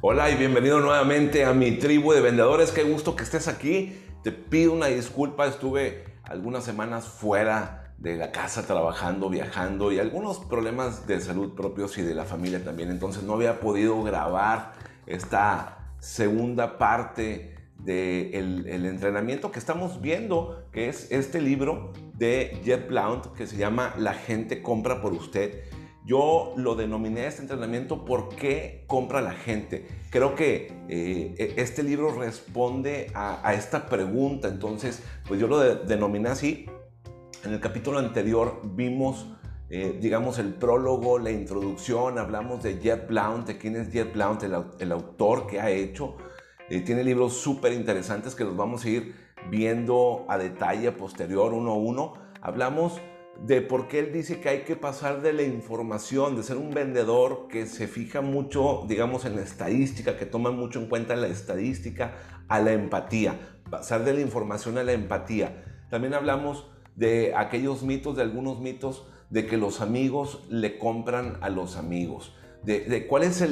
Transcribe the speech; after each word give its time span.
Hola 0.00 0.30
y 0.30 0.36
bienvenido 0.36 0.80
nuevamente 0.80 1.44
a 1.44 1.52
mi 1.52 1.72
tribu 1.72 2.12
de 2.12 2.20
vendedores. 2.20 2.70
Qué 2.70 2.82
gusto 2.82 3.16
que 3.16 3.22
estés 3.22 3.48
aquí. 3.48 3.98
Te 4.22 4.32
pido 4.32 4.72
una 4.72 4.86
disculpa, 4.86 5.46
estuve 5.46 6.04
algunas 6.24 6.64
semanas 6.64 7.06
fuera 7.06 7.94
de 7.98 8.16
la 8.16 8.32
casa 8.32 8.66
trabajando, 8.66 9.28
viajando 9.28 9.92
y 9.92 9.98
algunos 9.98 10.38
problemas 10.38 11.06
de 11.06 11.20
salud 11.20 11.54
propios 11.54 11.96
y 11.98 12.02
de 12.02 12.14
la 12.14 12.24
familia 12.24 12.62
también. 12.62 12.90
Entonces 12.90 13.22
no 13.22 13.34
había 13.34 13.60
podido 13.60 14.02
grabar 14.02 14.72
esta 15.06 15.94
segunda 16.00 16.78
parte 16.78 17.54
del 17.78 18.66
el 18.68 18.86
entrenamiento 18.86 19.50
que 19.50 19.58
estamos 19.58 20.00
viendo, 20.00 20.66
que 20.72 20.88
es 20.88 21.10
este 21.10 21.40
libro 21.40 21.92
de 22.14 22.60
Jeff 22.64 22.88
Blount 22.88 23.26
que 23.34 23.46
se 23.46 23.56
llama 23.56 23.94
La 23.98 24.14
gente 24.14 24.62
compra 24.62 25.00
por 25.00 25.12
usted. 25.12 25.64
Yo 26.04 26.52
lo 26.56 26.74
denominé 26.74 27.26
este 27.26 27.40
entrenamiento 27.40 28.04
¿Por 28.04 28.28
qué 28.36 28.84
compra 28.86 29.22
la 29.22 29.32
gente? 29.32 29.86
Creo 30.10 30.34
que 30.34 30.70
eh, 30.88 31.34
e, 31.38 31.54
este 31.56 31.82
libro 31.82 32.12
responde 32.12 33.10
a, 33.14 33.54
esta 33.54 33.86
pregunta, 33.86 34.48
entonces 34.48 35.02
pues 35.26 35.40
yo 35.40 35.48
lo 35.48 35.58
denominé 35.58 36.28
así. 36.28 36.66
En 37.42 37.54
el 37.54 37.60
capítulo 37.60 37.98
anterior 37.98 38.60
vimos, 38.64 39.26
eh, 39.70 39.98
digamos, 39.98 40.38
el 40.38 40.52
prólogo, 40.52 41.18
la 41.18 41.30
introducción, 41.30 42.18
hablamos 42.18 42.62
de 42.62 42.76
Jeff 42.76 43.08
Blount, 43.08 43.46
de 43.46 43.56
quién 43.56 43.76
es 43.76 43.90
Jeff 43.90 44.12
Blount, 44.12 44.42
el, 44.42 44.92
autor 44.92 45.46
que 45.46 45.58
ha 45.58 45.70
hecho. 45.70 46.16
Eh, 46.68 46.80
tiene 46.82 47.02
libros 47.02 47.32
súper 47.32 47.72
interesantes 47.72 48.34
que 48.34 48.44
los 48.44 48.56
vamos 48.56 48.84
a 48.84 48.88
ir 48.90 49.14
viendo 49.50 50.26
a 50.28 50.36
detalle 50.36 50.92
posterior, 50.92 51.54
uno 51.54 51.72
a 51.72 51.76
uno. 51.76 52.12
Hablamos 52.42 53.00
de 53.42 53.60
por 53.60 53.88
qué 53.88 53.98
él 53.98 54.12
dice 54.12 54.40
que 54.40 54.48
hay 54.48 54.60
que 54.60 54.76
pasar 54.76 55.20
de 55.22 55.32
la 55.32 55.42
información, 55.42 56.36
de 56.36 56.42
ser 56.42 56.56
un 56.56 56.72
vendedor 56.72 57.48
que 57.48 57.66
se 57.66 57.88
fija 57.88 58.20
mucho, 58.20 58.84
digamos, 58.88 59.24
en 59.24 59.36
la 59.36 59.42
estadística, 59.42 60.16
que 60.16 60.26
toma 60.26 60.50
mucho 60.50 60.80
en 60.80 60.88
cuenta 60.88 61.16
la 61.16 61.26
estadística, 61.26 62.14
a 62.48 62.60
la 62.60 62.72
empatía, 62.72 63.60
pasar 63.70 64.04
de 64.04 64.14
la 64.14 64.20
información 64.20 64.78
a 64.78 64.84
la 64.84 64.92
empatía. 64.92 65.64
También 65.90 66.14
hablamos 66.14 66.70
de 66.96 67.34
aquellos 67.36 67.82
mitos, 67.82 68.16
de 68.16 68.22
algunos 68.22 68.60
mitos, 68.60 69.06
de 69.30 69.46
que 69.46 69.56
los 69.56 69.80
amigos 69.80 70.44
le 70.48 70.78
compran 70.78 71.38
a 71.40 71.48
los 71.48 71.76
amigos, 71.76 72.34
de, 72.62 73.06
cuál 73.08 73.24
es 73.24 73.44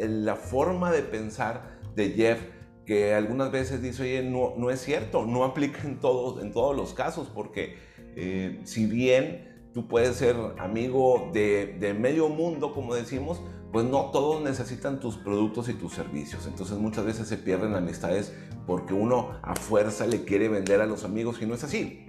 la 0.00 0.34
forma 0.34 0.90
de 0.90 1.02
pensar 1.02 1.78
de 1.94 2.10
Jeff, 2.10 2.40
que 2.84 3.14
algunas 3.14 3.50
veces 3.50 3.82
dice, 3.82 4.02
oye, 4.02 4.22
no, 4.22 4.54
no 4.56 4.70
es 4.70 4.80
cierto, 4.80 5.26
no 5.26 5.44
aplica 5.44 5.82
en 5.82 5.98
todos, 6.00 6.42
en 6.42 6.52
todos 6.52 6.74
los 6.74 6.94
casos, 6.94 7.30
porque 7.32 7.76
eh, 8.16 8.60
si 8.64 8.86
bien 8.86 9.70
tú 9.74 9.86
puedes 9.86 10.16
ser 10.16 10.36
amigo 10.58 11.30
de, 11.34 11.94
medio 12.00 12.30
mundo, 12.30 12.72
como 12.72 12.94
decimos, 12.94 13.42
pues 13.72 13.84
no 13.84 14.10
todos 14.10 14.42
necesitan 14.42 15.00
tus 15.00 15.16
productos 15.16 15.68
y 15.68 15.74
tus 15.74 15.92
servicios. 15.92 16.46
Entonces 16.46 16.78
muchas 16.78 17.04
veces 17.04 17.28
se 17.28 17.36
pierden 17.36 17.74
amistades 17.74 18.32
porque 18.66 18.94
uno 18.94 19.38
a 19.42 19.54
fuerza 19.54 20.06
le 20.06 20.24
quiere 20.24 20.48
vender 20.48 20.80
a 20.80 20.86
los 20.86 21.04
amigos 21.04 21.42
y 21.42 21.46
no 21.46 21.54
es 21.54 21.62
así. 21.62 22.06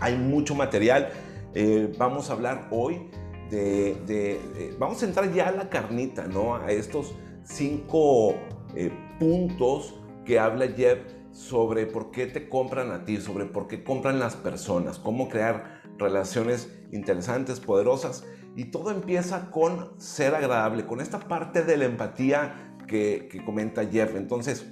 Hay 0.00 0.16
mucho 0.16 0.54
material. 0.54 1.10
Eh, 1.52 1.92
vamos 1.98 2.30
a 2.30 2.32
hablar 2.32 2.68
hoy 2.70 3.10
de, 3.50 4.74
Vamos 4.78 5.02
a 5.02 5.06
entrar 5.06 5.32
ya 5.32 5.48
a 5.48 5.52
la 5.52 5.68
carnita, 5.68 6.26
¿no? 6.26 6.56
A 6.56 6.72
estos 6.72 7.14
cinco 7.44 8.34
eh, 8.74 8.90
puntos 9.20 9.94
que 10.24 10.38
habla 10.38 10.68
Jeff 10.68 10.98
sobre 11.34 11.86
por 11.86 12.12
qué 12.12 12.26
te 12.26 12.48
compran 12.48 12.92
a 12.92 13.04
ti, 13.04 13.20
sobre 13.20 13.44
por 13.44 13.66
qué 13.66 13.82
compran 13.82 14.20
las 14.20 14.36
personas, 14.36 15.00
cómo 15.00 15.28
crear 15.28 15.82
relaciones 15.98 16.72
interesantes, 16.92 17.58
poderosas. 17.58 18.24
Y 18.56 18.66
todo 18.66 18.92
empieza 18.92 19.50
con 19.50 20.00
ser 20.00 20.36
agradable, 20.36 20.86
con 20.86 21.00
esta 21.00 21.18
parte 21.18 21.64
de 21.64 21.76
la 21.76 21.86
empatía 21.86 22.76
que, 22.86 23.28
comenta 23.44 23.84
Jeff. 23.84 24.14
Entonces, 24.14 24.64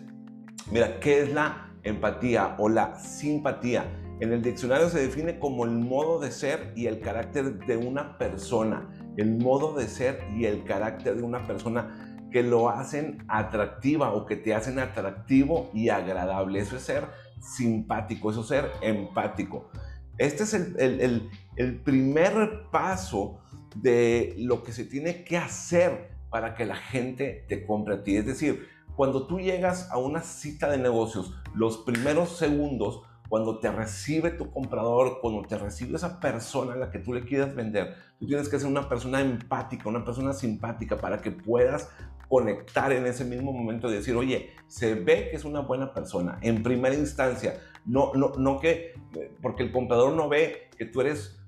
mira, 0.70 1.00
¿qué 1.00 1.22
es 1.22 1.33
la 1.33 1.74
empatía 1.83 2.55
o 2.58 2.68
la 2.68 2.95
simpatía? 2.95 3.98
En 4.20 4.33
el 4.33 4.40
diccionario 4.40 4.89
se 4.89 5.01
define 5.01 5.40
como 5.40 5.64
el 5.64 5.72
modo 5.72 6.20
de 6.20 6.30
ser 6.30 6.72
y 6.77 6.86
el 6.86 7.01
carácter 7.01 7.58
de 7.67 7.77
una 7.77 8.18
persona. 8.18 8.89
El 9.17 9.36
modo 9.39 9.74
de 9.74 9.89
ser 9.89 10.24
y 10.36 10.45
el 10.45 10.62
carácter 10.62 11.17
de 11.17 11.22
una 11.24 11.45
persona 11.45 12.11
que 12.33 12.43
lo 12.43 12.69
hacen 12.69 13.25
atractiva 13.29 14.13
o 14.13 14.27
que 14.27 14.37
te 14.37 14.55
hacen 14.55 14.79
atractivo 14.79 15.70
y 15.73 15.91
agradable. 15.91 16.59
Eso 16.59 16.77
es 16.77 16.83
ser 16.83 17.07
simpático, 17.41 18.31
eso 18.31 18.41
es 18.41 18.48
ser 18.48 18.70
empático. 18.81 19.70
Este 20.19 20.43
es 20.43 20.55
el, 20.55 21.31
el, 21.57 21.81
primer 21.81 22.65
paso 22.70 23.41
de 23.77 24.35
lo 24.39 24.63
que 24.63 24.73
se 24.73 24.85
tiene 24.85 25.25
que 25.25 25.37
hacer 25.37 26.11
para 26.31 26.55
que 26.55 26.65
la 26.65 26.77
gente 26.77 27.45
te 27.48 27.67
compre 27.67 27.95
a 27.95 28.03
ti. 28.03 28.17
Es 28.17 28.27
decir, 28.27 28.69
cuando 28.97 29.27
tú 29.27 29.41
llegas 29.41 29.91
a 29.91 29.99
una 29.99 30.20
cita 30.20 30.70
de 30.70 30.79
negocios, 30.79 31.35
los 31.55 31.79
primeros 31.79 32.37
segundos, 32.37 33.03
cuando 33.29 33.61
te 33.61 33.73
recibe 33.73 34.31
tu 34.31 34.51
comprador, 34.51 35.20
cuando 35.23 35.41
te 35.41 35.57
recibe 35.57 35.97
esa 35.97 36.20
persona 36.20 36.75
a 36.75 36.77
la 36.77 36.91
que 36.91 36.99
tú 36.99 37.14
le 37.14 37.25
quieres 37.25 37.55
vender, 37.55 37.97
tú 38.19 38.27
tienes 38.27 38.47
que 38.51 38.59
ser 38.59 38.69
una 38.69 38.91
persona 38.91 39.23
empática, 39.23 39.89
una 39.89 40.05
persona 40.05 40.35
simpática 40.35 40.99
para 40.99 41.23
que 41.23 41.31
puedas 41.31 41.89
conectar 42.33 42.91
en 42.93 43.05
ese 43.05 43.27
mismo 43.27 43.53
momento 43.53 43.91
y 43.91 43.93
decir, 43.93 44.17
oye, 44.17 44.53
se 44.67 44.95
ve 44.95 45.29
que 45.29 45.37
es 45.37 45.45
una 45.45 45.61
buena 45.61 45.93
persona 45.93 46.39
en 46.41 46.63
primera 46.63 46.95
instancia, 46.95 47.61
no, 47.85 48.15
no, 48.15 48.33
no 48.39 48.59
que, 48.59 48.95
porque 49.43 49.65
el 49.65 49.70
comprador 49.70 50.15
no 50.15 50.31
ve 50.31 50.70
que 50.79 50.87
tú 50.87 51.03
eres 51.03 51.39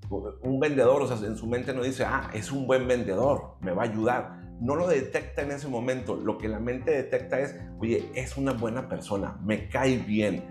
un 0.43 0.61
vendedor, 0.61 1.01
o 1.01 1.09
sea, 1.09 1.27
en 1.27 1.39
su 1.39 1.47
mente 1.47 1.73
no 1.73 1.83
dice, 1.83 2.05
ah, 2.05 2.31
es 2.35 2.53
un 2.53 2.67
buen 2.67 2.87
vendedor, 2.87 3.55
me 3.63 3.73
va 3.73 3.85
a 3.85 3.87
ayudar. 3.87 4.45
No 4.61 4.77
lo 4.77 4.87
detecta 4.87 5.41
en 5.41 5.53
ese 5.53 5.69
momento. 5.69 6.17
Lo 6.17 6.37
que 6.37 6.49
la 6.49 6.61
mente 6.61 6.91
detecta 6.91 7.41
es, 7.41 7.57
oye, 7.81 8.11
es 8.15 8.37
una 8.37 8.53
buena 8.53 8.87
persona, 8.87 9.41
me 9.43 9.71
cae 9.71 9.97
bien. 9.97 10.45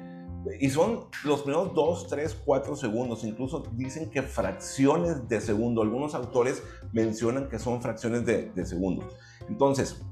Y 0.60 0.72
son 0.72 1.06
los 1.24 1.44
primeros 1.44 1.76
2, 1.76 2.08
3, 2.08 2.42
4 2.44 2.76
segundos. 2.76 3.24
Incluso 3.24 3.64
dicen 3.74 4.10
que 4.10 4.24
fracciones 4.24 5.30
de 5.30 5.40
segundo. 5.40 5.84
Algunos 5.84 6.16
autores 6.16 6.64
mencionan 6.92 7.48
que 7.50 7.60
son 7.60 7.82
fracciones 7.82 8.26
de, 8.26 8.52
de 8.52 8.66
segundo. 8.66 9.08
Entonces, 9.50 10.04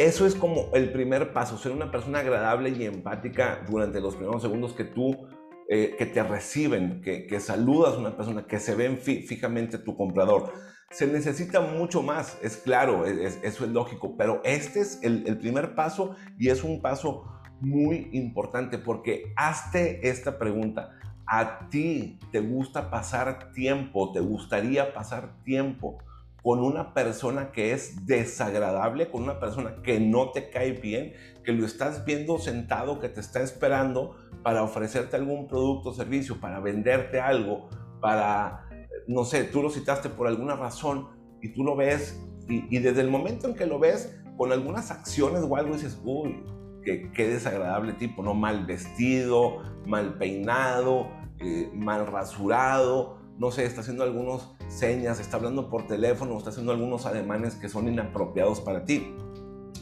eso 0.00 0.24
es 0.24 0.34
como 0.34 0.70
el 0.72 0.92
primer 0.92 1.34
paso, 1.34 1.58
ser 1.58 1.72
una 1.72 1.90
persona 1.90 2.20
agradable 2.20 2.70
y 2.70 2.86
empática 2.86 3.64
durante 3.68 4.00
los 4.00 4.16
primeros 4.16 4.40
segundos 4.40 4.72
que 4.72 4.84
tú, 4.84 5.28
eh, 5.68 5.94
que 5.98 6.06
te 6.06 6.22
reciben, 6.22 7.02
que, 7.02 7.38
saludas 7.38 7.96
a 7.96 7.98
una 7.98 8.16
persona, 8.16 8.46
que 8.46 8.58
se 8.58 8.74
ven 8.74 8.96
fijamente 8.96 9.76
tu 9.76 9.96
comprador. 9.96 10.54
Se 10.90 11.06
necesita 11.06 11.60
mucho 11.60 12.02
más, 12.02 12.38
es 12.42 12.56
claro, 12.56 13.04
eso 13.04 13.64
es 13.64 13.70
lógico, 13.70 14.16
pero 14.16 14.40
este 14.42 14.80
es 14.80 15.00
el, 15.02 15.24
el 15.26 15.38
primer 15.38 15.74
paso 15.74 16.16
y 16.38 16.48
es 16.48 16.64
un 16.64 16.80
paso 16.80 17.26
muy 17.60 18.08
importante 18.12 18.78
porque 18.78 19.34
hazte 19.36 20.08
esta 20.08 20.38
pregunta. 20.38 20.92
¿A 21.26 21.68
ti 21.68 22.18
te 22.32 22.40
gusta 22.40 22.90
pasar 22.90 23.52
tiempo? 23.52 24.12
¿Te 24.12 24.20
gustaría 24.20 24.94
pasar 24.94 25.34
tiempo 25.44 25.98
con 26.42 26.60
una 26.60 26.94
persona 26.94 27.52
que 27.52 27.72
es 27.72 28.06
desagradable, 28.06 29.10
con 29.10 29.22
una 29.22 29.38
persona 29.38 29.82
que 29.82 30.00
no 30.00 30.30
te 30.30 30.50
cae 30.50 30.72
bien, 30.72 31.12
que 31.44 31.52
lo 31.52 31.66
estás 31.66 32.04
viendo 32.04 32.38
sentado, 32.38 32.98
que 32.98 33.08
te 33.08 33.20
está 33.20 33.42
esperando 33.42 34.16
para 34.42 34.62
ofrecerte 34.62 35.16
algún 35.16 35.48
producto 35.48 35.90
o 35.90 35.94
servicio, 35.94 36.40
para 36.40 36.60
venderte 36.60 37.20
algo, 37.20 37.68
para, 38.00 38.68
no 39.06 39.24
sé, 39.24 39.44
tú 39.44 39.62
lo 39.62 39.70
citaste 39.70 40.08
por 40.08 40.26
alguna 40.26 40.56
razón 40.56 41.08
y 41.42 41.52
tú 41.52 41.62
lo 41.62 41.76
ves 41.76 42.18
y, 42.48 42.78
desde 42.78 43.00
el 43.00 43.10
momento 43.10 43.46
en 43.46 43.54
que 43.54 43.66
lo 43.66 43.78
ves, 43.78 44.16
con 44.36 44.52
algunas 44.52 44.90
acciones 44.90 45.44
o 45.48 45.56
algo 45.56 45.74
dices, 45.74 46.00
uy, 46.04 46.42
qué, 46.82 47.28
desagradable 47.28 47.92
tipo, 47.92 48.22
¿no? 48.22 48.34
Mal 48.34 48.66
vestido, 48.66 49.58
mal 49.86 50.14
peinado, 50.14 51.08
eh, 51.38 51.70
mal 51.74 52.06
rasurado, 52.06 53.19
no 53.40 53.50
sé, 53.50 53.64
está 53.64 53.80
haciendo 53.80 54.04
algunas 54.04 54.50
señas, 54.68 55.18
está 55.18 55.38
hablando 55.38 55.70
por 55.70 55.86
teléfono, 55.86 56.36
está 56.36 56.50
haciendo 56.50 56.72
algunos 56.72 57.06
ademanes 57.06 57.54
que 57.54 57.70
son 57.70 57.88
inapropiados 57.88 58.60
para 58.60 58.84
ti. 58.84 59.14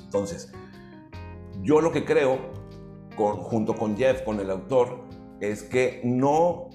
Entonces, 0.04 0.52
yo 1.62 1.80
lo 1.80 1.90
que 1.90 2.04
creo, 2.04 2.38
junto 3.16 3.74
con 3.74 3.96
Jeff, 3.96 4.22
con 4.22 4.38
el 4.38 4.52
autor, 4.52 5.00
es 5.40 5.64
que 5.64 6.00
no, 6.04 6.70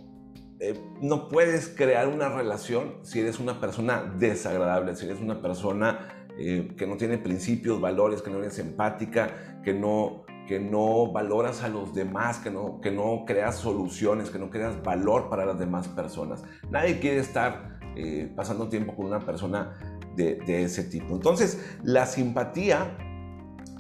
eh, 0.59 0.77
no 0.99 1.29
puedes 1.29 1.69
crear 1.69 2.09
una 2.09 2.27
relación 2.27 2.97
si 3.03 3.21
eres 3.21 3.39
una 3.39 3.61
persona 3.61 4.13
desagradable, 4.19 4.93
si 4.97 5.05
eres 5.05 5.21
una 5.21 5.41
persona 5.41 6.27
eh, 6.37 6.73
que 6.77 6.85
no 6.85 6.97
tiene 6.97 7.17
principios, 7.17 7.79
valores, 7.79 8.21
que 8.21 8.29
no 8.29 8.39
eres 8.39 8.59
empática, 8.59 9.61
que 9.63 9.73
no, 9.73 10.22
que 10.47 10.59
no 10.59 11.11
valoras 11.11 11.63
a 11.63 11.69
los 11.69 11.93
demás, 11.93 12.39
que 12.39 12.51
no, 12.51 12.81
que 12.81 12.91
no 12.91 13.23
creas 13.25 13.55
soluciones, 13.55 14.29
que 14.29 14.39
no 14.39 14.49
creas 14.49 14.81
valor 14.83 15.29
para 15.29 15.45
las 15.45 15.57
demás 15.57 15.87
personas. 15.87 16.43
Nadie 16.69 16.99
quiere 16.99 17.19
estar 17.19 17.79
eh, 17.95 18.31
pasando 18.35 18.69
tiempo 18.69 18.95
con 18.95 19.05
una 19.05 19.19
persona 19.19 19.99
de, 20.15 20.63
ese 20.63 20.83
tipo. 20.83 21.15
Entonces, 21.15 21.77
la 21.83 22.05
simpatía 22.05 22.97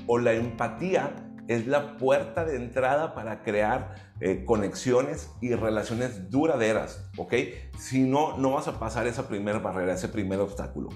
o 0.07 0.19
la 0.19 0.33
empatía 0.33 1.15
es 1.47 1.67
la 1.67 1.97
puerta 1.97 2.45
de 2.45 2.55
entrada 2.55 3.13
para 3.13 3.43
crear 3.43 3.95
eh, 4.21 4.45
conexiones 4.45 5.31
y 5.41 5.53
relaciones 5.53 6.29
duraderas, 6.29 7.09
¿ok? 7.17 7.33
Si 7.77 8.03
no, 8.03 8.37
no 8.37 8.51
vas 8.51 8.67
a 8.67 8.79
pasar 8.79 9.07
esa 9.07 9.27
primera 9.27 9.59
barrera, 9.59 9.93
ese 9.93 10.07
primer 10.07 10.39
obstáculo. 10.39 10.89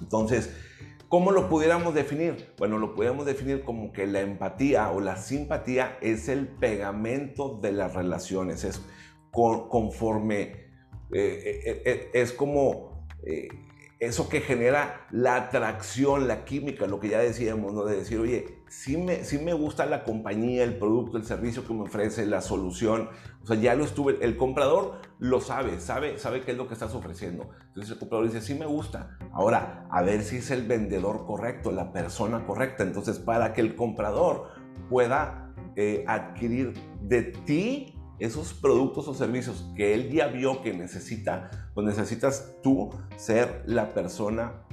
Entonces, 0.00 0.54
¿Cómo 1.12 1.30
lo 1.30 1.50
pudiéramos 1.50 1.92
definir? 1.92 2.54
Bueno, 2.56 2.78
lo 2.78 2.94
pudiéramos 2.94 3.26
definir 3.26 3.64
como 3.64 3.92
que 3.92 4.06
la 4.06 4.22
empatía 4.22 4.90
o 4.90 5.02
la 5.02 5.18
simpatía 5.18 5.98
es 6.00 6.30
el 6.30 6.48
pegamento 6.48 7.58
de 7.60 7.70
las 7.70 7.92
relaciones, 7.92 8.64
es 8.64 8.80
conforme, 9.30 10.40
eh, 10.40 10.62
eh, 11.12 11.82
eh, 11.84 12.10
es 12.14 12.32
como 12.32 13.06
eso 14.00 14.30
que 14.30 14.40
genera 14.40 15.06
la 15.10 15.36
atracción, 15.36 16.28
la 16.28 16.46
química, 16.46 16.86
lo 16.86 16.98
que 16.98 17.10
ya 17.10 17.18
decíamos, 17.18 17.74
¿no? 17.74 17.84
De 17.84 17.96
decir, 17.96 18.18
oye, 18.18 18.61
sí 18.72 18.96
me, 18.96 19.20
me 19.44 19.52
gusta 19.52 19.84
la 19.84 20.02
compañía, 20.02 20.64
el 20.64 20.78
producto, 20.78 21.18
el 21.18 21.26
servicio 21.26 21.66
que 21.66 21.74
me 21.74 21.82
ofrece, 21.82 22.24
la 22.24 22.40
solución. 22.40 23.10
O 23.42 23.46
sea, 23.46 23.56
ya 23.56 23.74
lo 23.74 23.84
estuve, 23.84 24.18
el 24.22 24.38
comprador 24.38 25.00
lo 25.18 25.42
sabe, 25.42 25.78
sabe, 25.78 26.18
sabe 26.18 26.40
qué 26.40 26.52
es 26.52 26.56
lo 26.56 26.68
que 26.68 26.74
estás 26.74 26.94
ofreciendo. 26.94 27.50
Entonces 27.68 27.92
el 27.92 27.98
comprador 27.98 28.26
dice, 28.26 28.40
sí 28.40 28.54
me 28.54 28.64
gusta. 28.64 29.18
Ahora, 29.32 29.86
a 29.90 30.02
ver 30.02 30.22
si 30.22 30.36
es 30.36 30.50
el 30.50 30.66
vendedor 30.66 31.26
correcto, 31.26 31.70
la 31.70 31.92
persona 31.92 32.46
correcta. 32.46 32.82
Entonces, 32.82 33.18
para 33.18 33.52
que 33.52 33.60
el 33.60 33.76
comprador 33.76 34.48
pueda 34.88 35.52
eh, 35.76 36.04
adquirir 36.08 36.72
de 37.02 37.22
ti 37.22 37.94
esos 38.20 38.54
productos 38.54 39.06
o 39.06 39.14
servicios 39.14 39.70
que 39.76 39.92
él 39.92 40.10
ya 40.10 40.28
vio 40.28 40.62
que 40.62 40.72
necesita, 40.72 41.50
pues 41.74 41.86
necesitas 41.86 42.56
tú 42.62 42.90
ser 43.16 43.64
la 43.66 43.92
persona 43.92 44.64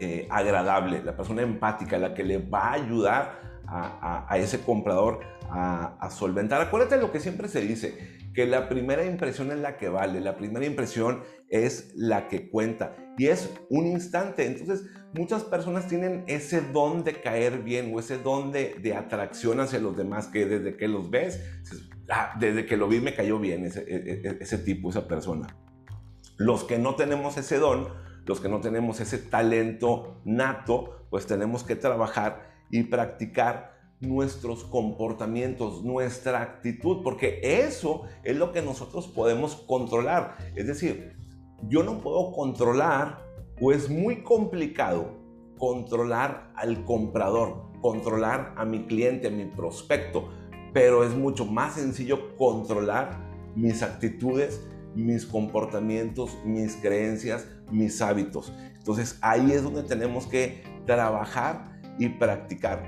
eh, 0.00 0.26
agradable, 0.30 1.02
la 1.02 1.16
persona 1.16 1.42
empática, 1.42 1.98
la 1.98 2.14
que 2.14 2.24
le 2.24 2.38
va 2.38 2.68
a 2.68 2.72
ayudar 2.74 3.48
a, 3.66 4.38
ese 4.38 4.60
comprador 4.60 5.20
a, 5.50 6.08
solventar. 6.10 6.60
Acuérdate 6.60 6.96
de 6.96 7.02
lo 7.02 7.12
que 7.12 7.20
siempre 7.20 7.48
se 7.48 7.60
dice, 7.60 8.18
que 8.34 8.46
la 8.46 8.68
primera 8.68 9.04
impresión 9.04 9.50
es 9.50 9.58
la 9.58 9.76
que 9.76 9.88
vale, 9.88 10.20
la 10.20 10.36
primera 10.36 10.64
impresión 10.64 11.22
es 11.48 11.92
la 11.94 12.28
que 12.28 12.48
cuenta 12.48 12.94
y 13.18 13.26
es 13.26 13.52
un 13.68 13.86
instante. 13.86 14.46
Entonces, 14.46 14.86
muchas 15.12 15.44
personas 15.44 15.86
tienen 15.86 16.24
ese 16.28 16.60
don 16.60 17.04
de 17.04 17.20
caer 17.20 17.58
bien 17.62 17.92
o 17.94 18.00
ese 18.00 18.16
don 18.18 18.52
de, 18.52 18.94
atracción 18.96 19.60
hacia 19.60 19.80
los 19.80 19.96
demás 19.96 20.28
que 20.28 20.46
desde 20.46 20.76
que 20.76 20.88
los 20.88 21.10
ves, 21.10 21.40
Ah, 22.10 22.34
desde 22.40 22.64
que 22.64 22.76
lo 22.76 22.88
vi 22.88 23.00
me 23.00 23.14
cayó 23.14 23.38
bien 23.38 23.66
ese, 23.66 23.80
e, 23.80 24.22
e, 24.26 24.38
ese, 24.40 24.58
tipo, 24.58 24.88
esa 24.88 25.06
persona. 25.06 25.46
Los 26.38 26.64
que 26.64 26.78
no 26.78 26.94
tenemos 26.94 27.36
ese 27.36 27.58
don, 27.58 27.88
los 28.28 28.40
que 28.40 28.48
no 28.48 28.60
tenemos 28.60 29.00
ese 29.00 29.18
talento 29.18 30.20
nato, 30.24 31.06
pues 31.10 31.26
tenemos 31.26 31.64
que 31.64 31.74
trabajar 31.74 32.48
y 32.70 32.84
practicar 32.84 33.76
nuestros 33.98 34.62
comportamientos, 34.62 35.82
nuestra 35.82 36.42
actitud, 36.42 37.02
porque 37.02 37.40
eso 37.42 38.02
es 38.22 38.36
lo 38.36 38.52
que 38.52 38.62
nosotros 38.62 39.08
podemos 39.08 39.56
controlar. 39.56 40.36
Es 40.54 40.68
decir, 40.68 41.16
yo 41.68 41.82
no 41.82 41.98
puedo 41.98 42.30
controlar 42.30 43.24
o 43.60 43.72
es 43.72 43.90
muy 43.90 44.22
complicado 44.22 45.18
controlar 45.58 46.52
al 46.54 46.84
comprador, 46.84 47.72
controlar 47.80 48.54
a 48.56 48.64
mi 48.64 48.86
cliente, 48.86 49.26
a 49.26 49.30
mi 49.30 49.46
prospecto 49.46 50.28
pero 50.72 51.04
es 51.04 51.14
mucho 51.14 51.44
más 51.44 51.74
sencillo 51.74 52.36
controlar 52.36 53.18
mis 53.54 53.82
actitudes, 53.82 54.64
mis 54.94 55.26
comportamientos, 55.26 56.36
mis 56.44 56.76
creencias, 56.76 57.46
mis 57.70 58.00
hábitos. 58.02 58.52
Entonces 58.76 59.18
ahí 59.20 59.52
es 59.52 59.62
donde 59.62 59.82
tenemos 59.82 60.26
que 60.26 60.62
trabajar 60.86 61.80
y 61.98 62.08
practicar. 62.08 62.82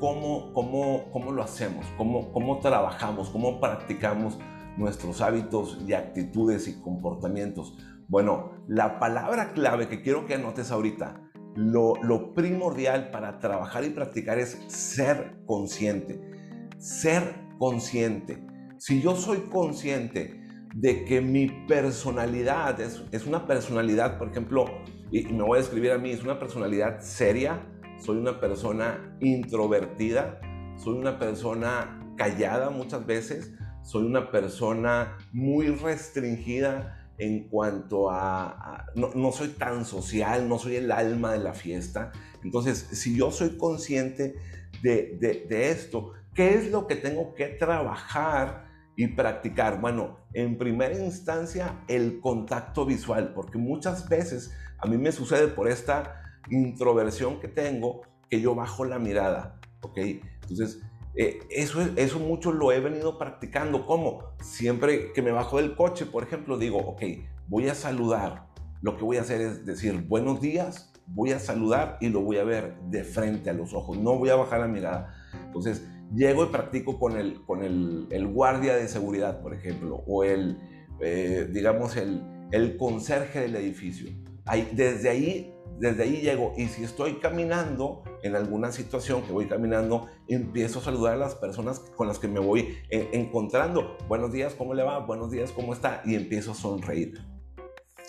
¿Cómo, 0.00 0.52
cómo, 0.52 1.10
cómo 1.12 1.32
lo 1.32 1.42
hacemos? 1.42 1.84
¿Cómo, 1.96 2.32
¿Cómo 2.32 2.60
trabajamos? 2.60 3.30
¿Cómo 3.30 3.60
practicamos 3.60 4.38
nuestros 4.76 5.20
hábitos 5.20 5.78
y 5.86 5.92
actitudes 5.92 6.68
y 6.68 6.80
comportamientos? 6.80 7.76
Bueno, 8.06 8.52
la 8.68 9.00
palabra 9.00 9.52
clave 9.52 9.88
que 9.88 10.02
quiero 10.02 10.24
que 10.24 10.34
anotes 10.34 10.70
ahorita, 10.70 11.20
lo, 11.56 11.94
lo 12.02 12.34
primordial 12.34 13.10
para 13.10 13.40
trabajar 13.40 13.84
y 13.84 13.90
practicar 13.90 14.38
es 14.38 14.56
ser 14.68 15.36
consciente 15.46 16.38
ser 16.78 17.34
consciente. 17.58 18.38
Si 18.78 19.02
yo 19.02 19.16
soy 19.16 19.48
consciente 19.50 20.40
de 20.74 21.04
que 21.04 21.20
mi 21.20 21.48
personalidad 21.66 22.80
es, 22.80 23.26
una 23.26 23.46
personalidad, 23.46 24.18
por 24.18 24.28
ejemplo, 24.28 24.66
y, 25.10 25.24
me 25.24 25.42
voy 25.42 25.58
a 25.58 25.62
describir 25.62 25.92
a 25.92 25.98
mí, 25.98 26.10
es 26.10 26.22
una 26.22 26.38
personalidad 26.38 27.00
seria, 27.00 27.60
soy 27.98 28.18
una 28.18 28.40
persona 28.40 29.16
introvertida, 29.20 30.40
soy 30.76 30.98
una 30.98 31.18
persona 31.18 32.14
callada 32.16 32.70
muchas 32.70 33.04
veces, 33.06 33.52
soy 33.82 34.04
una 34.04 34.30
persona 34.30 35.16
muy 35.32 35.68
restringida 35.68 37.08
en 37.18 37.48
cuanto 37.48 38.10
a, 38.10 38.86
no, 38.94 39.32
soy 39.32 39.48
tan 39.48 39.84
social, 39.84 40.48
no 40.48 40.58
soy 40.58 40.76
el 40.76 40.92
alma 40.92 41.32
de 41.32 41.38
la 41.38 41.52
fiesta. 41.52 42.12
Entonces, 42.44 42.78
si 42.92 43.16
yo 43.16 43.32
soy 43.32 43.56
consciente 43.56 44.36
de, 44.82 45.16
de 45.18 45.70
esto, 45.70 46.12
¿Qué 46.38 46.54
es 46.54 46.70
lo 46.70 46.86
que 46.86 46.94
tengo 46.94 47.34
que 47.34 47.46
trabajar 47.46 48.67
y 48.98 49.06
practicar? 49.06 49.80
Bueno, 49.80 50.18
en 50.34 50.58
primera 50.58 50.98
instancia, 50.98 51.84
el 51.86 52.18
contacto 52.18 52.84
visual, 52.84 53.32
porque 53.32 53.56
muchas 53.56 54.08
veces 54.08 54.52
a 54.76 54.88
mí 54.88 54.98
me 54.98 55.12
sucede 55.12 55.46
por 55.46 55.68
esta 55.68 56.20
introversión 56.50 57.38
que 57.38 57.46
tengo 57.46 58.02
que 58.28 58.40
yo 58.40 58.56
bajo 58.56 58.84
la 58.84 58.98
mirada, 58.98 59.60
¿ok? 59.82 59.98
Entonces, 60.42 60.82
eh, 61.14 61.38
eso, 61.48 61.80
eso 61.94 62.18
mucho 62.18 62.50
lo 62.50 62.72
he 62.72 62.80
venido 62.80 63.18
practicando. 63.18 63.86
¿Cómo? 63.86 64.34
Siempre 64.42 65.12
que 65.12 65.22
me 65.22 65.30
bajo 65.30 65.58
del 65.58 65.76
coche, 65.76 66.04
por 66.04 66.24
ejemplo, 66.24 66.58
digo, 66.58 66.78
ok, 66.78 67.02
voy 67.46 67.68
a 67.68 67.76
saludar. 67.76 68.48
Lo 68.82 68.96
que 68.96 69.04
voy 69.04 69.18
a 69.18 69.20
hacer 69.20 69.40
es 69.40 69.64
decir 69.64 70.08
buenos 70.08 70.40
días, 70.40 70.92
voy 71.06 71.30
a 71.30 71.38
saludar 71.38 71.98
y 72.00 72.08
lo 72.08 72.22
voy 72.22 72.38
a 72.38 72.44
ver 72.44 72.80
de 72.90 73.04
frente 73.04 73.48
a 73.48 73.52
los 73.52 73.74
ojos. 73.74 73.96
No 73.96 74.18
voy 74.18 74.30
a 74.30 74.34
bajar 74.34 74.58
la 74.58 74.66
mirada. 74.66 75.14
Entonces, 75.46 75.86
llego 76.14 76.44
y 76.44 76.48
practico 76.48 76.98
con 76.98 77.16
el, 77.16 77.44
con 77.44 77.62
el, 77.62 78.26
guardia 78.28 78.76
de 78.76 78.88
seguridad, 78.88 79.40
por 79.40 79.54
ejemplo, 79.54 80.02
o 80.06 80.24
el, 80.24 80.58
eh, 81.00 81.48
digamos, 81.50 81.96
el, 81.96 82.22
el 82.52 82.76
conserje 82.76 83.40
del 83.40 83.56
edificio. 83.56 84.10
Ahí, 84.44 84.70
desde 84.72 85.10
ahí 85.10 85.54
desde 85.78 86.02
ahí 86.02 86.20
llego 86.20 86.54
y 86.56 86.66
si 86.66 86.82
estoy 86.82 87.20
caminando 87.20 88.02
en 88.22 88.34
alguna 88.34 88.72
situación 88.72 89.22
que 89.22 89.32
voy 89.32 89.46
caminando, 89.46 90.08
empiezo 90.26 90.80
a 90.80 90.82
saludar 90.82 91.14
a 91.14 91.16
las 91.16 91.36
personas 91.36 91.78
con 91.78 92.08
las 92.08 92.18
que 92.18 92.26
me 92.26 92.40
voy 92.40 92.78
encontrando. 92.90 93.96
Buenos 94.08 94.32
días, 94.32 94.54
¿cómo 94.54 94.74
le 94.74 94.82
va? 94.82 94.98
Buenos 94.98 95.30
días, 95.30 95.52
¿cómo 95.52 95.72
está? 95.72 96.02
Y 96.04 96.16
empiezo 96.16 96.50
a 96.52 96.54
sonreír. 96.54 97.20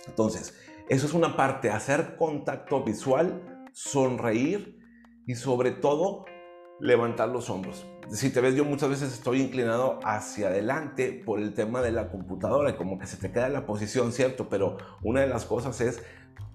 Entonces, 0.08 0.58
eso 0.90 1.06
es 1.06 1.14
una 1.14 1.38
parte, 1.38 1.70
hacer 1.70 2.16
contacto 2.18 2.84
visual, 2.84 3.68
sonreír 3.72 4.80
y 5.28 5.36
sobre 5.36 5.72
todo 5.72 6.26
levantar 6.80 7.30
los 7.30 7.50
hombros. 7.50 7.86
Si 8.10 8.32
te 8.32 8.42
ves, 8.42 8.56
yo 8.56 8.66
muchas 8.66 8.90
veces 8.90 9.14
estoy 9.14 9.42
inclinado 9.42 10.00
hacia 10.04 10.48
adelante 10.48 11.22
por 11.26 11.40
el 11.40 11.54
tema 11.54 11.82
de 11.82 11.92
la 11.92 12.10
computadora 12.10 12.76
como 12.76 12.98
que 12.98 13.06
se 13.06 13.18
te 13.18 13.32
queda 13.32 13.50
la 13.50 13.66
posición, 13.66 14.12
¿cierto? 14.12 14.50
Pero 14.50 14.78
una 15.04 15.22
de 15.22 15.28
las 15.28 15.46
cosas 15.46 15.80
es 15.82 16.02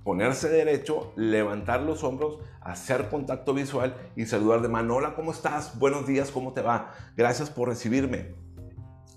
ponerse 0.02 0.48
derecho, 0.48 1.12
levantar 1.16 1.82
los 1.82 2.02
hombros, 2.02 2.38
hacer 2.60 3.08
contacto 3.08 3.54
visual 3.54 3.94
y 4.16 4.26
saludar 4.26 4.62
de 4.62 4.68
mano. 4.68 4.96
Hola, 4.96 5.14
¿cómo 5.14 5.30
estás? 5.30 5.78
Buenos 5.78 6.06
días, 6.06 6.30
¿cómo 6.30 6.52
te 6.52 6.62
va? 6.62 6.92
Gracias 7.16 7.50
por 7.50 7.68
recibirme. 7.68 8.34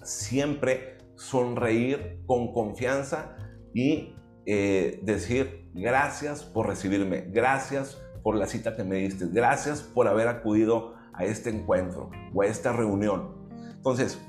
Siempre 0.03 0.97
sonreír 1.15 2.21
con 2.27 2.53
confianza 2.53 3.35
y 3.73 4.15
eh, 4.45 4.99
decir 5.03 5.69
gracias 5.73 6.43
por 6.43 6.67
recibirme, 6.67 7.25
gracias 7.29 8.01
por 8.23 8.35
la 8.35 8.45
cita 8.45 8.75
que 8.75 8.83
me 8.83 8.97
diste, 8.97 9.25
gracias 9.31 9.81
por 9.81 10.07
haber 10.07 10.27
acudido 10.27 10.96
a 11.17 11.25
este 11.25 11.49
encuentro 11.49 12.09
o 12.33 12.41
a 12.41 12.45
esta 12.45 12.71
reunión. 12.73 13.35
Entonces, 13.75 14.19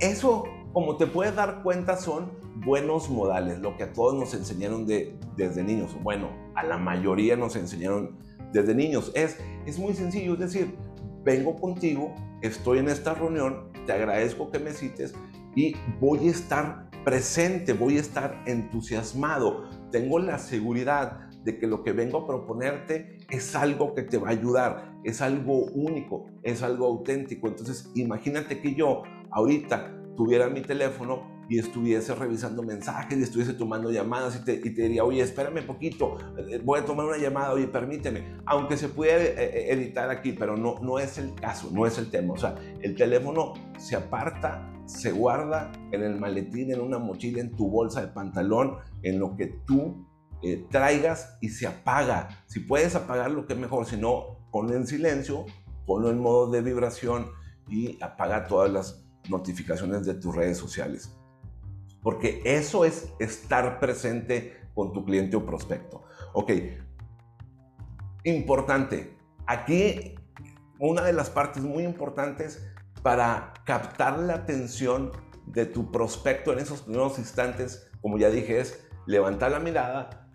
eso, 0.00 0.44
como 0.72 0.96
te 0.96 1.06
puedes 1.06 1.34
dar 1.34 1.62
cuenta, 1.62 1.96
son 1.96 2.32
buenos 2.64 3.08
modales, 3.10 3.60
lo 3.60 3.76
que 3.76 3.84
a 3.84 3.92
todos 3.92 4.14
nos 4.14 4.34
enseñaron 4.34 4.86
de, 4.86 5.16
desde 5.36 5.62
niños. 5.62 5.96
Bueno, 6.02 6.28
a 6.54 6.64
la 6.64 6.78
mayoría 6.78 7.36
nos 7.36 7.56
enseñaron 7.56 8.18
desde 8.52 8.74
niños. 8.74 9.10
Es, 9.14 9.38
es 9.66 9.78
muy 9.78 9.94
sencillo, 9.94 10.34
es 10.34 10.40
decir, 10.40 10.76
vengo 11.24 11.56
contigo, 11.56 12.14
estoy 12.42 12.78
en 12.78 12.88
esta 12.88 13.14
reunión, 13.14 13.70
te 13.86 13.92
agradezco 13.92 14.50
que 14.50 14.58
me 14.58 14.72
cites 14.72 15.14
y 15.54 15.76
voy 16.00 16.28
a 16.28 16.30
estar 16.30 16.90
presente, 17.04 17.72
voy 17.72 17.96
a 17.96 18.00
estar 18.00 18.42
entusiasmado. 18.46 19.64
Tengo 19.90 20.18
la 20.18 20.38
seguridad 20.38 21.28
de 21.44 21.58
que 21.58 21.66
lo 21.66 21.82
que 21.82 21.92
vengo 21.92 22.18
a 22.18 22.26
proponerte 22.26 23.18
es 23.30 23.54
algo 23.56 23.94
que 23.94 24.02
te 24.02 24.18
va 24.18 24.28
a 24.28 24.32
ayudar, 24.32 24.91
es 25.04 25.20
algo 25.20 25.64
único, 25.66 26.26
es 26.42 26.62
algo 26.62 26.86
auténtico. 26.86 27.48
Entonces, 27.48 27.90
imagínate 27.94 28.60
que 28.60 28.74
yo 28.74 29.02
ahorita 29.30 30.02
tuviera 30.16 30.48
mi 30.48 30.62
teléfono 30.62 31.32
y 31.48 31.58
estuviese 31.58 32.14
revisando 32.14 32.62
mensajes 32.62 33.18
y 33.18 33.22
estuviese 33.22 33.54
tomando 33.54 33.90
llamadas 33.90 34.40
y 34.40 34.44
te, 34.44 34.54
y 34.54 34.74
te, 34.74 34.82
diría, 34.82 35.04
oye, 35.04 35.20
espérame 35.20 35.66
poquito, 35.66 36.16
eh, 36.38 36.60
voy 36.64 36.80
a 36.80 36.84
tomar 36.84 37.06
una 37.06 37.18
llamada, 37.18 37.52
oye, 37.52 37.66
permíteme, 37.66 38.38
aunque 38.46 38.76
se 38.76 38.88
pudiera 38.88 39.22
eh, 39.22 39.34
eh, 39.36 39.72
editar 39.72 40.08
aquí, 40.08 40.32
pero 40.32 40.56
no, 40.56 40.76
no 40.80 40.98
es 40.98 41.18
el 41.18 41.34
caso, 41.34 41.68
no 41.72 41.86
es 41.86 41.98
el 41.98 42.10
tema. 42.10 42.34
O 42.34 42.36
sea, 42.36 42.54
el 42.80 42.94
teléfono 42.94 43.54
se 43.76 43.96
aparta, 43.96 44.72
se 44.86 45.12
guarda 45.12 45.72
en 45.90 46.02
el 46.02 46.18
maletín, 46.18 46.72
en 46.72 46.80
una 46.80 46.98
mochila, 46.98 47.40
en 47.40 47.50
tu 47.54 47.68
bolsa 47.68 48.00
de 48.00 48.08
pantalón, 48.08 48.76
en 49.02 49.18
lo 49.18 49.36
que 49.36 49.48
tú 49.66 50.06
traigas 50.70 51.38
y 51.40 51.50
se 51.50 51.68
apaga. 51.68 52.28
Si 52.46 52.60
puedes 52.60 52.96
apagarlo, 52.96 53.46
que 53.46 53.54
mejor. 53.54 53.86
Si 53.86 53.96
no, 53.96 54.41
ponlo 54.52 54.76
en 54.76 54.86
silencio, 54.86 55.46
ponlo 55.86 56.10
en 56.10 56.20
modo 56.20 56.48
de 56.48 56.60
vibración 56.60 57.32
y 57.68 58.00
apaga 58.00 58.46
todas 58.46 58.70
las 58.70 59.04
notificaciones 59.28 60.06
de 60.06 60.14
tus 60.14 60.36
redes 60.36 60.58
sociales. 60.58 61.16
Porque 62.02 62.40
eso 62.44 62.84
es 62.84 63.08
estar 63.18 63.80
presente 63.80 64.56
con 64.74 64.92
tu 64.92 65.04
cliente 65.04 65.36
o 65.36 65.44
prospecto. 65.44 66.04
Ok, 66.34 66.52
importante. 68.24 69.16
Aquí 69.46 70.14
una 70.78 71.02
de 71.02 71.12
las 71.12 71.30
partes 71.30 71.62
muy 71.62 71.84
importantes 71.84 72.64
para 73.02 73.54
captar 73.64 74.18
la 74.18 74.34
atención 74.34 75.12
de 75.46 75.66
tu 75.66 75.90
prospecto 75.90 76.52
en 76.52 76.58
esos 76.58 76.82
primeros 76.82 77.18
instantes, 77.18 77.90
como 78.00 78.18
ya 78.18 78.30
dije, 78.30 78.60
es 78.60 78.84
levantar 79.06 79.52
la 79.52 79.60
mirada, 79.60 80.28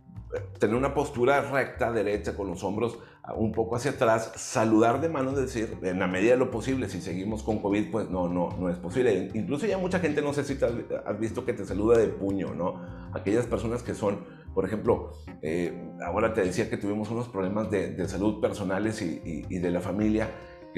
tener 0.60 0.76
una 0.76 0.94
postura 0.94 1.42
recta, 1.42 1.92
derecha, 1.92 2.36
con 2.36 2.48
los 2.48 2.64
hombros 2.64 3.00
un 3.36 3.52
poco 3.52 3.76
hacia 3.76 3.92
atrás, 3.92 4.32
saludar 4.36 5.02
de 5.02 5.10
mano, 5.10 5.34
decir, 5.34 5.78
en 5.82 6.00
la 6.00 6.08
medida 6.08 6.32
de 6.32 6.38
lo 6.38 6.50
posible, 6.50 6.88
si 6.88 7.02
seguimos 7.02 7.44
con 7.44 7.60
COVID, 7.60 7.92
pues 7.92 8.10
no, 8.10 8.30
no, 8.30 8.50
no 8.58 8.70
es 8.70 8.78
posible. 8.78 9.32
Incluso 9.34 9.66
ya 9.66 9.78
mucha 9.78 10.00
gente, 10.00 10.22
no 10.22 10.34
sé 10.34 10.44
si 10.44 10.58
has 10.64 11.20
visto 11.20 11.46
que 11.46 11.54
te 11.54 11.66
saluda 11.66 11.98
de 11.98 12.08
puño, 12.08 12.54
¿no? 12.54 12.82
Aquellas 13.14 13.46
personas 13.46 13.84
que 13.84 13.94
son, 13.94 14.26
por 14.54 14.66
ejemplo, 14.66 15.14
eh, 15.42 15.92
ahora 16.06 16.34
te 16.34 16.42
decía 16.42 16.70
que 16.70 16.78
tuvimos 16.78 17.10
unos 17.12 17.28
problemas 17.28 17.70
de, 17.70 18.08
salud 18.08 18.40
personales 18.40 19.02
y 19.02 19.60
de 19.60 19.72
la 19.72 19.82
familia, 19.82 20.30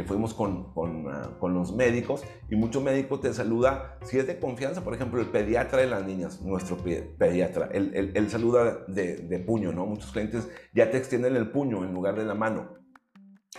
fuimos 0.03 0.34
con, 0.34 0.74
ah, 1.12 1.38
con, 1.39 1.53
los 1.53 1.75
médicos 1.75 2.24
y 2.50 2.56
mucho 2.56 2.82
médico 2.82 3.20
te 3.20 3.34
saluda, 3.34 3.98
si 4.03 4.18
es 4.18 4.27
de 4.27 4.39
confianza, 4.39 4.84
por 4.84 4.94
ejemplo, 4.94 5.20
el 5.20 5.27
pediatra 5.27 5.79
de 5.79 5.88
las 5.88 6.06
niñas, 6.06 6.41
nuestro 6.41 6.77
pediatra, 6.77 7.70
él, 7.74 8.29
saluda 8.29 8.86
de, 8.88 9.18
de, 9.18 9.39
puño, 9.39 9.72
¿no? 9.72 9.86
Muchos 9.86 10.12
clientes 10.12 10.50
ya 10.74 10.91
te 10.91 10.98
extienden 10.98 11.36
el 11.36 11.51
puño 11.51 11.84
en 11.84 11.94
lugar 11.94 12.15
de 12.18 12.25
la 12.25 12.36
mano. 12.36 12.77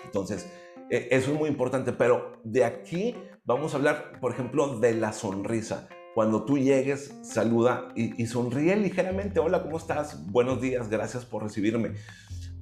Entonces, 0.04 0.50
e, 0.90 1.08
eso 1.10 1.32
es 1.32 1.38
muy 1.38 1.48
importante, 1.48 1.92
pero 1.92 2.40
de 2.44 2.64
aquí 2.64 3.16
vamos 3.44 3.74
a 3.74 3.78
hablar, 3.78 4.20
por 4.20 4.32
ejemplo, 4.32 4.78
de 4.78 4.94
la 4.94 5.12
sonrisa. 5.12 5.88
Cuando 6.14 6.44
tú 6.44 6.58
llegues, 6.58 7.14
saluda 7.22 7.88
y, 7.94 8.20
y 8.20 8.26
sonríe 8.26 8.76
ligeramente. 8.76 9.40
Hola, 9.40 9.62
¿cómo 9.62 9.78
estás? 9.78 10.30
Buenos 10.30 10.60
días, 10.60 10.88
gracias 10.88 11.24
por 11.24 11.42
recibirme. 11.42 11.92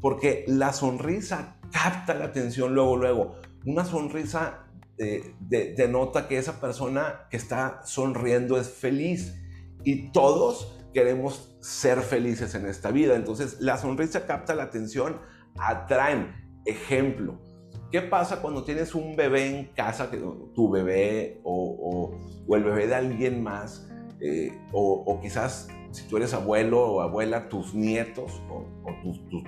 Porque 0.00 0.44
la 0.46 0.72
sonrisa 0.72 1.58
capta 1.72 2.14
la 2.14 2.26
atención 2.26 2.74
luego, 2.74 2.96
luego 2.96 3.36
una 3.68 3.84
sonrisa 3.84 4.64
denota 4.96 6.26
que 6.26 6.38
esa 6.38 6.60
persona 6.60 7.26
que 7.30 7.36
está 7.36 7.82
sonriendo 7.84 8.58
es 8.58 8.68
feliz 8.68 9.34
y 9.84 10.10
todos 10.10 10.74
queremos 10.92 11.56
ser 11.60 12.00
felices 12.00 12.54
en 12.54 12.66
esta 12.66 12.90
vida. 12.90 13.14
Entonces 13.14 13.60
la 13.60 13.76
sonrisa 13.76 14.26
capta 14.26 14.54
la 14.54 14.64
atención, 14.64 15.20
atraen. 15.58 16.34
Ejemplo, 16.64 17.38
¿qué 17.92 18.00
pasa 18.00 18.40
cuando 18.40 18.64
tienes 18.64 18.94
un 18.94 19.14
bebé 19.16 19.46
en 19.46 19.66
casa, 19.74 20.10
tu 20.10 20.70
bebé 20.70 21.40
o, 21.44 22.18
el 22.50 22.64
bebé 22.64 22.86
de 22.86 22.94
alguien 22.94 23.42
más? 23.42 23.86
Eh, 24.20 24.58
o, 24.72 25.20
quizás 25.20 25.68
si 25.92 26.08
tú 26.08 26.16
eres 26.16 26.32
abuelo 26.34 26.84
o 26.84 27.00
abuela, 27.02 27.48
tus 27.48 27.74
nietos 27.74 28.42
o, 28.50 28.64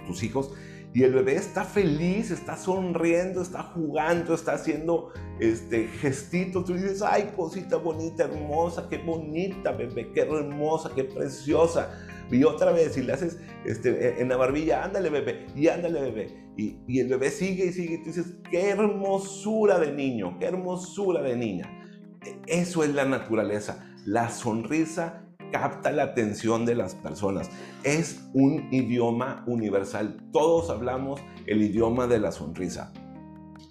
tus 0.07 0.23
hijos 0.23 0.53
y 0.93 1.05
el 1.05 1.13
bebé 1.13 1.37
está 1.37 1.65
feliz, 1.65 2.33
está 2.33 2.57
sonriendo, 2.57 3.43
está 3.43 3.63
jugando, 3.63 4.35
está 4.35 4.55
haciendo 4.55 5.13
este, 5.39 5.87
gestitos. 5.87 6.65
Tú 6.65 6.75
dices, 6.75 7.01
ay, 7.03 7.33
cosita 7.37 7.77
bonita, 7.77 8.25
hermosa, 8.25 8.89
qué 8.89 8.99
bonita, 8.99 9.71
bebé, 9.71 10.11
qué 10.13 10.23
hermosa, 10.23 10.91
qué 10.95 11.05
preciosa. 11.05 11.97
Y 12.33 12.43
otra 12.43 12.73
vez, 12.73 12.97
y 12.97 13.03
le 13.03 13.13
haces 13.13 13.39
este, 13.65 14.21
en 14.21 14.29
la 14.29 14.37
barbilla, 14.37 14.85
ándale, 14.85 15.11
bebé, 15.11 15.47
y 15.55 15.69
ándale, 15.69 16.01
bebé. 16.01 16.51
Y, 16.57 16.99
el 16.99 17.09
bebé 17.09 17.31
sigue 17.31 17.67
y 17.67 17.73
sigue. 17.73 17.95
Y 17.95 17.99
tú 17.99 18.05
dices, 18.07 18.35
qué 18.51 18.71
hermosura 18.71 19.79
de 19.79 19.93
niño, 19.93 20.39
qué 20.41 20.47
hermosura 20.47 21.23
de 21.23 21.37
niña. 21.37 21.71
Eso 22.47 22.83
es 22.83 22.95
la 22.95 23.05
naturaleza. 23.05 23.87
La 24.05 24.29
sonrisa 24.29 25.30
capta 25.51 25.91
la 25.93 26.05
atención 26.05 26.65
de 26.67 26.75
las 26.75 26.95
personas. 26.95 27.51
Es 27.85 28.29
un 28.33 28.69
idioma 28.73 29.45
universal. 29.47 30.17
Todos 30.33 30.71
hablamos 30.71 31.21
el 31.47 31.63
idioma 31.63 32.07
de 32.07 32.21
la 32.21 32.33
sonrisa. 32.33 32.93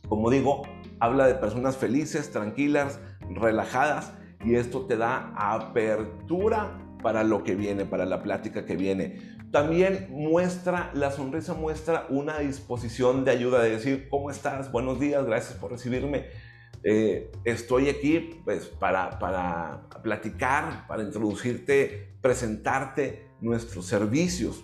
Como 0.08 0.30
digo, 0.30 0.64
habla 1.00 1.28
de 1.28 1.36
personas 1.36 1.78
felices, 1.78 2.32
tranquilas, 2.32 3.00
relajadas 3.30 4.14
y 4.44 4.56
esto 4.56 4.86
te 4.86 4.98
da 4.98 5.34
apertura 5.36 6.78
para 7.02 7.24
lo 7.24 7.44
que 7.44 7.56
viene, 7.56 7.86
para 7.86 8.06
la 8.06 8.22
plática 8.22 8.66
que 8.66 8.76
viene. 8.76 9.38
También 9.52 10.08
muestra, 10.12 10.92
la 10.94 11.12
sonrisa 11.12 11.54
muestra 11.54 12.06
una 12.10 12.40
disposición 12.40 13.26
de 13.26 13.32
ayuda, 13.32 13.62
de 13.64 13.72
decir, 13.72 14.08
¿cómo 14.10 14.30
estás? 14.30 14.72
Buenos 14.72 15.00
días, 15.00 15.26
gracias 15.26 15.58
por 15.58 15.72
recibirme 15.72 16.28
eh, 16.84 17.32
estoy 17.46 17.90
aquí 17.90 18.42
pues, 18.44 18.66
para, 18.66 19.20
para 19.20 19.90
platicar, 20.02 20.88
para 20.88 21.04
introducirte, 21.04 22.16
presentarte 22.22 23.30
nuestros 23.42 23.86
servicios. 23.86 24.64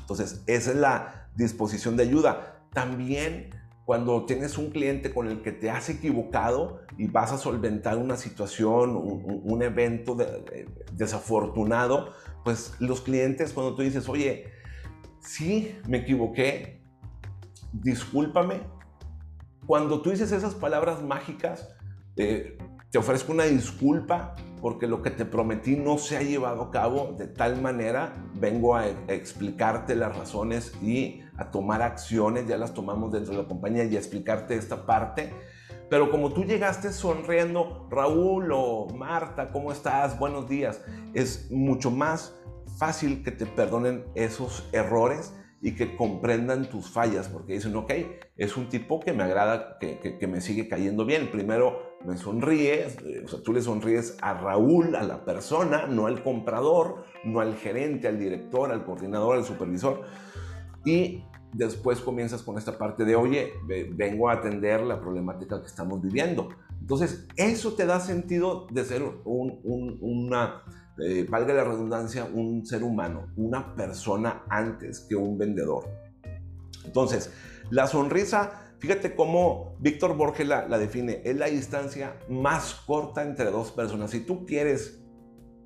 Entonces, 0.00 0.42
esa 0.46 0.70
es 0.70 0.76
la 0.76 1.28
disposición 1.36 1.96
de 1.96 2.04
ayuda. 2.04 2.62
También 2.72 3.50
cuando 3.86 4.26
tienes 4.26 4.58
un 4.58 4.70
cliente 4.70 5.14
con 5.14 5.28
el 5.28 5.42
que 5.42 5.52
te 5.52 5.70
has 5.70 5.88
equivocado 5.88 6.80
y 6.98 7.06
vas 7.06 7.30
a 7.30 7.38
solventar 7.38 7.98
una 7.98 8.16
situación, 8.16 8.96
un, 8.96 9.62
evento 9.62 10.16
desafortunado, 10.92 12.12
pues 12.44 12.74
los 12.80 13.00
clientes 13.00 13.52
cuando 13.52 13.76
tú 13.76 13.82
dices, 13.82 14.08
oye, 14.08 14.46
sí, 15.20 15.78
me 15.86 15.98
equivoqué, 15.98 16.82
discúlpame, 17.72 18.60
cuando 19.66 20.00
tú 20.00 20.10
dices 20.10 20.32
esas 20.32 20.54
palabras 20.54 21.02
mágicas, 21.02 21.68
te 22.14 22.56
ofrezco 22.98 23.32
una 23.32 23.44
disculpa 23.44 24.34
porque 24.60 24.86
lo 24.86 25.02
que 25.02 25.10
te 25.10 25.24
prometí 25.24 25.76
no 25.76 25.98
se 25.98 26.16
ha 26.16 26.22
llevado 26.22 26.62
a 26.62 26.70
cabo 26.70 27.14
de 27.16 27.26
tal 27.26 27.60
manera, 27.60 28.14
vengo 28.34 28.74
a, 28.74 28.86
explicarte 29.08 29.94
las 29.94 30.16
razones 30.16 30.72
y 30.82 31.20
a 31.36 31.50
tomar 31.50 31.82
acciones, 31.82 32.46
ya 32.46 32.56
las 32.56 32.74
tomamos 32.74 33.12
dentro 33.12 33.34
de 33.34 33.42
la 33.42 33.48
compañía 33.48 33.84
y 33.84 33.96
a 33.96 33.98
explicarte 33.98 34.56
esta 34.56 34.86
parte. 34.86 35.32
Pero 35.88 36.10
como 36.10 36.32
tú 36.32 36.44
llegaste 36.44 36.92
sonriendo, 36.92 37.86
Raúl 37.90 38.50
o 38.52 38.88
Marta, 38.88 39.52
¿cómo 39.52 39.70
estás? 39.70 40.18
Buenos 40.18 40.48
días. 40.48 40.82
Es 41.14 41.50
mucho 41.50 41.90
más 41.90 42.34
fácil 42.78 43.22
que 43.22 43.30
te 43.30 43.46
perdonen 43.46 44.04
esos 44.14 44.68
errores 44.72 45.32
y 45.60 45.72
que 45.74 45.96
comprendan 45.96 46.68
tus 46.68 46.90
fallas, 46.90 47.28
porque 47.28 47.54
dicen, 47.54 47.74
ok, 47.76 47.92
es 48.36 48.56
un 48.56 48.68
tipo 48.68 49.00
que 49.00 49.12
me 49.12 49.22
agrada, 49.22 49.78
que, 49.78 49.98
que, 50.18 50.26
me 50.26 50.40
sigue 50.40 50.68
cayendo 50.68 51.04
bien. 51.04 51.30
Primero 51.30 51.96
me 52.04 52.16
sonríes, 52.16 52.98
eh, 53.04 53.22
o 53.24 53.28
sea, 53.28 53.42
tú 53.42 53.52
le 53.52 53.62
sonríes 53.62 54.16
a 54.20 54.34
Raúl, 54.34 54.94
a 54.94 55.02
la 55.02 55.24
persona, 55.24 55.86
no 55.86 56.06
al 56.06 56.22
comprador, 56.22 57.04
no 57.24 57.40
al 57.40 57.56
gerente, 57.56 58.06
al 58.06 58.18
director, 58.18 58.70
al 58.70 58.84
coordinador, 58.84 59.36
al 59.36 59.44
supervisor. 59.44 60.02
Y 60.84 61.24
después 61.52 62.00
comienzas 62.00 62.42
con 62.42 62.58
esta 62.58 62.76
parte 62.76 63.04
de, 63.04 63.16
oye, 63.16 63.54
vengo 63.94 64.28
a 64.28 64.34
atender 64.34 64.82
la 64.82 65.00
problemática 65.00 65.60
que 65.60 65.66
estamos 65.66 66.02
viviendo. 66.02 66.50
Entonces, 66.80 67.26
eso 67.36 67.72
te 67.72 67.86
da 67.86 67.98
sentido 67.98 68.66
de 68.70 68.84
ser 68.84 69.02
un, 69.02 69.58
un, 69.64 69.98
una 70.00 70.62
eh, 70.98 71.26
valga 71.28 71.52
la 71.52 71.64
redundancia, 71.64 72.24
un 72.24 72.64
ser 72.64 72.82
humano, 72.82 73.28
una 73.36 73.74
persona 73.74 74.44
antes 74.48 75.00
que 75.00 75.16
un 75.16 75.36
vendedor. 75.36 75.88
Entonces, 76.84 77.30
la 77.70 77.86
sonrisa, 77.86 78.74
fíjate 78.78 79.14
cómo 79.14 79.76
Víctor 79.80 80.16
Borges 80.16 80.46
la, 80.46 80.78
define, 80.78 81.20
es 81.24 81.36
la 81.36 81.46
distancia 81.46 82.16
más 82.28 82.74
corta 82.86 83.22
entre 83.22 83.50
dos 83.50 83.72
personas. 83.72 84.10
Si 84.10 84.20
tú 84.20 84.46
quieres 84.46 85.02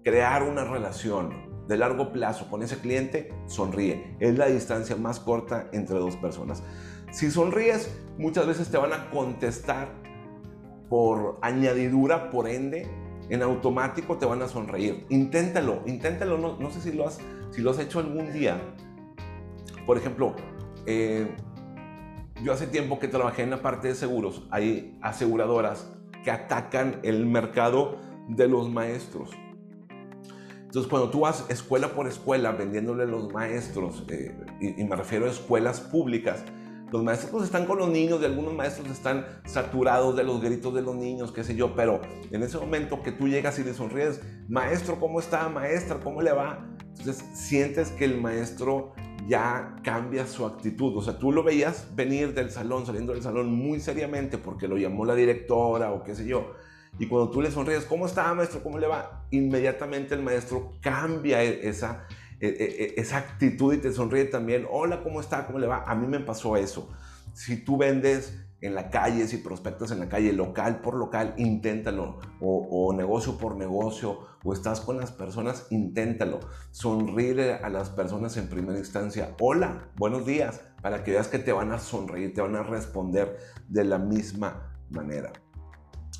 crear 0.02 0.42
una 0.42 0.64
relación 0.64 1.50
de 1.68 1.76
largo 1.76 2.10
plazo 2.10 2.48
con 2.50 2.62
ese 2.62 2.78
cliente, 2.78 3.32
sonríe. 3.46 4.16
Es 4.18 4.36
la 4.36 4.46
distancia 4.46 4.96
más 4.96 5.20
corta 5.20 5.68
entre 5.72 5.98
dos 5.98 6.16
personas. 6.16 6.64
Si 7.12 7.30
sonríes, 7.30 7.96
muchas 8.18 8.46
veces 8.46 8.70
te 8.70 8.78
van 8.78 8.92
a 8.92 9.10
contestar 9.10 9.92
por 10.88 11.38
añadidura, 11.42 12.30
por 12.30 12.48
ende, 12.48 12.88
en 13.30 13.42
automático 13.42 14.18
te 14.18 14.26
van 14.26 14.42
a 14.42 14.48
sonreír. 14.48 15.06
Inténtalo, 15.08 15.82
inténtalo. 15.86 16.36
No, 16.36 16.70
sé 16.70 16.80
si 16.80 16.92
lo, 16.92 17.06
has, 17.06 17.18
si 17.50 17.62
lo 17.62 17.70
has 17.70 17.78
hecho 17.78 18.00
algún 18.00 18.32
día. 18.32 18.60
Por 19.86 19.96
ejemplo, 19.96 20.34
eh, 20.86 21.28
yo 22.42 22.52
hace 22.52 22.66
tiempo 22.66 22.98
que 22.98 23.08
trabajé 23.08 23.42
en 23.42 23.50
la 23.50 23.62
parte 23.62 23.88
de 23.88 23.94
seguros. 23.94 24.46
Hay 24.50 24.98
aseguradoras 25.00 25.92
que 26.24 26.30
atacan 26.30 27.00
el 27.02 27.24
mercado 27.24 27.98
de 28.28 28.48
los 28.48 28.70
maestros. 28.70 29.30
Entonces, 30.58 30.88
cuando 30.88 31.10
tú 31.10 31.20
vas 31.20 31.46
escuela 31.48 31.94
por 31.94 32.06
escuela 32.06 32.52
vendiéndole 32.52 33.04
a 33.04 33.06
los 33.06 33.32
maestros, 33.32 34.04
eh, 34.08 34.36
y, 34.60 34.80
y, 34.80 34.84
me 34.84 34.94
refiero 34.94 35.26
a 35.26 35.30
escuelas 35.30 35.80
públicas, 35.80 36.44
los 36.90 37.02
maestros 37.04 37.44
están 37.44 37.66
con 37.66 37.78
los 37.78 37.88
niños 37.88 38.20
y 38.20 38.24
algunos 38.24 38.54
maestros 38.54 38.90
están 38.90 39.26
saturados 39.44 40.16
de 40.16 40.24
los 40.24 40.40
gritos 40.40 40.74
de 40.74 40.82
los 40.82 40.96
niños, 40.96 41.32
qué 41.32 41.44
sé 41.44 41.54
yo, 41.54 41.74
pero 41.74 42.00
en 42.30 42.42
ese 42.42 42.58
momento 42.58 43.02
que 43.02 43.12
tú 43.12 43.28
llegas 43.28 43.58
y 43.58 43.64
le 43.64 43.74
sonríes, 43.74 44.20
maestro, 44.48 44.98
¿cómo 44.98 45.20
está? 45.20 45.48
Maestra, 45.48 46.00
¿cómo 46.00 46.20
le 46.22 46.32
va? 46.32 46.66
Entonces 46.98 47.24
sientes 47.32 47.90
que 47.90 48.04
el 48.04 48.20
maestro 48.20 48.92
ya 49.28 49.76
cambia 49.84 50.26
su 50.26 50.44
actitud. 50.44 50.96
O 50.96 51.02
sea, 51.02 51.18
tú 51.18 51.32
lo 51.32 51.42
veías 51.42 51.94
venir 51.94 52.34
del 52.34 52.50
salón, 52.50 52.84
saliendo 52.84 53.12
del 53.12 53.22
salón 53.22 53.52
muy 53.52 53.80
seriamente 53.80 54.38
porque 54.38 54.66
lo 54.66 54.76
llamó 54.76 55.04
la 55.04 55.14
directora 55.14 55.92
o 55.92 56.02
qué 56.02 56.14
sé 56.14 56.26
yo. 56.26 56.52
Y 56.98 57.06
cuando 57.06 57.30
tú 57.30 57.40
le 57.40 57.50
sonríes, 57.50 57.84
¿cómo 57.84 58.06
está 58.06 58.34
maestro? 58.34 58.62
¿Cómo 58.62 58.78
le 58.78 58.86
va? 58.86 59.24
Inmediatamente 59.30 60.14
el 60.14 60.22
maestro 60.22 60.72
cambia 60.80 61.42
e-, 61.42 61.68
esa, 61.68 62.06
esa 62.40 63.18
actitud 63.18 63.74
y 63.74 63.78
te 63.78 63.92
sonríe 63.92 64.24
también. 64.24 64.66
Hola, 64.70 65.02
¿cómo 65.02 65.20
está? 65.20 65.46
¿Cómo 65.46 65.58
le 65.58 65.66
va? 65.66 65.84
A 65.86 65.94
mí 65.94 66.06
me 66.06 66.20
pasó 66.20 66.56
eso. 66.56 66.88
Si 67.34 67.64
tú 67.64 67.76
vendes 67.76 68.34
en 68.62 68.74
la 68.74 68.90
calle, 68.90 69.26
si 69.26 69.38
prospectas 69.38 69.90
en 69.90 70.00
la 70.00 70.08
calle, 70.08 70.32
local 70.32 70.80
por 70.80 70.94
local, 70.94 71.34
inténtalo. 71.38 72.18
O, 72.40 72.92
negocio 72.94 73.38
por 73.38 73.56
negocio, 73.56 74.20
o 74.42 74.52
estás 74.52 74.80
con 74.80 74.98
las 74.98 75.12
personas, 75.12 75.66
inténtalo. 75.70 76.40
Sonríe 76.70 77.54
a 77.54 77.68
las 77.68 77.90
personas 77.90 78.36
en 78.36 78.48
primera 78.48 78.78
instancia. 78.78 79.34
Hola, 79.40 79.90
buenos 79.96 80.26
días, 80.26 80.62
para 80.82 81.04
que 81.04 81.12
veas 81.12 81.28
que 81.28 81.38
te 81.38 81.52
van 81.52 81.72
a 81.72 81.78
sonreír, 81.78 82.34
te 82.34 82.40
van 82.40 82.56
a 82.56 82.62
responder 82.62 83.38
de 83.68 83.84
la 83.84 83.98
misma 83.98 84.78
manera. 84.90 85.32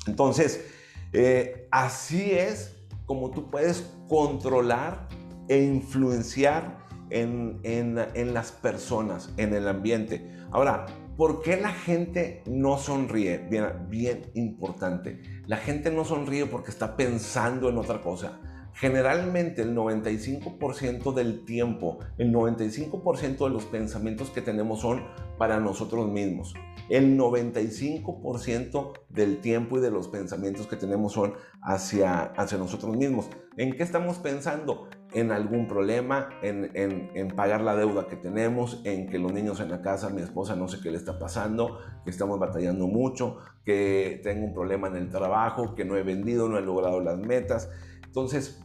Entonces, 0.07 0.65
eh, 1.13 1.67
así 1.71 2.31
es 2.31 2.77
como 3.05 3.31
tú 3.31 3.51
puedes 3.51 3.93
controlar 4.07 5.07
e 5.51 5.63
influenciar 5.63 6.79
en, 7.09 7.59
en 7.63 8.33
las 8.33 8.53
personas, 8.53 9.33
en 9.35 9.53
el 9.53 9.67
ambiente. 9.67 10.31
Ahora, 10.51 10.85
¿Por 11.17 11.43
qué 11.43 11.55
la 11.55 11.71
gente 11.71 12.41
no 12.47 12.79
sonríe? 12.79 13.37
Bien, 13.37 13.67
bien 13.89 14.31
importante. 14.33 15.21
La 15.45 15.57
gente 15.57 15.91
no 15.91 16.03
sonríe 16.03 16.47
porque 16.47 16.71
está 16.71 16.95
pensando 16.97 17.69
en 17.69 17.77
otra 17.77 18.01
cosa. 18.01 18.39
Generalmente 18.73 19.61
el 19.61 19.75
95% 19.75 21.13
del 21.13 21.45
tiempo, 21.45 21.99
el 22.17 22.33
95% 22.33 23.43
de 23.45 23.49
los 23.49 23.65
pensamientos 23.65 24.29
que 24.29 24.41
tenemos 24.41 24.81
son 24.81 25.03
para 25.37 25.59
nosotros 25.59 26.09
mismos. 26.09 26.53
El 26.89 27.17
95% 27.17 28.93
del 29.09 29.39
tiempo 29.39 29.77
y 29.77 29.81
de 29.81 29.91
los 29.91 30.07
pensamientos 30.07 30.67
que 30.67 30.75
tenemos 30.75 31.13
son 31.13 31.33
hacia, 31.61 32.23
hacia 32.23 32.57
nosotros 32.57 32.95
mismos. 32.97 33.29
¿En 33.57 33.73
qué 33.75 33.83
estamos 33.83 34.17
pensando? 34.17 34.89
En 35.13 35.31
algún 35.31 35.67
problema, 35.67 36.29
en, 36.41 36.71
en, 36.73 37.27
pagar 37.29 37.61
la 37.61 37.75
deuda 37.75 38.07
que 38.07 38.15
tenemos, 38.15 38.81
en 38.85 39.09
que 39.09 39.19
los 39.19 39.33
niños 39.33 39.59
en 39.59 39.69
la 39.69 39.81
casa, 39.81 40.09
mi 40.09 40.21
esposa 40.21 40.55
no 40.55 40.67
sé 40.67 40.79
qué 40.81 40.89
le 40.89 40.97
está 40.97 41.19
pasando, 41.19 41.79
que 42.03 42.09
estamos 42.09 42.39
batallando 42.39 42.87
mucho, 42.87 43.37
que 43.65 44.21
tengo 44.23 44.45
un 44.45 44.53
problema 44.53 44.87
en 44.87 44.95
el 44.95 45.09
trabajo, 45.09 45.75
que 45.75 45.85
no 45.85 45.97
he 45.97 46.03
vendido, 46.03 46.47
no 46.47 46.57
he 46.57 46.61
logrado 46.61 47.01
las 47.01 47.17
metas. 47.17 47.69
Entonces, 48.11 48.61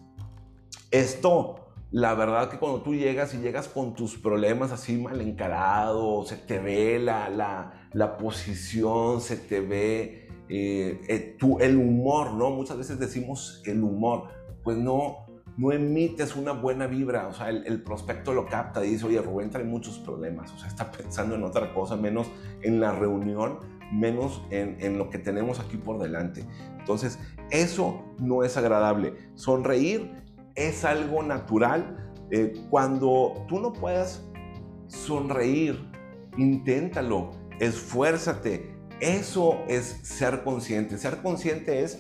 esto, 0.91 1.69
la 1.93 2.15
verdad 2.15 2.50
que 2.50 2.59
cuando 2.59 2.83
tú 2.83 2.97
llegas 2.97 3.33
y 3.33 3.38
llegas 3.38 3.69
con 3.69 3.95
tus 3.95 4.19
problemas 4.19 4.73
así 4.73 4.97
mal 4.97 5.21
encarado, 5.21 6.25
se 6.26 6.37
te 6.37 6.59
ve 6.59 6.99
la, 6.99 7.29
la, 7.29 7.88
la 7.93 8.17
posición, 8.17 9.21
se 9.21 9.37
te 9.37 9.61
ve 9.61 10.26
eh, 10.49 11.00
eh, 11.07 11.38
el 11.61 11.76
humor, 11.76 12.33
¿no? 12.33 12.50
Muchas 12.50 12.76
veces 12.76 12.99
decimos 12.99 13.62
el 13.67 13.85
humor, 13.85 14.31
pues 14.65 14.76
no, 14.79 15.26
no 15.57 15.71
emites 15.71 16.35
una 16.35 16.50
buena 16.50 16.88
vibra, 16.88 17.29
o 17.29 17.33
sea, 17.33 17.50
el, 17.50 17.83
prospecto 17.85 18.33
lo 18.33 18.47
capta 18.47 18.85
y 18.85 18.91
dice, 18.91 19.07
oye, 19.07 19.23
Rubén 19.23 19.50
trae 19.50 19.62
muchos 19.62 20.00
problemas, 20.00 20.53
o 20.55 20.59
sea, 20.59 20.67
está 20.67 20.91
pensando 20.91 21.37
en 21.37 21.45
otra 21.45 21.73
cosa, 21.73 21.95
menos 21.95 22.26
en 22.62 22.81
la 22.81 22.91
reunión, 22.91 23.61
menos 23.93 24.43
en, 24.50 24.76
en 24.81 24.99
lo 24.99 25.09
que 25.09 25.19
tenemos 25.19 25.61
aquí 25.61 25.76
por 25.76 26.00
delante. 26.00 26.45
Entonces, 26.87 27.19
eso 27.50 28.05
no 28.21 28.45
es 28.45 28.57
agradable. 28.57 29.14
Sonreír 29.35 30.12
es 30.55 30.85
algo 30.85 31.21
natural. 31.25 32.12
Eh, 32.31 32.52
cuando 32.71 33.45
tú 33.49 33.59
no 33.59 33.73
puedas 33.73 34.25
sonreír, 34.87 35.90
inténtalo, 36.37 37.31
esfuérzate. 37.59 38.77
Eso 39.01 39.59
es 39.66 39.99
ser 40.05 40.44
consciente. 40.44 40.96
Ser 40.96 41.22
consciente 41.22 41.83
es 41.83 41.99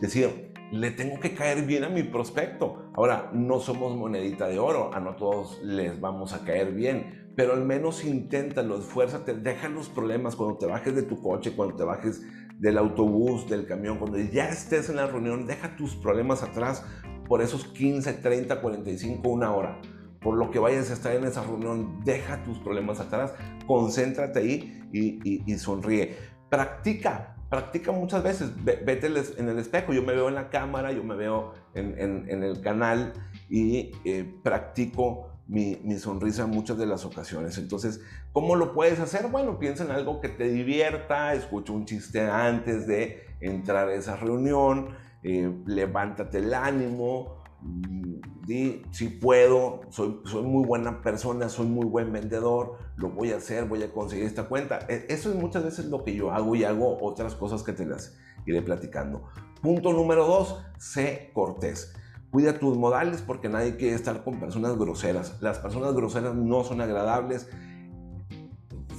decir, 0.00 0.52
le 0.72 0.90
tengo 0.90 1.20
que 1.20 1.36
caer 1.36 1.64
bien 1.64 1.84
a 1.84 1.88
mi 1.88 2.02
prospecto. 2.02 2.90
Ahora, 2.94 3.30
no 3.32 3.60
somos 3.60 3.96
monedita 3.96 4.48
de 4.48 4.58
oro, 4.58 4.92
a 4.92 4.98
no 4.98 5.14
todos 5.14 5.62
les 5.62 6.00
vamos 6.00 6.32
a 6.32 6.44
caer 6.44 6.72
bien, 6.72 7.32
pero 7.36 7.52
al 7.52 7.64
menos 7.64 8.04
inténtalo, 8.04 8.78
esfuérzate, 8.78 9.34
deja 9.34 9.68
los 9.68 9.88
problemas 9.88 10.34
cuando 10.34 10.58
te 10.58 10.66
bajes 10.66 10.94
de 10.96 11.02
tu 11.04 11.22
coche, 11.22 11.52
cuando 11.54 11.76
te 11.76 11.84
bajes 11.84 12.22
del 12.58 12.78
autobús, 12.78 13.48
del 13.48 13.66
camión, 13.66 13.98
cuando 13.98 14.18
ya 14.18 14.48
estés 14.48 14.88
en 14.88 14.96
la 14.96 15.06
reunión, 15.06 15.46
deja 15.46 15.76
tus 15.76 15.94
problemas 15.96 16.42
atrás 16.42 16.84
por 17.26 17.42
esos 17.42 17.66
15, 17.66 18.12
30, 18.14 18.60
45, 18.60 19.28
una 19.28 19.52
hora. 19.52 19.80
Por 20.20 20.36
lo 20.36 20.50
que 20.50 20.58
vayas 20.58 20.90
a 20.90 20.94
estar 20.94 21.14
en 21.14 21.24
esa 21.24 21.42
reunión, 21.42 22.00
deja 22.04 22.42
tus 22.42 22.58
problemas 22.58 23.00
atrás, 23.00 23.34
concéntrate 23.66 24.38
ahí 24.38 24.82
y, 24.92 25.58
sonríe. 25.58 26.16
Practica, 26.48 27.36
practica 27.50 27.92
muchas 27.92 28.22
veces. 28.22 28.52
Vete 28.64 29.08
en 29.08 29.48
el 29.48 29.58
espejo. 29.58 29.92
Yo 29.92 30.02
me 30.02 30.14
veo 30.14 30.28
en 30.28 30.34
la 30.34 30.48
cámara, 30.48 30.92
yo 30.92 31.04
me 31.04 31.14
veo 31.14 31.52
en, 31.74 32.42
el 32.42 32.60
canal 32.62 33.12
y 33.50 33.92
eh, 34.04 34.24
practico 34.42 35.33
mi, 35.46 35.98
sonrisa 35.98 36.44
en 36.44 36.50
muchas 36.50 36.78
de 36.78 36.86
las 36.86 37.04
ocasiones. 37.04 37.58
Entonces, 37.58 38.00
¿cómo 38.32 38.56
lo 38.56 38.72
puedes 38.72 39.00
hacer? 39.00 39.28
Bueno, 39.28 39.58
piensa 39.58 39.84
en 39.84 39.90
algo 39.90 40.20
que 40.20 40.28
te 40.28 40.48
divierta, 40.48 41.34
escucha 41.34 41.72
un 41.72 41.84
chiste 41.84 42.20
antes 42.22 42.86
de 42.86 43.22
entrar 43.40 43.88
a 43.88 43.94
esa 43.94 44.16
reunión, 44.16 44.90
eh, 45.22 45.52
levántate 45.66 46.38
el 46.38 46.54
ánimo, 46.54 47.42
mm, 47.60 48.44
di, 48.46 48.82
si 48.90 49.08
puedo, 49.08 49.82
soy, 49.90 50.20
soy 50.24 50.42
muy 50.42 50.64
buena 50.64 51.02
persona, 51.02 51.48
soy 51.48 51.66
muy 51.66 51.86
buen 51.86 52.12
vendedor, 52.12 52.78
lo 52.96 53.10
voy 53.10 53.32
a 53.32 53.36
hacer, 53.36 53.66
voy 53.66 53.82
a 53.82 53.92
conseguir 53.92 54.24
esta 54.24 54.44
cuenta. 54.44 54.80
E, 54.88 55.06
eso 55.08 55.30
es 55.30 55.36
muchas 55.36 55.64
veces 55.64 55.86
lo 55.86 56.04
que 56.04 56.14
yo 56.14 56.30
hago 56.30 56.54
y 56.54 56.64
hago 56.64 57.02
otras 57.02 57.34
cosas 57.34 57.62
que 57.62 57.72
te 57.72 57.84
las 57.84 58.16
iré 58.46 58.62
platicando. 58.62 59.24
Punto 59.60 59.92
número 59.92 60.26
dos, 60.26 60.62
sé 60.78 61.30
cortés. 61.32 61.94
Cuida 62.34 62.58
tus 62.58 62.76
modales 62.76 63.22
porque 63.22 63.48
nadie 63.48 63.76
quiere 63.76 63.94
estar 63.94 64.24
con 64.24 64.40
personas 64.40 64.76
groseras. 64.76 65.40
Las 65.40 65.60
personas 65.60 65.94
groseras 65.94 66.34
no 66.34 66.64
son 66.64 66.80
agradables 66.80 67.48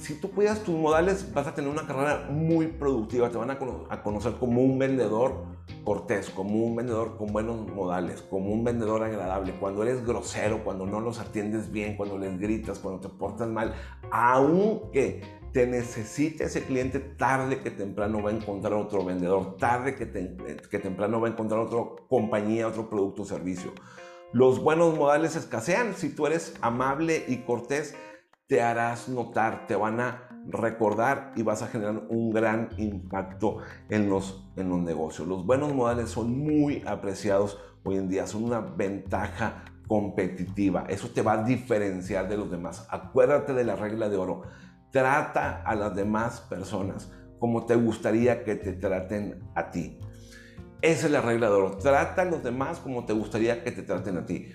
si 0.06 0.14
tú 0.14 0.30
cuidas 0.30 0.62
tus 0.62 0.76
modales, 0.76 1.32
vas 1.34 1.48
a 1.48 1.54
tener 1.54 1.68
una 1.68 1.84
carrera 1.84 2.28
muy 2.30 2.68
productiva. 2.68 3.28
Te 3.28 3.38
van 3.38 3.50
a, 3.50 3.58
conocer 3.58 4.34
como 4.34 4.62
un 4.62 4.78
vendedor 4.78 5.46
cortés, 5.82 6.30
como 6.30 6.64
un 6.64 6.76
vendedor 6.76 7.16
con 7.16 7.32
buenos 7.32 7.66
modales, 7.74 8.22
como 8.22 8.52
un 8.52 8.62
vendedor 8.62 9.02
agradable. 9.02 9.54
Cuando 9.58 9.82
eres 9.82 10.06
grosero, 10.06 10.62
cuando 10.62 10.86
no 10.86 11.00
los 11.00 11.18
atiendes 11.18 11.72
bien, 11.72 11.96
cuando 11.96 12.18
les 12.18 12.38
gritas, 12.38 12.78
cuando 12.78 13.00
te 13.00 13.08
portas 13.08 13.48
mal, 13.48 13.74
aunque 14.12 15.22
te 15.56 15.66
necesite 15.66 16.44
ese 16.44 16.64
cliente, 16.64 17.00
tarde 17.00 17.60
que 17.60 17.70
temprano 17.70 18.22
va 18.22 18.28
a 18.28 18.34
encontrar 18.34 18.74
otro 18.74 19.02
vendedor, 19.02 19.56
tarde 19.56 19.94
que, 19.94 20.06
que 20.70 20.78
temprano 20.78 21.18
va 21.18 21.28
a 21.28 21.30
encontrar 21.30 21.60
otra 21.60 21.78
compañía, 22.10 22.68
otro 22.68 22.90
producto 22.90 23.22
o 23.22 23.24
servicio. 23.24 23.72
Los 24.34 24.62
buenos 24.62 24.94
modales 24.98 25.34
escasean. 25.34 25.94
Si 25.94 26.10
tú 26.10 26.26
eres 26.26 26.52
amable 26.60 27.24
y 27.26 27.38
cortés, 27.38 27.94
te 28.46 28.60
harás 28.60 29.08
notar, 29.08 29.66
te 29.66 29.76
van 29.76 29.98
a 29.98 30.28
recordar 30.46 31.32
y 31.36 31.42
vas 31.42 31.62
a 31.62 31.68
generar 31.68 32.02
un 32.10 32.32
gran 32.32 32.68
impacto 32.76 33.60
en 33.88 34.10
los, 34.10 34.46
en 34.56 34.68
los 34.68 34.80
negocios. 34.80 35.26
Los 35.26 35.46
buenos 35.46 35.72
modales 35.72 36.10
son 36.10 36.38
muy 36.38 36.82
apreciados 36.86 37.58
hoy 37.82 37.96
en 37.96 38.10
día, 38.10 38.26
son 38.26 38.44
una 38.44 38.60
ventaja 38.60 39.64
competitiva. 39.88 40.84
Eso 40.88 41.08
te 41.08 41.22
va 41.22 41.32
a 41.32 41.44
diferenciar 41.44 42.28
de 42.28 42.36
los 42.36 42.50
demás. 42.50 42.86
Acuérdate 42.90 43.54
de 43.54 43.64
la 43.64 43.76
regla 43.76 44.10
de 44.10 44.18
oro. 44.18 44.42
Trata 44.90 45.62
a 45.62 45.74
las 45.74 45.94
demás 45.94 46.40
personas 46.40 47.10
como 47.38 47.66
te 47.66 47.74
gustaría 47.74 48.44
que 48.44 48.54
te 48.54 48.72
traten 48.72 49.42
a 49.54 49.70
ti. 49.70 49.98
Esa 50.80 51.06
es 51.06 51.12
la 51.12 51.20
regla 51.20 51.48
de 51.48 51.54
oro. 51.54 51.76
Trata 51.78 52.22
a 52.22 52.24
los 52.24 52.42
demás 52.42 52.78
como 52.78 53.04
te 53.04 53.12
gustaría 53.12 53.62
que 53.62 53.72
te 53.72 53.82
traten 53.82 54.18
a 54.18 54.26
ti 54.26 54.52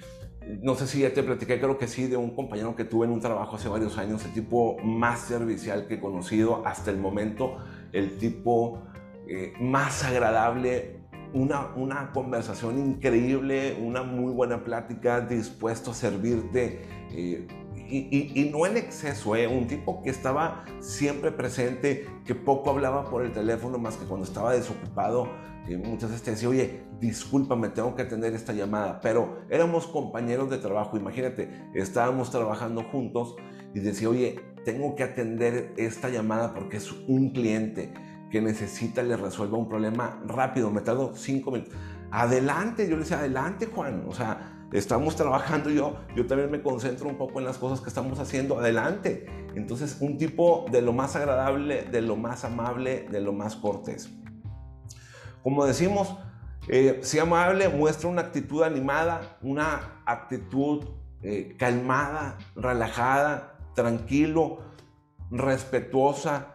no 0.62 0.76
sé 0.76 0.88
si 0.88 1.00
ya 1.02 1.14
te 1.14 1.24
platiqué, 1.24 1.60
creo 1.60 1.78
que 1.78 1.88
sí, 1.88 2.08
de 2.08 2.18
un 2.18 2.36
compañero 2.36 2.76
que 2.76 2.84
tuve 2.84 3.06
en 3.06 3.12
un 3.12 3.22
trabajo 3.22 3.56
hace 3.56 3.70
varios 3.70 3.98
años, 3.98 4.26
el 4.26 4.34
tipo 4.34 4.78
más 4.84 5.20
servicial 5.20 5.88
que 5.88 5.96
he 5.96 6.00
conocido 6.00 6.66
hasta 6.66 6.92
el 6.92 6.98
momento, 6.98 7.58
el 7.92 8.18
tipo 8.18 8.82
eh, 9.28 9.54
más 9.60 10.04
agradable, 10.04 11.00
una, 11.34 11.68
una 11.76 12.12
conversación 12.12 12.80
increíble, 12.80 13.78
una 13.82 14.04
muy 14.04 14.34
buena 14.34 14.64
plática, 14.64 15.22
dispuesto 15.22 15.92
a 15.92 15.94
servirte. 15.94 16.82
Eh, 17.12 17.48
y, 17.92 18.50
no 18.52 18.66
en 18.66 18.78
exceso, 18.78 19.36
¿eh? 19.36 19.48
un 19.48 19.68
tipo 19.68 20.02
que 20.02 20.10
estaba 20.10 20.66
siempre 20.80 21.32
presente, 21.32 22.08
que 22.26 22.36
poco 22.36 22.70
hablaba 22.70 23.10
por 23.10 23.24
el 23.24 23.32
teléfono 23.34 23.78
más 23.78 23.98
que 23.98 24.06
cuando 24.06 24.26
estaba 24.26 24.54
desocupado. 24.54 25.28
que 25.68 25.78
muchas 25.78 26.10
veces 26.10 26.24
te 26.24 26.32
decía, 26.32 26.50
oye, 26.50 26.84
discúlpame, 27.00 27.70
tengo 27.70 27.96
que 27.96 28.04
atender 28.04 28.34
esta 28.34 28.54
llamada, 28.54 29.00
pero 29.02 29.40
éramos 29.50 29.86
compañeros 29.88 30.50
de 30.50 30.58
trabajo, 30.58 30.98
imagínate, 30.98 31.50
estábamos 31.76 32.32
trabajando 32.32 32.84
juntos 32.84 33.36
y 33.74 33.80
decía, 33.80 34.10
oye, 34.10 34.40
tengo 34.66 34.96
que 34.96 35.04
atender 35.04 35.74
esta 35.78 36.10
llamada 36.10 36.54
porque 36.54 36.78
es 36.78 36.92
un 37.08 37.32
cliente 37.32 37.94
que 38.32 38.42
necesita 38.42 39.04
le 39.04 39.18
resuelva 39.18 39.58
un 39.58 39.68
problema 39.68 40.22
rápido, 40.26 40.72
me 40.72 40.82
tardo 40.82 41.14
cinco 41.16 41.52
minutos. 41.52 41.76
Adelante, 42.12 42.90
yo 42.90 42.96
le 42.96 43.04
decía, 43.04 43.20
adelante 43.20 43.68
Juan, 43.68 44.06
o 44.08 44.14
sea, 44.14 44.51
estamos 44.72 45.16
trabajando 45.16 45.70
yo, 45.70 45.98
yo 46.16 46.26
también 46.26 46.50
me 46.50 46.62
concentro 46.62 47.08
un 47.10 47.18
poco 47.18 47.40
en 47.40 47.46
las 47.46 47.58
cosas 47.58 47.82
que 47.82 47.90
estamos 47.90 48.20
haciendo 48.20 48.60
adelante. 48.60 49.26
Entonces, 49.56 49.98
un 50.00 50.18
tipo 50.18 50.66
de 50.72 50.82
lo 50.82 50.94
más 50.94 51.16
agradable, 51.16 51.84
de 51.84 52.02
lo 52.02 52.16
más 52.16 52.46
amable, 52.46 53.08
de 53.12 53.20
lo 53.20 53.34
más 53.34 53.56
cortés. 53.56 54.10
Como 55.44 55.66
decimos, 55.66 56.16
eh, 56.68 57.00
sea 57.02 57.24
amable, 57.24 57.68
muestra 57.70 58.08
una 58.08 58.22
actitud 58.22 58.64
animada, 58.64 59.38
una 59.42 60.02
actitud 60.06 60.86
eh, 61.24 61.56
calmada, 61.58 62.38
relajada, 62.56 63.58
tranquilo, 63.76 64.60
respetuosa. 65.32 66.54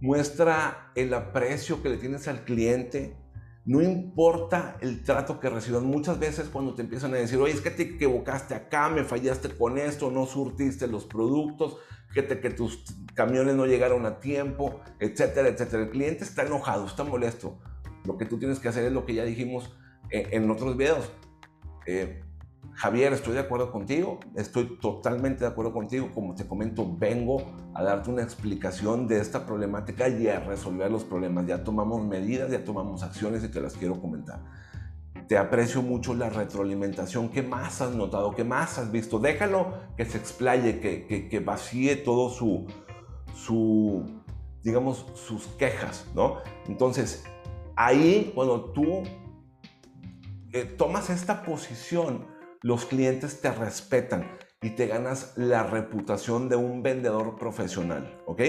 Muestra 0.00 0.90
el 0.96 1.14
aprecio 1.14 1.82
que 1.82 1.88
le 1.88 1.96
tienes 1.96 2.26
al 2.28 2.44
cliente, 2.44 3.16
no 3.64 3.80
importa 3.80 4.76
el 4.80 5.02
trato 5.02 5.38
que 5.38 5.48
reciban. 5.48 5.84
Muchas 5.84 6.18
veces 6.18 6.48
cuando 6.48 6.74
te 6.74 6.82
empiezan 6.82 7.14
a 7.14 7.18
decir, 7.18 7.38
oye, 7.38 7.52
es 7.52 7.60
que 7.60 7.70
te 7.70 7.82
equivocaste 7.82 8.54
acá, 8.54 8.88
me 8.88 9.04
fallaste 9.04 9.50
con 9.56 9.78
esto, 9.78 10.10
no 10.10 10.26
surtiste 10.26 10.88
los 10.88 11.04
productos, 11.04 11.76
que, 12.12 12.26
que 12.26 12.50
tus 12.50 12.84
camiones 13.14 13.54
no 13.54 13.66
llegaron 13.66 14.04
a 14.04 14.18
tiempo, 14.18 14.80
etcétera, 14.98 15.48
etcétera. 15.48 15.84
El 15.84 15.90
cliente 15.90 16.24
está 16.24 16.42
enojado, 16.42 16.86
está 16.86 17.04
molesto. 17.04 17.58
Lo 18.04 18.18
que 18.18 18.26
tú 18.26 18.38
tienes 18.38 18.58
que 18.58 18.68
hacer 18.68 18.84
es 18.84 18.92
lo 18.92 19.06
que 19.06 19.14
ya 19.14 19.24
dijimos 19.24 19.74
eh, 20.10 20.28
en 20.32 20.50
otros 20.50 20.76
videos. 20.76 21.10
Eh, 21.86 22.20
Javier, 22.74 23.12
estoy 23.12 23.34
de 23.34 23.40
acuerdo 23.40 23.70
contigo, 23.70 24.18
estoy 24.34 24.78
totalmente 24.80 25.40
de 25.40 25.50
acuerdo 25.50 25.72
contigo. 25.72 26.10
Como 26.14 26.34
te 26.34 26.46
comento, 26.46 26.96
vengo 26.96 27.42
a 27.74 27.82
darte 27.82 28.10
una 28.10 28.22
explicación 28.22 29.06
de 29.06 29.20
esta 29.20 29.44
problemática 29.44 30.08
y 30.08 30.28
a 30.28 30.40
resolver 30.40 30.90
los 30.90 31.04
problemas. 31.04 31.46
Ya 31.46 31.62
tomamos 31.62 32.04
medidas, 32.04 32.50
ya 32.50 32.64
tomamos 32.64 33.02
acciones 33.02 33.44
y 33.44 33.48
te 33.48 33.60
las 33.60 33.74
quiero 33.74 34.00
comentar. 34.00 34.42
Te 35.28 35.36
aprecio 35.36 35.82
mucho 35.82 36.14
la 36.14 36.30
retroalimentación. 36.30 37.28
¿Qué 37.28 37.42
más 37.42 37.80
has 37.82 37.94
notado? 37.94 38.34
¿Qué 38.34 38.44
más 38.44 38.78
has 38.78 38.90
visto? 38.90 39.18
Déjalo 39.18 39.74
que 39.96 40.04
se 40.04 40.18
explaye, 40.18 40.80
que, 40.80 41.28
que, 41.28 41.40
vacíe 41.40 41.96
todo 41.96 42.30
su, 42.30 42.66
su, 43.34 44.04
digamos, 44.62 45.06
sus 45.14 45.46
quejas, 45.58 46.06
¿no? 46.14 46.38
Entonces, 46.66 47.24
ahí 47.76 48.32
cuando 48.34 48.72
tú 48.72 49.02
eh, 50.52 50.64
tomas 50.64 51.10
esta 51.10 51.44
posición, 51.44 52.31
los 52.62 52.86
clientes 52.86 53.40
te 53.40 53.50
respetan 53.52 54.38
y 54.62 54.70
te 54.70 54.86
ganas 54.86 55.32
la 55.36 55.64
reputación 55.64 56.48
de 56.48 56.56
un 56.56 56.82
vendedor 56.82 57.36
profesional, 57.36 58.22
¿ok? 58.26 58.42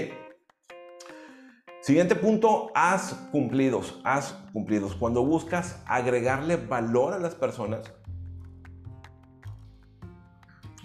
Siguiente 1.80 2.14
punto, 2.14 2.70
haz 2.74 3.12
cumplidos, 3.30 4.00
haz 4.04 4.34
cumplidos. 4.52 4.94
Cuando 4.94 5.24
buscas 5.24 5.82
agregarle 5.86 6.56
valor 6.56 7.12
a 7.12 7.18
las 7.18 7.34
personas, 7.34 7.92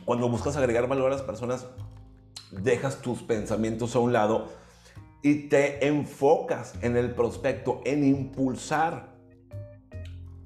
cuando 0.04 0.28
buscas 0.28 0.58
agregar 0.58 0.88
valor 0.88 1.08
a 1.08 1.15
las 1.15 1.22
personas, 1.22 1.68
dejas 2.52 3.02
tus 3.02 3.22
pensamientos 3.22 3.96
a 3.96 4.00
un 4.00 4.12
lado 4.12 4.50
y 5.22 5.50
te 5.50 5.88
enfocas 5.88 6.74
en 6.82 6.98
el 6.98 7.13
prospecto, 7.13 7.82
en 7.86 8.04
impulsar 8.04 9.19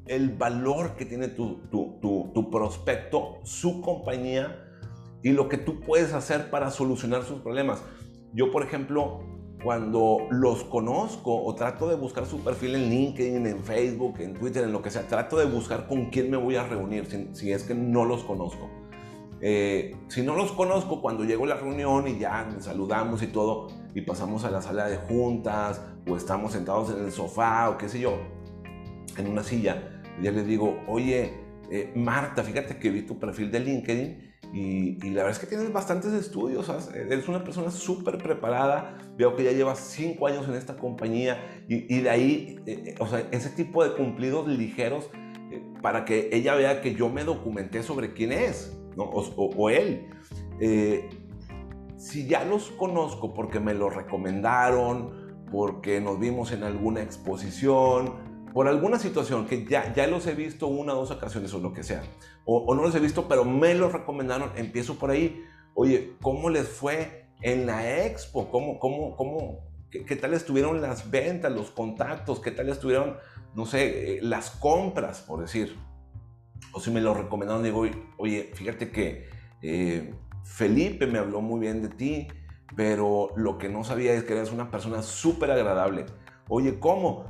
el 0.05 0.29
valor 0.29 0.95
que 0.95 1.05
tiene 1.05 1.29
tu, 1.29 1.61
tu, 1.69 2.49
prospecto, 2.51 3.39
su 3.43 3.81
compañía 3.81 4.65
y 5.21 5.31
lo 5.31 5.47
que 5.47 5.57
tú 5.57 5.79
puedes 5.79 6.13
hacer 6.13 6.49
para 6.49 6.71
solucionar 6.71 7.23
sus 7.23 7.39
problemas. 7.39 7.81
Yo, 8.33 8.51
por 8.51 8.63
ejemplo, 8.63 9.21
cuando 9.63 10.27
los 10.29 10.65
conozco 10.65 11.41
o 11.41 11.55
trato 11.55 11.87
de 11.87 11.95
buscar 11.95 12.25
su 12.25 12.43
perfil 12.43 12.75
en 12.75 12.89
LinkedIn, 12.89 13.47
en 13.47 13.63
Facebook, 13.63 14.15
en 14.19 14.33
Twitter, 14.33 14.65
en 14.65 14.73
lo 14.73 14.81
que 14.81 14.89
sea, 14.89 15.07
trato 15.07 15.37
de 15.37 15.45
buscar 15.45 15.87
con 15.87 16.09
quién 16.09 16.29
me 16.29 16.37
voy 16.37 16.57
a 16.57 16.67
reunir 16.67 17.07
si, 17.31 17.51
es 17.51 17.63
que 17.63 17.73
no 17.73 18.03
los 18.03 18.23
conozco. 18.23 18.69
Eh, 19.39 19.95
si 20.07 20.21
no 20.21 20.35
los 20.35 20.51
conozco, 20.51 21.01
cuando 21.01 21.23
llego 21.23 21.45
a 21.45 21.47
la 21.47 21.55
reunión 21.55 22.07
y 22.07 22.17
ya 22.17 22.49
saludamos 22.59 23.23
y 23.23 23.27
todo, 23.27 23.67
y 23.93 24.01
pasamos 24.01 24.43
a 24.43 24.51
la 24.51 24.61
sala 24.61 24.87
de 24.87 24.97
juntas, 24.97 25.81
o 26.09 26.17
estamos 26.17 26.53
sentados 26.53 26.89
en 26.91 27.05
el 27.05 27.11
sofá, 27.11 27.69
o 27.69 27.77
qué 27.77 27.87
sé 27.87 27.99
yo, 27.99 28.17
en 29.17 29.27
una 29.27 29.43
silla, 29.43 29.92
ya 30.21 30.31
le 30.31 30.43
digo, 30.43 30.79
oye, 30.87 31.33
eh, 31.71 31.91
Marta, 31.95 32.43
fíjate 32.43 32.77
que 32.77 32.89
vi 32.89 33.01
tu 33.01 33.17
perfil 33.17 33.51
de 33.51 33.59
LinkedIn 33.59 34.33
y, 34.53 35.09
la 35.09 35.23
verdad 35.23 35.31
es 35.31 35.39
que 35.39 35.47
tienes 35.47 35.73
bastantes 35.73 36.13
estudios, 36.13 36.71
eres 36.93 37.27
una 37.27 37.43
persona 37.43 37.71
súper 37.71 38.19
preparada, 38.19 38.97
veo 39.17 39.35
que 39.35 39.43
ya 39.43 39.51
llevas 39.51 39.79
cinco 39.79 40.27
años 40.27 40.47
en 40.47 40.53
esta 40.53 40.77
compañía 40.77 41.63
y, 41.67 42.01
de 42.01 42.09
ahí, 42.09 42.59
eh, 42.67 42.83
eh, 42.87 42.95
o 42.99 43.07
sea, 43.07 43.27
ese 43.31 43.49
tipo 43.49 43.83
de 43.83 43.95
cumplidos 43.95 44.47
ligeros 44.47 45.09
para 45.81 46.05
que 46.05 46.29
ella 46.31 46.55
vea 46.55 46.81
que 46.81 46.93
yo 46.93 47.09
me 47.09 47.23
documenté 47.23 47.81
sobre 47.81 48.13
quién 48.13 48.31
es, 48.31 48.77
¿no? 48.95 49.05
o, 49.05 49.21
o, 49.35 49.69
él. 49.69 50.07
si 51.97 52.27
ya 52.27 52.45
los 52.45 52.69
conozco 52.71 53.33
porque 53.33 53.59
me 53.59 53.73
lo 53.73 53.89
recomendaron, 53.89 55.45
porque 55.51 55.99
nos 56.01 56.19
vimos 56.19 56.51
en 56.51 56.63
alguna 56.63 57.01
exposición, 57.01 58.32
por 58.53 58.67
alguna 58.67 58.99
situación 58.99 59.47
que 59.47 59.65
ya, 59.65 59.93
ya 59.93 60.07
los 60.07 60.27
he 60.27 60.35
visto 60.35 60.67
una 60.67 60.93
o 60.93 60.97
dos 60.97 61.11
ocasiones 61.11 61.53
o 61.53 61.59
lo 61.59 61.73
que 61.73 61.83
sea, 61.83 62.03
o, 62.45 62.73
no 62.75 62.83
los 62.83 62.93
he 62.95 62.99
visto, 62.99 63.27
pero 63.27 63.45
me 63.45 63.73
los 63.73 63.91
recomendaron, 63.91 64.51
empiezo 64.55 64.95
por 64.95 65.11
ahí. 65.11 65.43
Oye, 65.73 66.13
¿cómo 66.21 66.49
les 66.49 66.67
fue 66.67 67.25
en 67.41 67.65
la 67.65 68.05
expo? 68.05 68.51
¿Cómo, 68.51 68.79
cómo, 68.79 69.15
cómo, 69.15 69.59
qué, 69.89 70.15
tal 70.15 70.33
estuvieron 70.33 70.81
las 70.81 71.09
ventas, 71.09 71.51
los 71.51 71.71
contactos? 71.71 72.39
¿Qué 72.39 72.51
tal 72.51 72.69
estuvieron, 72.69 73.17
no 73.55 73.65
sé, 73.65 74.17
eh, 74.17 74.19
las 74.21 74.51
compras, 74.51 75.21
por 75.21 75.41
decir? 75.41 75.75
O 76.73 76.79
si 76.79 76.91
me 76.91 77.01
lo 77.01 77.13
recomendaron, 77.13 77.63
digo, 77.63 77.85
oye, 78.17 78.51
fíjate 78.53 78.91
que 78.91 79.29
eh, 79.61 80.13
Felipe 80.43 81.07
me 81.07 81.17
habló 81.17 81.41
muy 81.41 81.59
bien 81.59 81.81
de 81.81 81.89
ti, 81.89 82.27
pero 82.75 83.29
lo 83.35 83.57
que 83.57 83.69
no 83.69 83.83
sabía 83.83 84.13
es 84.13 84.23
que 84.23 84.33
eres 84.33 84.51
una 84.51 84.69
persona 84.69 85.01
súper 85.01 85.49
agradable. 85.49 86.05
Oye, 86.49 86.77
¿cómo? 86.79 87.25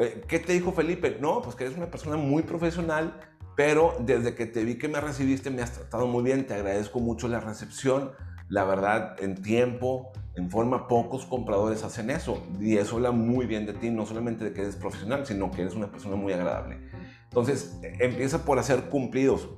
Eh, 0.00 0.22
¿Qué 0.26 0.38
te 0.38 0.54
dijo 0.54 0.72
Felipe? 0.72 1.18
No, 1.20 1.42
pues 1.42 1.54
que 1.54 1.64
eres 1.64 1.76
una 1.76 1.90
persona 1.90 2.16
muy 2.16 2.42
profesional, 2.42 3.20
pero 3.54 3.94
desde 4.00 4.34
que 4.34 4.46
te 4.46 4.64
vi 4.64 4.78
que 4.78 4.88
me 4.88 4.98
recibiste 4.98 5.50
me 5.50 5.60
has 5.60 5.72
tratado 5.72 6.06
muy 6.06 6.24
bien, 6.24 6.46
te 6.46 6.54
agradezco 6.54 7.00
mucho 7.00 7.28
la 7.28 7.38
recepción. 7.40 8.12
La 8.48 8.64
verdad, 8.64 9.22
en 9.22 9.42
tiempo, 9.42 10.10
en 10.36 10.50
forma, 10.50 10.88
pocos 10.88 11.26
compradores 11.26 11.84
hacen 11.84 12.08
eso. 12.08 12.42
Y 12.58 12.78
eso 12.78 12.96
habla 12.96 13.10
muy 13.10 13.44
bien 13.44 13.66
de 13.66 13.74
ti, 13.74 13.90
no 13.90 14.06
solamente 14.06 14.42
de 14.42 14.54
que 14.54 14.62
eres 14.62 14.76
profesional, 14.76 15.26
sino 15.26 15.50
que 15.50 15.62
eres 15.62 15.74
una 15.74 15.90
persona 15.90 16.16
muy 16.16 16.32
agradable. 16.32 16.78
Entonces, 17.24 17.78
empieza 17.82 18.44
por 18.46 18.58
hacer 18.58 18.88
cumplidos, 18.88 19.50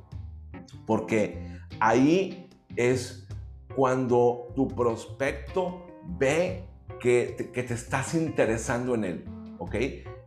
porque 0.87 1.61
ahí 1.79 2.51
es 2.75 3.29
cuando 3.77 4.49
tu 4.57 4.67
prospecto 4.69 5.87
ve 6.19 6.65
que 7.01 7.51
que 7.55 7.63
te 7.63 7.75
estás 7.75 8.15
interesando 8.15 8.95
en 8.97 9.05
él, 9.05 9.25
¿ok? 9.59 9.77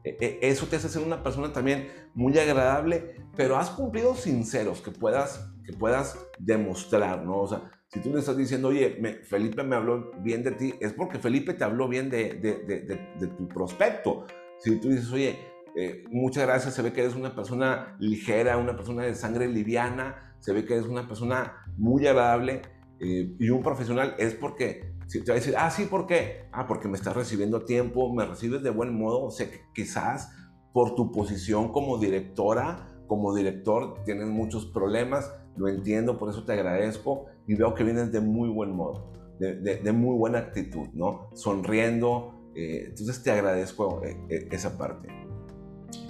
E, 0.05 0.17
e, 0.19 0.39
eso 0.49 0.67
te 0.67 0.75
hace 0.75 0.87
ser 0.87 1.01
una 1.01 1.23
persona 1.23 1.51
también 1.51 1.87
muy 2.13 2.37
agradable, 2.37 3.15
pero 3.35 3.57
has 3.57 3.71
cumplido 3.71 4.15
sinceros 4.15 4.81
que 4.81 4.91
puedas, 4.91 5.51
que 5.65 5.73
puedas 5.73 6.17
demostrar, 6.37 7.23
¿no? 7.25 7.41
O 7.41 7.47
sea, 7.47 7.71
si 7.87 7.99
tú 7.99 8.11
le 8.13 8.19
estás 8.19 8.37
diciendo, 8.37 8.67
oye, 8.67 9.21
Felipe 9.23 9.63
me 9.63 9.75
habló 9.75 10.11
bien 10.19 10.43
de 10.43 10.51
ti, 10.51 10.73
es 10.79 10.93
porque 10.93 11.17
Felipe 11.17 11.53
te 11.53 11.63
habló 11.63 11.87
bien 11.87 12.09
de, 12.09 12.33
de, 12.35 13.27
tu 13.27 13.47
prospecto. 13.47 14.27
Si 14.59 14.79
tú 14.79 14.89
dices, 14.89 15.11
oye, 15.11 15.39
eh, 15.75 16.03
muchas 16.11 16.45
gracias, 16.45 16.75
se 16.75 16.81
ve 16.81 16.93
que 16.93 17.01
eres 17.01 17.15
una 17.15 17.35
persona 17.35 17.95
ligera, 17.99 18.57
una 18.57 18.75
persona 18.75 19.03
de 19.03 19.15
sangre 19.15 19.47
liviana, 19.47 20.35
se 20.39 20.53
ve 20.53 20.65
que 20.65 20.73
eres 20.73 20.85
una 20.85 21.07
persona 21.07 21.65
muy 21.77 22.05
agradable 22.05 22.61
eh, 22.99 23.35
y 23.39 23.49
un 23.49 23.63
profesional, 23.63 24.15
es 24.19 24.35
porque 24.35 24.94
si 25.07 25.23
te 25.23 25.31
va 25.31 25.37
a 25.37 25.39
decir, 25.39 25.55
ah, 25.57 25.69
sí, 25.69 25.85
¿por 25.85 26.07
qué? 26.07 26.47
Ah, 26.51 26.67
porque 26.67 26.87
me 26.87 26.97
estás 26.97 27.15
recibiendo 27.15 27.65
tiempo, 27.65 28.13
me 28.13 28.25
recibes 28.25 28.63
de 28.63 28.69
buen 28.69 28.93
modo. 28.93 29.23
O 29.23 29.35
que 29.35 29.61
quizás 29.73 30.31
por 30.73 30.95
tu 30.95 31.11
posición 31.11 31.71
como 31.71 31.97
directora, 31.97 32.91
como 33.07 33.33
director, 33.33 34.03
tienes 34.03 34.27
muchos 34.27 34.65
problemas. 34.65 35.33
Lo 35.55 35.69
entiendo, 35.69 36.17
por 36.17 36.29
eso 36.29 36.43
te 36.43 36.53
agradezco 36.53 37.27
y 37.47 37.55
veo 37.55 37.73
que 37.73 37.83
vienes 37.83 38.11
de 38.11 38.19
muy 38.19 38.49
buen 38.49 38.75
modo, 38.75 39.13
de, 39.39 39.91
muy 39.93 40.17
buena 40.17 40.39
actitud, 40.39 40.87
¿no? 40.93 41.29
Sonriendo. 41.33 42.33
Eh, 42.55 42.87
entonces 42.87 43.21
te 43.23 43.31
agradezco 43.31 44.03
eh, 44.03 44.17
eh, 44.29 44.49
esa 44.51 44.77
parte. 44.77 45.07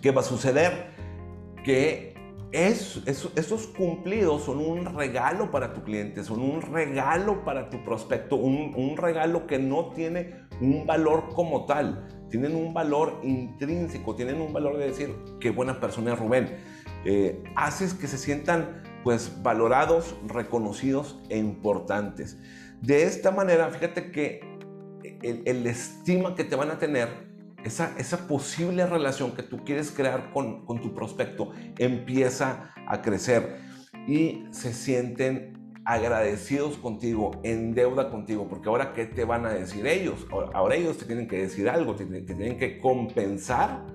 ¿Qué 0.01 0.11
va 0.11 0.21
a 0.21 0.23
suceder? 0.23 0.95
Que 1.63 2.14
es, 2.51 3.01
esos 3.05 3.67
cumplidos 3.67 4.43
son 4.43 4.59
un 4.59 4.85
regalo 4.95 5.51
para 5.51 5.73
tu 5.73 5.83
cliente, 5.83 6.23
son 6.23 6.41
un 6.41 6.61
regalo 6.61 7.43
para 7.43 7.69
tu 7.69 7.83
prospecto, 7.83 8.35
un, 8.35 8.95
regalo 8.97 9.47
que 9.47 9.59
no 9.59 9.89
tiene 9.89 10.45
un 10.61 10.85
valor 10.85 11.29
como 11.33 11.65
tal, 11.65 12.07
tienen 12.29 12.55
un 12.55 12.73
valor 12.73 13.19
intrínseco, 13.23 14.15
tienen 14.15 14.41
un 14.41 14.53
valor 14.53 14.77
de 14.77 14.87
decir, 14.87 15.15
qué 15.39 15.49
buena 15.49 15.79
persona 15.79 16.13
es 16.13 16.19
Rubén. 16.19 16.57
Eh, 17.03 17.43
haces 17.55 17.93
que 17.93 18.07
se 18.07 18.17
sientan 18.17 18.81
pues 19.03 19.43
valorados, 19.43 20.15
reconocidos 20.27 21.19
e 21.29 21.37
importantes. 21.37 22.39
De 22.81 23.03
esta 23.03 23.31
manera, 23.31 23.69
fíjate 23.69 24.11
que 24.11 24.39
el, 25.21 25.43
el 25.45 25.67
estima 25.67 26.35
que 26.35 26.43
te 26.43 26.55
van 26.55 26.71
a 26.71 26.79
tener 26.79 27.34
esa, 27.65 28.27
posible 28.27 28.85
relación 28.85 29.31
que 29.31 29.43
tú 29.43 29.63
quieres 29.65 29.91
crear 29.91 30.31
con, 30.31 30.65
tu 30.65 30.93
prospecto 30.93 31.51
empieza 31.77 32.71
a 32.87 33.01
crecer. 33.01 33.63
y 34.07 34.45
se 34.51 34.71
sienten 34.71 35.53
agradecidos 35.83 36.77
contigo, 36.77 37.31
en 37.43 37.73
deuda 37.73 38.09
contigo, 38.09 38.47
porque 38.47 38.69
ahora 38.69 38.93
¿qué 38.93 39.05
te 39.05 39.23
van 39.23 39.45
a 39.45 39.49
decir 39.49 39.85
ellos? 39.87 40.27
Ahora, 40.31 40.75
ellos 40.75 40.97
te 40.97 41.05
tienen 41.05 41.27
que 41.27 41.37
decir 41.37 41.69
algo, 41.69 41.95
te, 41.95 42.05
te 42.05 42.21
tienen 42.21 42.57
que 42.57 42.79
compensar 42.79 43.85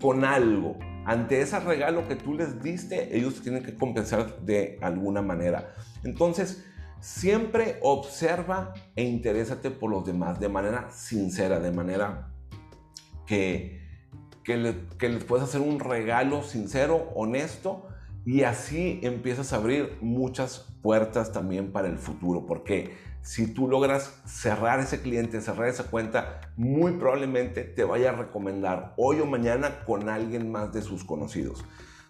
con 0.00 0.24
algo. 0.24 0.76
Ante 1.04 1.40
ese 1.40 1.58
regalo 1.60 2.06
que 2.06 2.16
tú 2.16 2.34
les 2.34 2.62
diste, 2.62 3.16
ellos 3.16 3.40
tienen 3.42 3.64
que 3.64 3.74
compensar 3.74 4.40
de 4.40 4.78
alguna 4.80 5.22
manera. 5.22 5.74
Entonces, 6.04 6.64
siempre 7.00 7.78
observa 7.82 8.74
e 8.94 9.04
interésate 9.04 9.70
por 9.70 9.90
los 9.90 10.04
demás 10.04 10.38
de 10.38 10.48
manera 10.48 10.90
sincera, 10.90 11.60
de 11.60 11.72
manera 11.72 12.32
que, 13.28 13.78
que, 14.42 14.56
les 14.56 15.24
puedes 15.24 15.44
hacer 15.44 15.60
un 15.60 15.78
regalo 15.78 16.42
sincero, 16.42 17.10
honesto, 17.14 17.86
y 18.24 18.42
así 18.42 18.98
empiezas 19.02 19.52
a 19.52 19.56
abrir 19.56 19.98
muchas 20.00 20.66
puertas 20.82 21.30
también 21.32 21.70
para 21.70 21.88
el 21.88 21.98
futuro, 21.98 22.46
porque 22.46 22.96
si 23.20 23.52
tú 23.52 23.68
logras 23.68 24.20
cerrar 24.24 24.80
ese 24.80 25.02
cliente, 25.02 25.42
cerrar 25.42 25.68
esa 25.68 25.84
cuenta, 25.84 26.40
muy 26.56 26.92
probablemente 26.92 27.64
te 27.64 27.84
vaya 27.84 28.10
a 28.10 28.16
recomendar 28.16 28.94
hoy 28.96 29.20
o 29.20 29.26
mañana 29.26 29.84
con 29.84 30.08
alguien 30.08 30.50
más 30.50 30.72
de 30.72 30.80
sus 30.80 31.04
conocidos. 31.04 31.64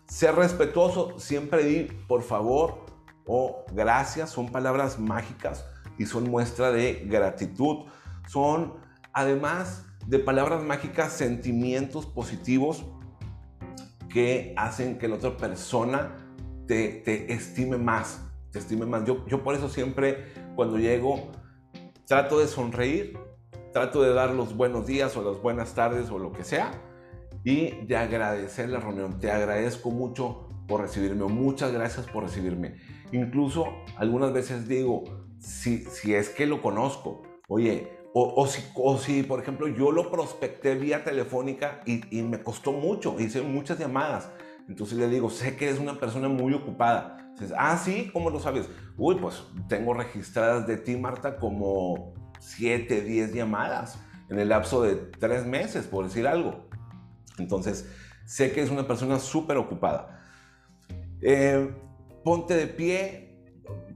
Ser 0.07 0.37
respetuoso, 0.37 1.19
siempre 1.19 1.65
di 1.65 1.85
por 2.07 2.23
favor 2.23 2.87
o 3.27 3.65
gracias, 3.73 4.31
son 4.31 4.51
palabras 4.51 4.99
mágicas 4.99 5.67
y 5.99 6.07
son 6.07 6.31
muestra 6.31 6.71
de 6.71 7.05
gratitud. 7.07 7.87
Son 8.29 8.75
además 9.13 9.88
de 10.09 10.19
palabras 10.19 10.63
mágicas 10.63 11.13
sentimientos 11.13 12.07
positivos 12.07 12.87
que 14.09 14.55
hacen 14.57 14.97
que 14.97 15.07
la 15.07 15.17
otra 15.17 15.37
persona 15.37 16.17
te, 16.67 17.31
estime 17.31 17.77
más, 17.77 18.23
te 18.51 18.59
estime 18.59 18.87
más. 18.87 19.05
Yo, 19.05 19.27
yo 19.27 19.43
por 19.45 19.55
eso 19.55 19.69
siempre 19.69 20.33
cuando 20.57 20.79
llego 20.79 21.31
trato 22.07 22.39
de 22.39 22.47
sonreír, 22.47 23.19
trato 23.75 24.03
de 24.03 24.15
dar 24.15 24.31
los 24.31 24.57
buenos 24.57 24.87
días 24.87 25.15
o 25.19 25.23
las 25.23 25.43
buenas 25.43 25.75
tardes 25.75 26.09
o 26.09 26.19
lo 26.19 26.33
que 26.33 26.43
sea 26.43 26.73
y 27.45 27.85
de 27.85 27.99
agradecer 27.99 28.71
la 28.71 28.81
reunión. 28.81 29.21
Te 29.21 29.31
agradezco 29.31 29.91
mucho 29.91 30.49
por 30.67 30.81
recibirme 30.81 31.27
muchas 31.27 31.71
gracias 31.71 32.07
por 32.07 32.23
recibirme. 32.23 32.77
Incluso 33.13 33.67
algunas 33.99 34.33
veces 34.33 34.69
digo, 34.69 35.05
si, 35.39 35.85
si 35.85 36.15
es 36.15 36.31
que 36.31 36.47
lo 36.47 36.63
conozco, 36.63 37.25
oye, 37.47 37.98
o, 38.21 38.47
si, 38.47 38.63
o, 38.75 38.99
si, 38.99 39.23
por 39.23 39.41
ejemplo, 39.41 39.69
yo 39.69 39.93
lo 39.93 40.11
prospecté 40.11 40.75
vía 40.75 41.05
telefónica 41.05 41.81
y, 41.85 42.23
me 42.23 42.43
costó 42.43 42.73
mucho, 42.73 43.19
hice 43.19 43.43
muchas 43.43 43.79
llamadas 43.79 44.31
entonces 44.69 44.99
le 44.99 45.09
digo, 45.09 45.31
sé 45.31 45.57
que 45.57 45.67
eres 45.67 45.81
una 45.81 45.99
persona 45.99 46.29
muy 46.29 46.53
ocupada. 46.53 47.33
Dices, 47.33 47.55
ah, 47.57 47.77
sí, 47.79 48.11
¿cómo 48.13 48.29
lo 48.31 48.39
sabes? 48.39 48.69
Uy, 48.99 49.15
pues 49.15 49.43
tengo 49.69 49.95
registradas 49.95 50.67
de 50.67 50.77
ti, 50.77 50.97
Marta, 50.97 51.37
como 51.37 52.13
7, 52.39 53.01
10 53.01 53.33
llamadas 53.33 53.99
en 54.29 54.39
el 54.39 54.51
lapso 54.51 54.83
de 54.83 54.97
3 54.97 55.47
meses, 55.47 55.87
por 55.87 56.05
decir 56.05 56.27
algo. 56.27 56.69
Entonces, 57.39 57.89
sé 58.27 58.53
que 58.53 58.61
es 58.61 58.71
una 58.71 58.87
persona 58.87 59.19
súper 59.19 59.57
ocupada. 59.57 60.21
Eh, 61.23 61.75
ponte 62.23 62.55
de 62.55 62.67
pie, 62.67 63.28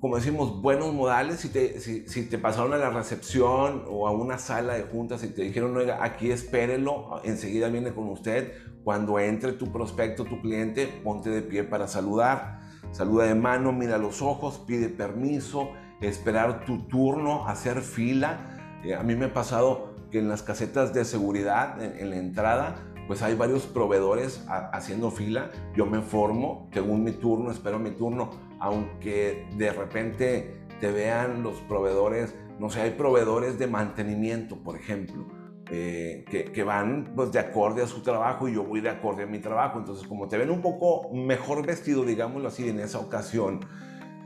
como 0.02 0.16
decimos, 0.16 0.60
buenos 0.60 0.92
modales. 0.92 1.38
Si 1.38 1.48
te, 1.48 1.78
si, 1.78 2.26
te 2.26 2.36
pasaron 2.36 2.72
a 2.72 2.76
la 2.76 2.90
recepción 2.90 3.84
o 3.88 4.08
a 4.08 4.10
una 4.10 4.36
sala 4.36 4.74
de 4.74 4.82
juntas 4.82 5.22
y 5.22 5.28
te 5.28 5.42
dijeron, 5.42 5.76
oiga, 5.76 6.02
aquí 6.02 6.32
espérelo, 6.32 7.20
enseguida 7.22 7.68
viene 7.68 7.94
con 7.94 8.08
usted. 8.08 8.52
Cuando 8.82 9.20
entre 9.20 9.52
tu 9.52 9.70
prospecto, 9.70 10.24
tu 10.24 10.40
cliente, 10.40 10.88
ponte 10.88 11.30
de 11.30 11.40
pie 11.40 11.62
para 11.62 11.86
saludar. 11.86 12.62
Saluda 12.90 13.26
de 13.26 13.36
mano, 13.36 13.70
mira 13.70 13.96
los 13.96 14.22
ojos, 14.22 14.60
pide 14.66 14.88
permiso, 14.88 15.70
esperar 16.00 16.64
tu 16.64 16.88
turno, 16.88 17.46
hacer 17.46 17.80
fila. 17.80 18.80
Eh, 18.82 18.96
a 18.96 19.04
mí 19.04 19.14
me 19.14 19.26
ha 19.26 19.32
pasado 19.32 19.94
que 20.10 20.18
en 20.18 20.28
las 20.28 20.42
casetas 20.42 20.92
de 20.92 21.04
seguridad, 21.04 21.80
en, 21.80 22.10
la 22.10 22.16
entrada, 22.16 22.74
pues 23.06 23.22
hay 23.22 23.36
varios 23.36 23.66
proveedores 23.66 24.44
haciendo 24.48 25.12
fila. 25.12 25.52
Yo 25.76 25.86
me 25.86 26.00
formo, 26.00 26.68
según 26.72 27.04
mi 27.04 27.12
turno, 27.12 27.52
espero 27.52 27.78
mi 27.78 27.92
turno 27.92 28.50
aunque 28.62 29.44
de 29.56 29.72
repente 29.72 30.54
te 30.80 30.92
vean 30.92 31.42
los 31.42 31.56
proveedores, 31.62 32.36
no 32.60 32.70
sé, 32.70 32.80
hay 32.80 32.90
proveedores 32.92 33.58
de 33.58 33.66
mantenimiento, 33.66 34.56
por 34.62 34.76
ejemplo, 34.76 35.26
eh, 35.68 36.24
que, 36.30 36.62
van 36.62 37.12
pues 37.16 37.32
de 37.32 37.40
acorde 37.40 37.82
a 37.82 37.88
su 37.88 38.02
trabajo 38.02 38.46
y 38.46 38.54
yo 38.54 38.62
voy 38.62 38.80
de 38.80 38.88
acorde 38.88 39.24
a 39.24 39.26
mi 39.26 39.40
trabajo. 39.40 39.80
Entonces, 39.80 40.06
como 40.06 40.28
te 40.28 40.38
ven 40.38 40.48
un 40.48 40.62
poco 40.62 41.10
mejor 41.12 41.66
vestido, 41.66 42.04
digámoslo 42.04 42.46
así, 42.46 42.68
en 42.68 42.78
esa 42.78 43.00
ocasión, 43.00 43.66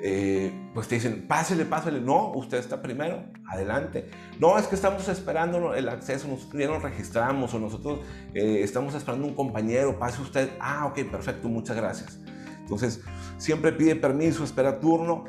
eh, 0.01 0.53
pues 0.75 0.87
te 0.87 0.97
dicen, 0.97 1.27
pásele, 1.27 1.65
pásele. 1.65 2.03
No, 2.03 2.33
usted 2.33 2.59
está 2.59 2.83
primero, 2.83 3.25
adelante. 3.51 4.11
No, 4.39 4.59
es 4.59 4.67
que 4.67 4.75
estamos 4.75 5.09
esperando 5.09 5.75
el 5.75 5.89
acceso, 5.89 6.29
nosotros 6.29 6.61
ya 6.61 6.69
nos 6.69 6.83
registramos 6.83 7.55
o 7.55 7.59
nosotros 7.59 8.01
eh, 8.35 8.61
estamos 8.63 8.95
esperando 8.95 9.27
un 9.27 9.35
compañero, 9.35 9.99
pase 9.99 10.21
usted. 10.21 10.51
Ah, 10.61 10.85
ok, 10.85 11.11
perfecto, 11.11 11.49
muchas 11.49 11.77
gracias. 11.77 12.21
Entonces, 12.67 13.01
siempre 13.39 13.71
pide 13.73 13.95
permiso, 13.95 14.43
espera 14.43 14.81
turno. 14.81 15.27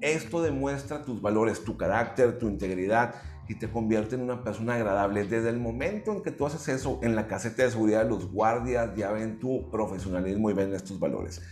Esto 0.00 0.40
demuestra 0.40 1.02
tus 1.04 1.20
valores, 1.20 1.64
tu 1.64 1.76
carácter, 1.76 2.38
tu 2.38 2.48
integridad 2.48 3.16
y 3.48 3.56
te 3.56 3.68
convierte 3.68 4.14
en 4.14 4.22
una 4.22 4.44
persona 4.44 4.74
agradable. 4.74 5.24
Desde 5.24 5.50
el 5.50 5.58
momento 5.58 6.12
en 6.12 6.22
que 6.22 6.30
tú 6.30 6.46
haces 6.46 6.68
eso 6.68 7.00
en 7.02 7.16
la 7.16 7.26
caseta 7.26 7.64
de 7.64 7.72
seguridad, 7.72 8.08
los 8.08 8.30
guardias 8.30 8.94
ya 8.94 9.10
ven 9.10 9.40
tu 9.40 9.68
profesionalismo 9.68 10.48
y 10.48 10.54
ven 10.54 10.72
estos 10.74 11.00
valores. 11.00 11.42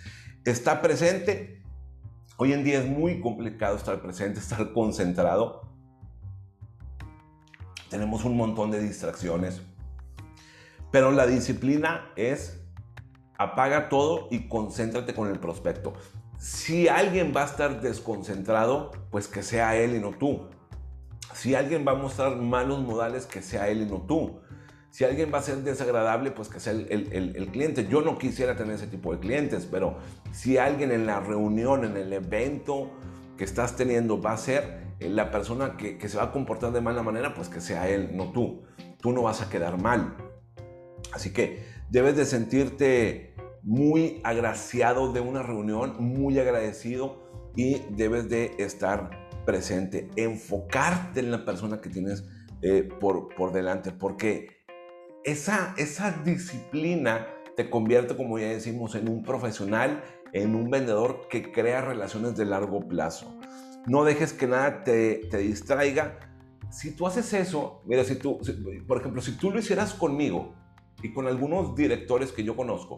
Está 0.45 0.81
presente. 0.81 1.63
Hoy 2.37 2.53
en 2.53 2.63
día 2.63 2.79
es 2.79 2.89
muy 2.89 3.21
complicado 3.21 3.77
estar 3.77 4.01
presente, 4.01 4.39
estar 4.39 4.73
concentrado. 4.73 5.69
Tenemos 7.91 8.25
un 8.25 8.37
montón 8.37 8.71
de 8.71 8.81
distracciones. 8.81 9.63
Pero 10.93 11.11
la 11.11 11.27
disciplina 11.27 12.13
es 12.15 12.64
apaga 13.39 13.89
todo 13.89 14.29
y 14.31 14.49
concéntrate 14.49 15.15
con 15.15 15.29
el 15.29 15.39
prospecto. 15.39 15.95
Si 16.39 16.89
alguien 16.89 17.33
va 17.35 17.43
a 17.43 17.47
estar 17.47 17.81
desconcentrado, 17.81 18.91
pues 19.11 19.29
que 19.29 19.43
sea 19.43 19.77
él 19.77 19.97
y 19.97 20.01
no 20.01 20.11
tú. 20.11 20.49
Si 21.33 21.55
alguien 21.55 21.85
va 21.87 21.93
a 21.93 21.97
mostrar 21.97 22.37
malos 22.37 22.81
modales, 22.81 23.27
que 23.27 23.43
sea 23.43 23.69
él 23.69 23.83
y 23.83 23.87
no 23.87 24.03
tú. 24.03 24.41
Si 24.91 25.05
alguien 25.05 25.33
va 25.35 25.39
a 25.39 25.43
ser 25.43 25.57
desagradable, 25.59 26.31
pues 26.31 26.49
que 26.49 26.61
sea 26.61 26.73
el, 26.73 27.49
cliente. 27.51 27.89
Yo 27.89 28.03
no 28.03 28.19
quisiera 28.19 28.55
tener 28.57 28.77
ese 28.77 28.87
tipo 28.87 29.13
de 29.13 29.19
clientes, 29.19 29.67
pero 29.69 29.99
si 30.33 30.57
alguien 30.57 30.93
en 30.93 31.07
la 31.07 31.19
reunión, 31.19 31.85
en 31.85 31.97
el 31.97 32.13
evento 32.13 32.93
que 33.37 33.43
estás 33.43 33.75
teniendo 33.75 34.21
va 34.23 34.33
a 34.33 34.37
ser 34.37 34.95
eh, 35.01 35.09
la 35.09 35.33
persona 35.33 35.77
que, 35.77 35.99
que 35.99 36.09
se 36.09 36.17
va 36.17 36.25
a 36.25 36.31
comportar 36.31 36.71
de 36.73 36.81
mala 36.81 37.03
manera, 37.03 37.35
pues 37.35 37.49
que 37.49 37.61
sea 37.61 37.89
él, 37.89 38.17
no 38.17 38.31
tú. 38.31 38.63
Tú 39.01 39.13
no 39.13 39.23
vas 39.23 39.43
a 39.43 39.49
quedar 39.51 39.83
mal. 39.83 40.15
Así 41.13 41.33
que 41.33 41.74
debes 41.95 42.17
de 42.17 42.27
sentirte 42.27 43.37
muy 43.63 44.21
agraciado 44.25 45.13
de 45.13 45.21
una 45.21 45.45
reunión, 45.45 45.95
muy 46.01 46.41
agradecido 46.41 47.23
y 47.55 47.83
debes 47.91 48.29
de 48.29 48.51
estar 48.59 49.29
presente, 49.47 50.11
enfocarte 50.17 51.21
en 51.21 51.31
la 51.31 51.45
persona 51.45 51.81
que 51.81 51.91
tienes 51.91 52.25
eh, 52.63 52.89
por, 52.99 53.33
por 53.37 53.53
delante, 53.53 53.93
porque 53.93 54.65
esa, 55.23 55.73
esa 55.79 56.11
disciplina 56.25 57.29
te 57.57 57.71
convierte, 57.71 58.17
como 58.17 58.41
ya 58.41 58.49
decimos, 58.49 58.97
en 58.97 59.09
un 59.09 59.23
profesional, 59.23 60.03
en 60.33 60.57
un 60.57 60.71
vendedor 60.71 61.29
que 61.31 61.53
crea 61.53 61.81
relaciones 61.81 62.37
de 62.37 62.45
largo 62.45 62.89
plazo. 62.89 63.39
No 63.87 64.03
dejes 64.03 64.33
que 64.33 64.49
nada 64.49 64.83
te, 64.83 65.29
te 65.31 65.39
distraiga. 65.39 66.19
Si 66.73 66.97
tú 66.97 67.07
haces 67.07 67.33
eso, 67.35 67.83
mira, 67.87 68.03
si 68.03 68.17
tú, 68.17 68.41
por 68.89 68.99
ejemplo, 68.99 69.23
si 69.23 69.37
tú 69.37 69.53
lo 69.53 69.61
hicieras 69.61 69.95
conmigo, 69.95 70.57
y 71.05 71.13
con 71.13 71.27
algunos 71.27 71.77
directores 71.77 72.33
que 72.33 72.43
yo 72.43 72.57
conozco, 72.57 72.97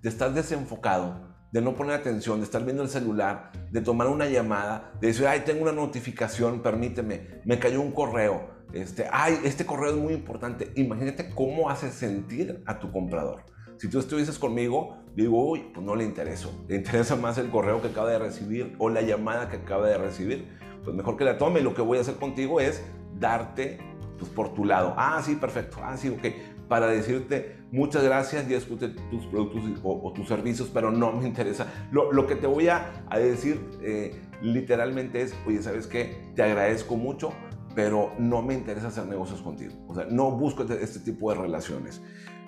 de 0.00 0.08
estar 0.08 0.32
desenfocado, 0.32 1.34
de 1.52 1.60
no 1.60 1.74
poner 1.74 1.94
atención, 1.94 2.38
de 2.38 2.44
estar 2.44 2.64
viendo 2.64 2.82
el 2.82 2.88
celular, 2.88 3.52
de 3.70 3.82
tomar 3.82 4.06
una 4.08 4.26
llamada, 4.26 4.92
de 4.98 5.08
decir, 5.08 5.26
ay, 5.26 5.42
tengo 5.44 5.60
una 5.60 5.72
notificación, 5.72 6.62
permíteme, 6.62 7.42
me 7.44 7.58
cayó 7.58 7.82
un 7.82 7.92
correo, 7.92 8.48
este, 8.72 9.06
ay, 9.12 9.38
este 9.44 9.66
correo 9.66 9.90
es 9.90 9.96
muy 9.96 10.14
importante. 10.14 10.72
Imagínate 10.74 11.28
cómo 11.34 11.68
hace 11.68 11.92
sentir 11.92 12.62
a 12.64 12.78
tu 12.78 12.90
comprador. 12.90 13.44
Si 13.76 13.90
tú 13.90 13.98
estuvieses 13.98 14.38
conmigo, 14.38 15.04
digo, 15.14 15.50
uy, 15.50 15.70
pues 15.74 15.84
no 15.84 15.94
le 15.94 16.04
intereso. 16.04 16.64
Le 16.66 16.76
interesa 16.76 17.14
más 17.14 17.36
el 17.36 17.50
correo 17.50 17.82
que 17.82 17.88
acaba 17.88 18.08
de 18.08 18.18
recibir 18.18 18.74
o 18.78 18.88
la 18.88 19.02
llamada 19.02 19.50
que 19.50 19.58
acaba 19.58 19.86
de 19.86 19.98
recibir. 19.98 20.48
Pues 20.82 20.96
mejor 20.96 21.16
que 21.18 21.24
la 21.24 21.36
tome. 21.36 21.60
Lo 21.60 21.74
que 21.74 21.82
voy 21.82 21.98
a 21.98 22.00
hacer 22.00 22.16
contigo 22.16 22.58
es 22.58 22.82
darte 23.20 23.78
pues, 24.18 24.30
por 24.30 24.54
tu 24.54 24.64
lado. 24.64 24.94
Ah, 24.96 25.20
sí, 25.24 25.36
perfecto. 25.36 25.78
Ah, 25.82 25.96
sí, 25.96 26.08
ok 26.08 26.53
para 26.68 26.86
decirte 26.88 27.56
muchas 27.70 28.04
gracias, 28.04 28.48
ya 28.48 28.56
escuché 28.56 28.88
tus 29.10 29.26
productos 29.26 29.64
o, 29.82 30.12
tus 30.12 30.28
servicios, 30.28 30.70
pero 30.72 30.90
no 30.90 31.12
me 31.12 31.26
interesa. 31.26 31.66
Lo, 31.90 32.26
que 32.26 32.36
te 32.36 32.46
voy 32.46 32.68
a, 32.68 33.04
decir 33.16 33.60
eh, 33.82 34.20
literalmente 34.42 35.22
es, 35.22 35.34
oye, 35.46 35.62
¿sabes 35.62 35.86
qué? 35.86 36.30
Te 36.34 36.42
agradezco 36.42 36.96
mucho, 36.96 37.32
pero 37.74 38.12
no 38.18 38.42
me 38.42 38.54
interesa 38.54 38.88
hacer 38.88 39.06
negocios 39.06 39.42
contigo. 39.42 39.74
O 39.88 39.94
sea, 39.94 40.06
no 40.08 40.30
busco 40.30 40.62
este, 40.62 40.82
este 40.82 41.00
tipo 41.00 41.32
de 41.32 41.40
relaciones. 41.40 42.00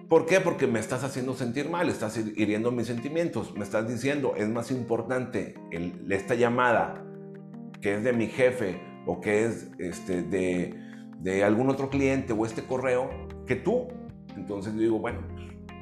¿Por 0.09 0.25
qué? 0.25 0.41
Porque 0.41 0.69
me 0.69 0.79
estás 0.79 1.03
haciendo 1.03 1.35
sentir 1.35 1.69
mal, 1.69 1.89
estás 1.89 2.17
hiriendo 2.17 2.71
mis 2.71 2.87
sentimientos, 2.87 3.53
me 3.57 3.65
estás 3.65 3.89
diciendo, 3.89 4.35
es 4.37 4.49
más 4.49 4.71
importante 4.71 5.57
esta 6.09 6.37
llamada 6.37 7.05
que 7.81 7.97
es 7.97 8.05
de 8.05 8.13
mi 8.13 8.29
jefe 8.29 8.81
o 9.05 9.21
que 9.21 9.47
es 9.47 9.69
este, 9.79 10.23
de, 10.23 10.75
de 11.19 11.43
algún 11.43 11.71
otro 11.71 11.91
cliente 11.91 12.33
o 12.33 12.47
este 12.47 12.63
correo 12.63 13.11
que 13.47 13.57
tú. 13.57 13.89
Entonces 14.37 14.75
yo 14.75 14.81
digo, 14.81 14.99
bueno, 14.99 15.21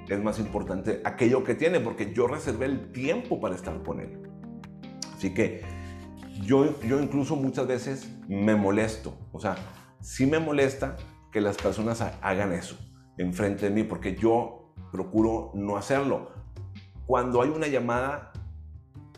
es 0.08 0.22
más 0.22 0.38
importante 0.38 1.00
aquello 1.04 1.44
que 1.44 1.54
tiene 1.54 1.80
porque 1.80 2.12
yo 2.12 2.26
reservé 2.26 2.66
el 2.66 2.92
tiempo 2.92 3.40
para 3.40 3.54
estar 3.54 3.82
con 3.82 4.00
él. 4.00 4.22
Así 5.14 5.32
que 5.32 5.62
yo, 6.42 6.80
yo 6.82 7.00
incluso 7.00 7.36
muchas 7.36 7.66
veces 7.66 8.10
me 8.28 8.54
molesto, 8.56 9.16
o 9.32 9.40
sea, 9.40 9.56
sí 10.00 10.26
me 10.26 10.38
molesta 10.38 10.96
que 11.32 11.40
las 11.40 11.56
personas 11.56 12.02
hagan 12.20 12.52
eso 12.52 12.76
enfrente 13.16 13.66
de 13.66 13.70
mí 13.70 13.84
porque 13.84 14.16
yo 14.16 14.72
procuro 14.92 15.50
no 15.54 15.76
hacerlo. 15.76 16.30
Cuando 17.06 17.42
hay 17.42 17.50
una 17.50 17.66
llamada 17.66 18.32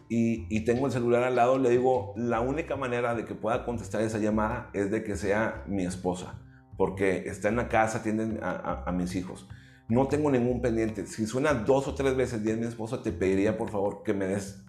y, 0.09 0.47
y, 0.55 0.65
tengo 0.65 0.87
el 0.87 0.93
celular 0.93 1.25
al 1.25 1.37
lado, 1.37 1.59
le 1.59 1.71
digo, 1.71 2.13
la 2.17 2.41
única 2.41 2.77
manera 2.77 3.15
de 3.15 3.25
que 3.25 3.35
pueda 3.35 3.65
contestar 3.65 4.03
esa 4.03 4.19
llamada 4.19 4.71
es 4.73 4.91
de 4.91 5.03
que 5.03 5.17
sea 5.17 5.65
mi 5.67 5.85
esposa, 5.85 6.39
porque 6.77 7.29
está 7.29 7.49
en 7.49 7.57
la 7.57 7.69
casa, 7.69 7.99
atienden 7.99 8.41
a, 8.43 8.85
a, 8.87 8.93
mis 8.93 9.15
hijos. 9.15 9.49
No 9.89 10.09
tengo 10.09 10.31
ningún 10.31 10.61
pendiente. 10.61 11.07
Si 11.07 11.27
suena 11.27 11.55
dos 11.55 11.89
o 11.89 11.95
tres 11.95 12.17
veces 12.17 12.45
y 12.45 12.51
es 12.51 12.59
mi 12.59 12.67
esposa, 12.67 13.03
te 13.03 13.13
pediría 13.13 13.57
por 13.57 13.71
favor 13.71 14.03
que 14.03 14.13
me 14.13 14.27
des 14.27 14.63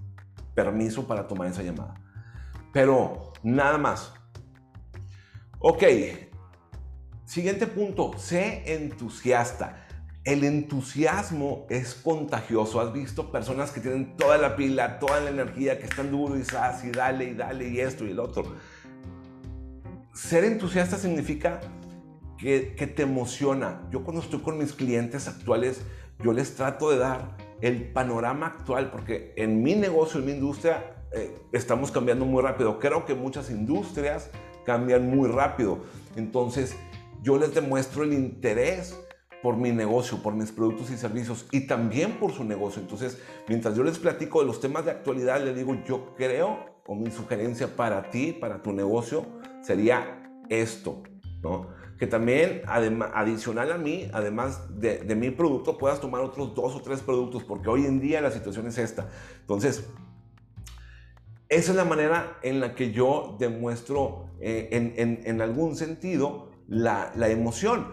permiso 0.53 1.07
para 1.07 1.27
tomar 1.27 1.47
esa 1.47 1.63
llamada. 1.63 1.95
Pero 2.71 3.33
nada 3.43 3.77
más. 3.77 4.13
Ok. 5.59 5.83
Siguiente 7.25 7.67
punto. 7.67 8.17
Sé 8.17 8.63
entusiasta. 8.75 9.87
El 10.23 10.43
entusiasmo 10.43 11.65
es 11.69 11.95
contagioso. 11.95 12.81
Has 12.81 12.93
visto 12.93 13.31
personas 13.31 13.71
que 13.71 13.79
tienen 13.79 14.17
toda 14.17 14.37
la 14.37 14.55
pila, 14.55 14.99
toda 14.99 15.21
la 15.21 15.29
energía, 15.29 15.79
que 15.79 15.85
están 15.85 16.11
duro 16.11 16.37
y 16.37 16.43
así, 16.59 16.91
dale 16.91 17.29
y 17.29 17.33
dale 17.33 17.69
y 17.69 17.79
esto 17.79 18.05
y 18.05 18.11
el 18.11 18.19
otro. 18.19 18.55
Ser 20.13 20.43
entusiasta 20.43 20.97
significa 20.97 21.61
que, 22.37 22.93
te 22.95 23.03
emociona. 23.03 23.87
Yo 23.91 24.03
cuando 24.03 24.21
estoy 24.21 24.39
con 24.39 24.57
mis 24.57 24.73
clientes 24.73 25.27
actuales, 25.27 25.81
yo 26.23 26.33
les 26.33 26.55
trato 26.55 26.89
de 26.89 26.97
dar 26.97 27.37
el 27.61 27.91
panorama 27.91 28.47
actual, 28.47 28.91
porque 28.91 29.33
en 29.35 29.63
mi 29.63 29.75
negocio, 29.75 30.19
en 30.19 30.25
mi 30.27 30.31
industria, 30.33 31.03
eh, 31.11 31.35
estamos 31.51 31.91
cambiando 31.91 32.25
muy 32.25 32.41
rápido. 32.43 32.79
Creo 32.79 33.05
que 33.05 33.15
muchas 33.15 33.49
industrias 33.49 34.29
cambian 34.65 35.09
muy 35.09 35.29
rápido. 35.29 35.79
Entonces, 36.15 36.75
yo 37.23 37.37
les 37.37 37.53
demuestro 37.55 38.03
el 38.03 38.13
interés 38.13 38.97
por 39.41 39.55
mi 39.55 39.71
negocio, 39.71 40.21
por 40.21 40.33
mis 40.33 40.51
productos 40.51 40.91
y 40.91 40.97
servicios 40.97 41.47
y 41.51 41.67
también 41.67 42.19
por 42.19 42.31
su 42.31 42.43
negocio. 42.43 42.81
Entonces, 42.81 43.21
mientras 43.47 43.75
yo 43.75 43.83
les 43.83 43.97
platico 43.97 44.41
de 44.41 44.47
los 44.47 44.59
temas 44.59 44.85
de 44.85 44.91
actualidad, 44.91 45.43
les 45.43 45.55
digo, 45.55 45.75
yo 45.87 46.13
creo, 46.15 46.81
o 46.85 46.95
mi 46.95 47.11
sugerencia 47.11 47.75
para 47.75 48.09
ti, 48.09 48.33
para 48.33 48.61
tu 48.61 48.73
negocio, 48.73 49.25
sería 49.61 50.23
esto, 50.49 51.03
¿no? 51.41 51.76
Que 51.97 52.05
también, 52.05 52.61
adicional 52.67 53.71
a 53.71 53.77
mí, 53.77 54.07
además 54.13 54.79
de, 54.79 55.15
mi 55.15 55.31
producto, 55.31 55.77
puedas 55.77 55.99
tomar 55.99 56.21
otros 56.21 56.53
dos 56.53 56.75
o 56.75 56.81
tres 56.81 57.01
productos, 57.01 57.43
porque 57.43 57.69
hoy 57.69 57.85
en 57.85 57.99
día 57.99 58.21
la 58.21 58.29
situación 58.29 58.67
es 58.67 58.77
esta. 58.77 59.09
Entonces, 59.41 59.89
esa 61.49 61.71
es 61.71 61.75
la 61.75 61.85
manera 61.85 62.37
en 62.43 62.59
la 62.59 62.75
que 62.75 62.91
yo 62.91 63.35
demuestro 63.39 64.29
eh, 64.39 65.23
en, 65.25 65.41
algún 65.41 65.75
sentido 65.75 66.51
la, 66.67 67.11
emoción. 67.29 67.87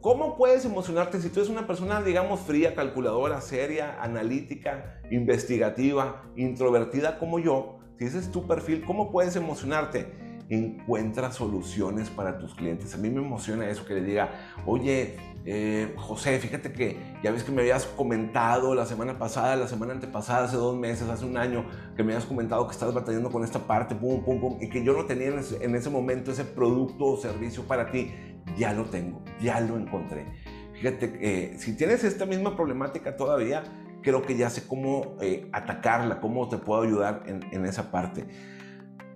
¿Cómo 0.00 0.36
puedes 0.36 0.64
emocionarte 0.64 1.20
si 1.20 1.28
tú 1.28 1.40
eres 1.40 1.50
una 1.50 1.66
persona, 1.66 2.00
digamos, 2.00 2.40
fría, 2.40 2.74
calculadora, 2.74 3.40
seria, 3.40 4.02
analítica, 4.02 5.00
investigativa, 5.10 6.24
introvertida 6.36 7.18
como 7.18 7.38
yo? 7.38 7.78
Si 7.98 8.06
ese 8.06 8.18
es 8.18 8.30
tu 8.30 8.46
perfil, 8.46 8.82
¿cómo 8.84 9.12
puedes 9.12 9.36
emocionarte? 9.36 10.31
Encuentra 10.52 11.32
soluciones 11.32 12.10
para 12.10 12.38
tus 12.38 12.54
clientes. 12.54 12.94
A 12.94 12.98
mí 12.98 13.08
me 13.08 13.22
emociona 13.22 13.70
eso 13.70 13.86
que 13.86 13.94
le 13.94 14.02
diga, 14.02 14.28
oye, 14.66 15.16
eh, 15.46 15.94
José, 15.96 16.38
fíjate 16.40 16.74
que 16.74 17.16
ya 17.22 17.32
ves 17.32 17.42
que 17.42 17.50
me 17.52 17.62
habías 17.62 17.86
comentado 17.86 18.74
la 18.74 18.84
semana 18.84 19.18
pasada, 19.18 19.56
la 19.56 19.66
semana 19.66 19.94
antepasada, 19.94 20.44
hace 20.44 20.58
dos 20.58 20.76
meses, 20.76 21.08
hace 21.08 21.24
un 21.24 21.38
año, 21.38 21.64
que 21.96 22.04
me 22.04 22.12
habías 22.12 22.26
comentado 22.26 22.66
que 22.66 22.72
estás 22.74 22.92
batallando 22.92 23.30
con 23.30 23.44
esta 23.44 23.60
parte, 23.60 23.94
pum, 23.94 24.22
pum, 24.22 24.42
pum, 24.42 24.58
y 24.60 24.68
que 24.68 24.84
yo 24.84 24.92
no 24.92 25.06
tenía 25.06 25.28
en 25.28 25.74
ese, 25.74 25.88
momento 25.88 26.32
ese 26.32 26.44
producto 26.44 27.06
o 27.06 27.16
servicio 27.16 27.62
para 27.64 27.90
ti. 27.90 28.12
Ya 28.58 28.74
lo 28.74 28.84
tengo, 28.84 29.22
ya 29.40 29.58
lo 29.58 29.78
encontré. 29.78 30.26
Fíjate, 30.74 31.14
que 31.14 31.54
si 31.56 31.78
tienes 31.78 32.04
esta 32.04 32.26
misma 32.26 32.56
problemática 32.56 33.16
todavía, 33.16 33.62
creo 34.02 34.20
que 34.20 34.36
ya 34.36 34.50
sé 34.50 34.66
cómo 34.66 35.16
eh, 35.22 35.48
atacarla, 35.50 36.20
cómo 36.20 36.50
te 36.50 36.58
puedo 36.58 36.82
ayudar 36.82 37.22
en 37.26 37.64
esa 37.64 37.90
parte 37.90 38.26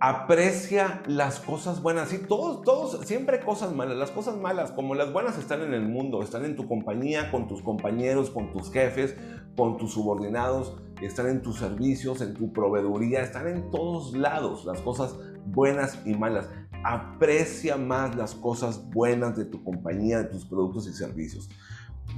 aprecia 0.00 1.02
las 1.06 1.40
cosas 1.40 1.82
buenas. 1.82 2.08
Sí, 2.08 2.18
todos, 2.18 2.62
todos, 2.62 3.06
siempre 3.06 3.40
cosas 3.40 3.72
malas. 3.74 3.96
Las 3.96 4.10
cosas 4.10 4.36
malas, 4.36 4.70
como 4.72 4.94
las 4.94 5.12
buenas, 5.12 5.38
están 5.38 5.62
en 5.62 5.74
el 5.74 5.88
mundo, 5.88 6.22
están 6.22 6.44
en 6.44 6.56
tu 6.56 6.68
compañía, 6.68 7.30
con 7.30 7.48
tus 7.48 7.62
compañeros, 7.62 8.30
con 8.30 8.52
tus 8.52 8.70
jefes, 8.70 9.16
con 9.56 9.78
tus 9.78 9.92
subordinados, 9.92 10.76
están 11.00 11.28
en 11.28 11.42
tus 11.42 11.58
servicios, 11.58 12.20
en 12.20 12.34
tu 12.34 12.52
proveeduría, 12.52 13.22
están 13.22 13.48
en 13.48 13.70
todos 13.70 14.14
lados, 14.14 14.64
las 14.64 14.80
cosas 14.80 15.16
buenas 15.46 16.00
y 16.04 16.14
malas. 16.14 16.48
Aprecia 16.84 17.76
más 17.76 18.14
las 18.16 18.34
cosas 18.34 18.88
buenas 18.90 19.36
de 19.36 19.46
tu 19.46 19.64
compañía, 19.64 20.18
de 20.18 20.24
tus 20.24 20.44
productos 20.44 20.86
y 20.88 20.92
servicios. 20.92 21.48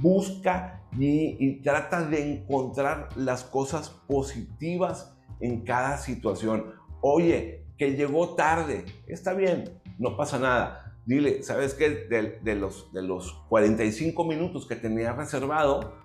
Busca 0.01 0.83
y, 0.97 1.37
y 1.39 1.61
trata 1.61 2.05
de 2.05 2.33
encontrar 2.33 3.09
las 3.15 3.43
cosas 3.43 3.89
positivas 3.89 5.15
en 5.39 5.63
cada 5.63 5.97
situación. 5.97 6.73
Oye, 7.01 7.65
que 7.79 7.95
llegó 7.95 8.35
tarde. 8.35 8.85
Está 9.07 9.33
bien, 9.33 9.81
no 9.97 10.17
pasa 10.17 10.37
nada. 10.37 10.97
Dile, 11.05 11.41
¿sabes 11.41 11.73
qué? 11.73 11.89
De, 11.89 12.55
los, 12.55 12.91
de 12.93 13.01
los 13.01 13.33
45 13.47 14.23
minutos 14.25 14.67
que 14.67 14.75
tenía 14.75 15.13
reservado, 15.13 15.95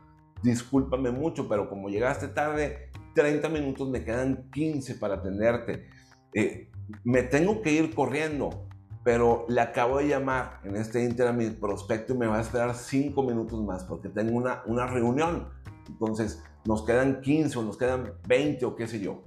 discúlpame 0.42 1.10
mucho, 1.10 1.48
pero 1.48 1.68
como 1.68 1.90
llegaste 1.90 2.28
tarde, 2.28 2.90
30 3.14 3.48
minutos 3.50 3.90
me 3.90 4.04
quedan 4.04 4.48
15 4.52 4.94
para 4.94 5.16
atenderte. 5.16 5.88
Eh, 6.32 6.70
me 7.02 7.22
tengo 7.24 7.60
que 7.60 7.72
ir 7.72 7.92
corriendo, 7.92 8.68
pero 9.02 9.44
le 9.48 9.60
acabo 9.60 9.98
de 9.98 10.08
llamar 10.08 10.60
en 10.64 10.76
este 10.76 11.02
inter 11.02 11.26
a 11.26 11.32
mi 11.32 11.50
prospecto 11.50 12.14
y 12.14 12.18
me 12.18 12.28
va 12.28 12.38
a 12.38 12.40
esperar 12.40 12.74
5 12.74 13.20
minutos 13.24 13.60
más 13.62 13.84
porque 13.84 14.08
tengo 14.08 14.36
una, 14.36 14.62
una 14.66 14.86
reunión. 14.86 15.48
Entonces, 15.88 16.42
nos 16.64 16.82
quedan 16.84 17.20
15 17.20 17.58
o 17.58 17.62
nos 17.62 17.76
quedan 17.76 18.14
20 18.26 18.64
o 18.64 18.76
qué 18.76 18.86
sé 18.86 19.00
yo. 19.00 19.22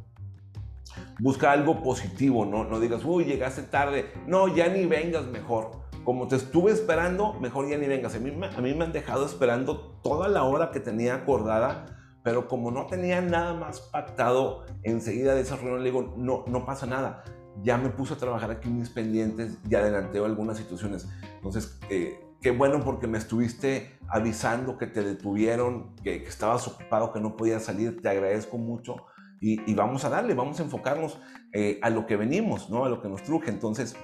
Busca 1.20 1.52
algo 1.52 1.82
positivo, 1.82 2.46
no, 2.46 2.64
no 2.64 2.80
digas, 2.80 3.04
uy, 3.04 3.26
llegaste 3.26 3.64
tarde. 3.64 4.12
No, 4.28 4.48
ya 4.48 4.68
ni 4.68 4.86
vengas 4.86 5.26
mejor. 5.26 5.72
Como 6.04 6.28
te 6.28 6.36
estuve 6.36 6.72
esperando, 6.72 7.34
mejor 7.34 7.68
ya 7.68 7.78
ni 7.78 7.88
vengas. 7.88 8.16
A 8.16 8.20
mí, 8.20 8.30
a 8.30 8.62
mí 8.62 8.74
me 8.74 8.86
han 8.86 8.94
dejado 8.94 9.26
esperando 9.26 10.00
toda 10.04 10.28
la 10.28 10.44
hora 10.44 10.72
que 10.72 10.80
tenía 10.80 11.16
acordada, 11.16 11.86
pero 12.24 12.48
como 12.48 12.72
no 12.72 12.86
tenía 12.86 13.22
nada 13.22 13.54
más 13.54 13.82
pactado 13.82 14.66
enseguida 14.84 15.34
de 15.34 15.42
esa 15.42 15.56
reunión, 15.56 15.84
le 15.84 15.92
digo, 15.92 16.14
no, 16.16 16.46
no 16.48 16.66
pasa 16.66 16.86
nada. 16.86 17.24
Ya 17.64 17.78
me 17.78 17.90
puse 17.90 18.14
a 18.14 18.18
trabajar 18.18 18.52
aquí 18.52 18.70
mis 18.70 18.90
pendientes 18.90 19.58
y 19.68 19.76
adelanteo 19.76 20.26
algunas 20.26 20.58
situaciones. 20.58 21.10
Entonces, 21.36 21.80
eh, 21.90 22.20
qué 22.42 22.52
bueno 22.52 22.84
porque 22.86 23.08
me 23.08 23.18
estuviste 23.18 23.98
avisando 24.08 24.78
que 24.78 24.86
te 24.86 25.04
detuvieron, 25.04 25.96
que, 26.04 26.22
que 26.22 26.30
estabas 26.30 26.68
ocupado, 26.68 27.12
que 27.12 27.20
no 27.20 27.36
podías 27.36 27.64
salir. 27.64 28.02
Te 28.02 28.10
agradezco 28.10 28.58
mucho 28.58 28.98
y, 29.40 29.74
vamos 29.76 30.04
a 30.06 30.10
darle, 30.10 30.34
vamos 30.34 30.60
a 30.60 30.64
enfocarnos 30.64 31.20
eh, 31.54 31.80
a 31.82 31.90
lo 31.90 32.06
que 32.06 32.16
venimos, 32.16 32.70
¿no? 32.70 32.86
A 32.86 32.90
lo 32.90 33.02
que 33.02 33.08
nos 33.08 33.24
truje. 33.24 33.50
Entonces, 33.52 33.96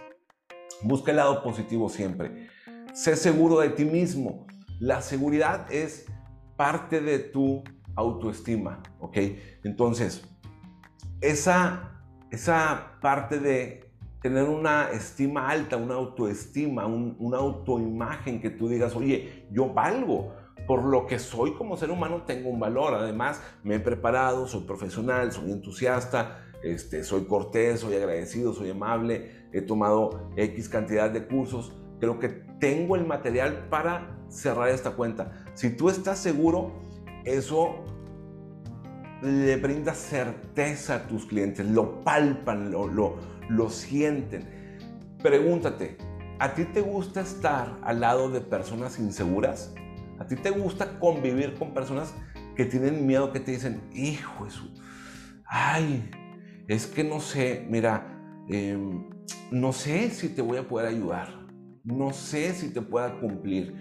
busca 0.83 1.11
el 1.11 1.17
lado 1.17 1.43
positivo 1.43 1.89
siempre. 1.89 2.49
Sé 2.93 3.15
seguro 3.15 3.59
de 3.59 3.69
ti 3.69 3.85
mismo. 3.85 4.45
La 4.79 5.01
seguridad 5.01 5.71
es 5.71 6.05
parte 6.55 7.01
de 7.01 7.19
tu 7.19 7.63
autoestima, 7.95 8.81
¿ok? 8.99 9.17
Entonces, 9.63 10.23
esa, 11.21 12.03
esa 12.31 12.97
parte 13.01 13.39
de 13.39 13.83
tener 14.21 14.43
una 14.43 14.89
estima 14.91 15.49
alta, 15.49 15.77
una 15.77 15.95
autoestima, 15.95 16.85
una 16.85 17.37
autoimagen 17.37 18.41
que 18.41 18.49
tú 18.49 18.69
digas, 18.69 18.95
oye, 18.95 19.47
yo 19.51 19.73
valgo, 19.73 20.33
por 20.67 20.83
lo 20.83 21.07
que 21.07 21.19
soy 21.19 21.53
como 21.53 21.77
ser 21.77 21.91
humano 21.91 22.23
tengo 22.23 22.49
un 22.49 22.59
valor. 22.59 22.93
Además, 22.93 23.41
me 23.63 23.75
he 23.75 23.79
preparado, 23.79 24.47
soy 24.47 24.63
profesional, 24.63 25.31
soy 25.31 25.51
entusiasta, 25.51 26.45
este, 26.63 27.03
soy 27.03 27.25
cortés, 27.25 27.81
soy 27.81 27.95
agradecido, 27.95 28.53
soy 28.53 28.69
amable, 28.69 29.47
he 29.51 29.61
tomado 29.61 30.29
X 30.37 30.69
cantidad 30.69 31.09
de 31.09 31.27
cursos. 31.27 31.73
Creo 31.99 32.19
que 32.19 32.29
tengo 32.59 32.95
el 32.95 33.05
material 33.05 33.67
para 33.69 34.17
cerrar 34.29 34.69
esta 34.69 34.91
cuenta. 34.91 35.45
Si 35.53 35.75
tú 35.75 35.89
estás 35.89 36.19
seguro, 36.19 36.71
eso 37.25 37.83
le 39.21 39.55
brinda 39.57 39.93
certeza 39.93 40.95
a 40.95 41.07
tus 41.07 41.25
clientes, 41.25 41.65
lo 41.65 42.03
palpan, 42.03 42.71
lo, 42.71 42.87
lo, 42.87 43.15
lo 43.49 43.69
sienten. 43.69 44.49
Pregúntate, 45.21 45.97
¿a 46.39 46.53
ti 46.53 46.65
te 46.65 46.81
gusta 46.81 47.21
estar 47.21 47.79
al 47.83 48.01
lado 48.01 48.29
de 48.29 48.41
personas 48.41 48.99
inseguras? 48.99 49.73
A 50.19 50.27
ti 50.27 50.35
te 50.35 50.49
gusta 50.51 50.99
convivir 50.99 51.53
con 51.55 51.73
personas 51.73 52.13
que 52.55 52.65
tienen 52.65 53.05
miedo, 53.05 53.31
que 53.31 53.39
te 53.39 53.51
dicen, 53.51 53.81
hijo 53.93 54.45
eso, 54.45 54.71
ay, 55.45 56.09
es 56.67 56.87
que 56.87 57.03
no 57.03 57.19
sé, 57.19 57.65
mira, 57.69 58.45
em, 58.49 59.09
no 59.51 59.73
sé 59.73 60.09
si 60.09 60.29
te 60.29 60.41
voy 60.41 60.57
a 60.57 60.67
poder 60.67 60.87
ayudar, 60.87 61.27
no 61.83 62.13
sé 62.13 62.53
si 62.53 62.69
te 62.69 62.81
pueda 62.81 63.19
cumplir, 63.19 63.75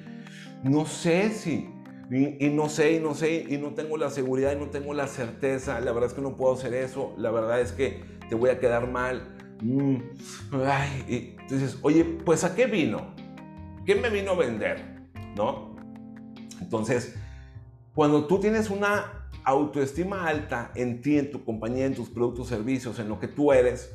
no 0.63 0.87
sé 0.87 1.31
si, 1.31 1.69
y, 2.11 2.51
no 2.51 2.69
sé, 2.69 2.93
y 2.93 3.01
no 3.01 3.15
sé, 3.15 3.47
y 3.49 3.57
no 3.57 3.75
tengo 3.75 3.97
la 3.97 4.11
seguridad, 4.11 4.53
y 4.53 4.59
no 4.59 4.67
tengo 4.67 4.93
la 4.93 5.07
certeza, 5.07 5.81
la 5.81 5.93
verdad 5.93 6.11
es 6.11 6.15
que 6.15 6.21
no 6.21 6.37
puedo 6.37 6.55
hacer 6.55 6.75
eso, 6.75 7.15
la 7.17 7.31
verdad 7.31 7.61
es 7.61 7.73
que 7.73 8.03
te 8.29 8.35
voy 8.35 8.51
a 8.51 8.59
quedar 8.59 8.91
mal. 8.91 9.37
Mm, 9.63 9.97
ay, 10.67 11.05
y 11.09 11.41
entonces, 11.41 11.79
oye, 11.83 12.05
pues 12.05 12.45
¿a 12.45 12.55
qué 12.55 12.67
vino? 12.67 13.15
¿Qué 13.87 13.95
me 13.95 14.11
vino 14.11 14.33
a 14.33 14.37
vender? 14.37 15.09
¿No? 15.37 15.72
Entonces, 16.63 17.15
cuando 17.95 18.27
tú 18.27 18.39
tienes 18.39 18.71
una 18.71 19.29
autoestima 19.45 20.27
alta 20.27 20.71
en 20.75 21.03
ti, 21.03 21.19
en 21.19 21.31
tu 21.31 21.45
compañía, 21.45 21.87
en 21.87 21.95
tus 21.95 22.09
productos, 22.09 22.49
servicios, 22.49 22.99
en 22.99 23.09
lo 23.09 23.19
que 23.19 23.29
tú 23.29 23.53
eres, 23.53 23.95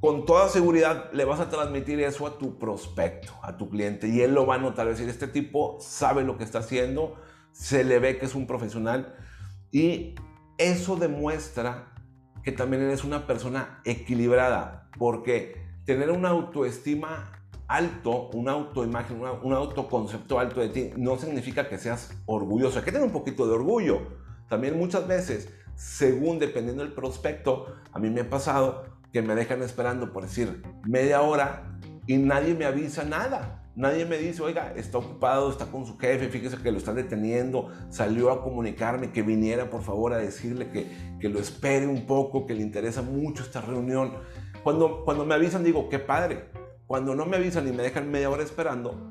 con 0.00 0.26
toda 0.26 0.48
seguridad 0.48 1.10
le 1.12 1.24
vas 1.24 1.40
a 1.40 1.48
transmitir 1.48 2.00
eso 2.00 2.26
a 2.26 2.38
tu 2.38 2.58
prospecto, 2.58 3.32
a 3.42 3.56
tu 3.56 3.70
cliente, 3.70 4.08
y 4.08 4.20
él 4.20 4.34
lo 4.34 4.46
va 4.46 4.56
a 4.56 4.58
notar, 4.58 4.86
es 4.88 4.98
decir, 4.98 5.08
este 5.10 5.26
tipo 5.26 5.78
sabe 5.80 6.22
lo 6.22 6.36
que 6.36 6.44
está 6.44 6.58
haciendo, 6.58 7.16
se 7.52 7.82
le 7.82 7.98
ve 7.98 8.18
que 8.18 8.26
es 8.26 8.34
un 8.34 8.46
profesional, 8.46 9.16
y 9.72 10.14
eso 10.58 10.96
demuestra 10.96 11.94
que 12.44 12.52
también 12.52 12.82
eres 12.82 13.04
una 13.04 13.26
persona 13.26 13.80
equilibrada, 13.84 14.90
porque 14.98 15.56
tener 15.86 16.10
una 16.10 16.28
autoestima 16.28 17.35
alto, 17.68 18.28
una 18.32 18.52
autoimagen, 18.52 19.20
un 19.20 19.52
autoconcepto 19.52 20.38
alto 20.38 20.60
de 20.60 20.68
ti, 20.68 20.90
no 20.96 21.16
significa 21.18 21.68
que 21.68 21.78
seas 21.78 22.12
orgulloso. 22.26 22.78
Hay 22.78 22.84
que 22.84 22.92
tener 22.92 23.06
un 23.06 23.12
poquito 23.12 23.46
de 23.46 23.54
orgullo. 23.54 24.02
También 24.48 24.78
muchas 24.78 25.06
veces, 25.08 25.48
según 25.74 26.38
dependiendo 26.38 26.82
del 26.82 26.92
prospecto, 26.92 27.66
a 27.92 27.98
mí 27.98 28.10
me 28.10 28.22
ha 28.22 28.30
pasado 28.30 28.84
que 29.12 29.22
me 29.22 29.34
dejan 29.34 29.62
esperando, 29.62 30.12
por 30.12 30.22
decir, 30.24 30.62
media 30.84 31.22
hora 31.22 31.78
y 32.06 32.16
nadie 32.16 32.54
me 32.54 32.64
avisa 32.64 33.04
nada. 33.04 33.62
Nadie 33.74 34.06
me 34.06 34.16
dice, 34.16 34.42
oiga, 34.42 34.72
está 34.74 34.96
ocupado, 34.96 35.50
está 35.50 35.66
con 35.66 35.84
su 35.84 35.98
jefe, 35.98 36.28
fíjese 36.28 36.56
que 36.56 36.72
lo 36.72 36.78
están 36.78 36.94
deteniendo, 36.94 37.70
salió 37.90 38.30
a 38.30 38.42
comunicarme 38.42 39.12
que 39.12 39.20
viniera 39.20 39.68
por 39.68 39.82
favor 39.82 40.14
a 40.14 40.16
decirle 40.16 40.70
que, 40.70 40.86
que 41.20 41.28
lo 41.28 41.38
espere 41.38 41.86
un 41.86 42.06
poco, 42.06 42.46
que 42.46 42.54
le 42.54 42.62
interesa 42.62 43.02
mucho 43.02 43.42
esta 43.42 43.60
reunión. 43.60 44.12
Cuando, 44.62 45.04
cuando 45.04 45.26
me 45.26 45.34
avisan 45.34 45.62
digo, 45.62 45.90
qué 45.90 45.98
padre, 45.98 46.46
cuando 46.86 47.14
no 47.14 47.26
me 47.26 47.36
avisan 47.36 47.66
y 47.68 47.72
me 47.72 47.82
dejan 47.82 48.10
media 48.10 48.30
hora 48.30 48.42
esperando, 48.42 49.08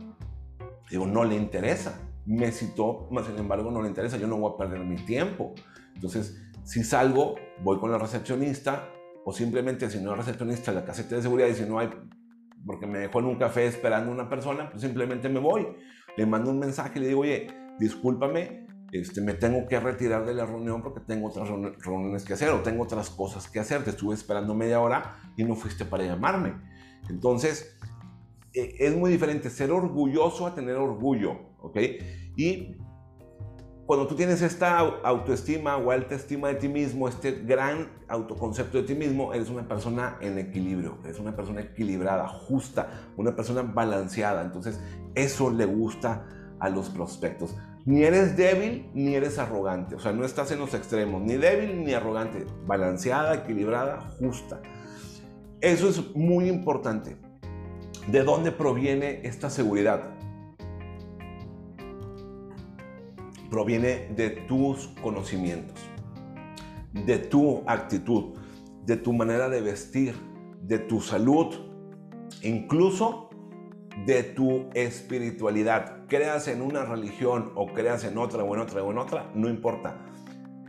digo, 0.89 1.05
no 1.05 1.23
le 1.23 1.35
interesa. 1.35 1.99
Me 2.25 2.51
citó, 2.51 3.07
más 3.11 3.27
sin 3.27 3.37
embargo 3.37 3.69
no 3.69 3.81
le 3.81 3.89
interesa, 3.89 4.17
yo 4.17 4.27
no 4.27 4.37
voy 4.37 4.53
a 4.53 4.57
perder 4.57 4.79
mi 4.79 4.95
tiempo. 4.95 5.53
Entonces, 5.93 6.41
si 6.63 6.83
salgo, 6.83 7.35
voy 7.61 7.79
con 7.79 7.91
la 7.91 7.97
recepcionista 7.97 8.89
o 9.23 9.31
simplemente 9.31 9.89
si 9.89 9.99
no 9.99 10.11
hay 10.11 10.17
recepcionista, 10.17 10.71
la 10.71 10.85
caseta 10.85 11.15
de 11.15 11.21
seguridad 11.21 11.47
y 11.47 11.53
si 11.53 11.63
no 11.63 11.79
hay, 11.79 11.89
porque 12.65 12.87
me 12.87 12.99
dejó 12.99 13.19
en 13.19 13.25
un 13.25 13.35
café 13.35 13.67
esperando 13.67 14.11
una 14.11 14.27
persona, 14.29 14.69
pues 14.69 14.81
simplemente 14.81 15.29
me 15.29 15.39
voy. 15.39 15.67
Le 16.17 16.25
mando 16.25 16.49
un 16.49 16.59
mensaje 16.59 16.97
y 16.97 17.01
le 17.01 17.07
digo, 17.09 17.21
oye, 17.21 17.47
discúlpame, 17.79 18.65
este, 18.91 19.21
me 19.21 19.33
tengo 19.33 19.67
que 19.67 19.79
retirar 19.79 20.25
de 20.25 20.33
la 20.33 20.45
reunión 20.45 20.81
porque 20.81 21.01
tengo 21.01 21.27
otras 21.27 21.49
reuniones 21.49 22.23
que 22.23 22.33
hacer 22.33 22.49
o 22.49 22.61
tengo 22.61 22.83
otras 22.83 23.09
cosas 23.09 23.49
que 23.49 23.59
hacer. 23.59 23.83
Te 23.83 23.91
estuve 23.91 24.15
esperando 24.15 24.55
media 24.55 24.79
hora 24.79 25.17
y 25.35 25.43
no 25.43 25.55
fuiste 25.55 25.85
para 25.85 26.03
llamarme. 26.03 26.53
Entonces, 27.09 27.77
e, 28.53 28.75
es 28.79 28.95
muy 28.95 29.11
diferente 29.11 29.49
ser 29.49 29.71
orgulloso 29.71 30.47
a 30.47 30.55
tener 30.55 30.75
orgullo, 30.75 31.39
¿ok? 31.61 31.77
Y 32.35 32.77
cuando 33.85 34.07
tú 34.07 34.15
tienes 34.15 34.41
esta 34.41 34.79
autoestima 34.79 35.77
o 35.77 35.91
alta 35.91 36.15
estima 36.15 36.47
de 36.47 36.55
ti 36.55 36.67
mismo, 36.67 37.07
este 37.07 37.43
gran 37.43 37.87
autoconcepto 38.07 38.79
de 38.79 38.83
ti 38.83 38.95
mismo, 38.95 39.31
eres 39.31 39.49
una 39.49 39.67
persona 39.67 40.17
en 40.21 40.39
equilibrio, 40.39 40.97
eres 41.03 41.19
una 41.19 41.35
persona 41.35 41.61
equilibrada, 41.61 42.27
justa, 42.27 42.89
una 43.15 43.35
persona 43.35 43.61
balanceada. 43.61 44.41
Entonces, 44.41 44.79
eso 45.13 45.51
le 45.51 45.65
gusta 45.65 46.25
a 46.59 46.69
los 46.69 46.89
prospectos. 46.89 47.55
Ni 47.85 48.01
eres 48.01 48.35
débil 48.35 48.89
ni 48.95 49.13
eres 49.13 49.37
arrogante, 49.37 49.93
o 49.93 49.99
sea, 49.99 50.11
no 50.11 50.25
estás 50.25 50.51
en 50.51 50.57
los 50.57 50.73
extremos, 50.73 51.21
ni 51.21 51.35
débil 51.35 51.85
ni 51.85 51.93
arrogante, 51.93 52.43
balanceada, 52.65 53.35
equilibrada, 53.35 53.99
justa. 54.17 54.59
Eso 55.65 55.89
es 55.89 56.15
muy 56.15 56.47
importante. 56.47 57.17
¿De 58.07 58.23
dónde 58.23 58.51
proviene 58.51 59.21
esta 59.23 59.49
seguridad? 59.49 60.11
Proviene 63.49 64.09
de 64.15 64.29
tus 64.29 64.89
conocimientos, 65.01 65.81
de 66.93 67.17
tu 67.17 67.63
actitud, 67.65 68.35
de 68.85 68.95
tu 68.95 69.11
manera 69.11 69.49
de 69.49 69.61
vestir, 69.61 70.13
de 70.61 70.77
tu 70.77 71.01
salud, 71.01 71.55
incluso 72.43 73.31
de 74.05 74.21
tu 74.21 74.69
espiritualidad. 74.75 76.05
Creas 76.07 76.47
en 76.47 76.61
una 76.61 76.85
religión 76.85 77.53
o 77.55 77.73
creas 77.73 78.03
en 78.03 78.19
otra 78.19 78.43
o 78.43 78.53
en 78.53 78.61
otra 78.61 78.83
o 78.83 78.91
en 78.91 78.99
otra, 78.99 79.31
no 79.33 79.49
importa. 79.49 79.97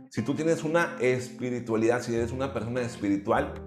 Si 0.09 0.23
tú 0.23 0.33
tienes 0.33 0.63
una 0.63 0.95
espiritualidad, 0.99 2.01
si 2.01 2.15
eres 2.15 2.31
una 2.31 2.51
persona 2.51 2.81
espiritual, 2.81 3.66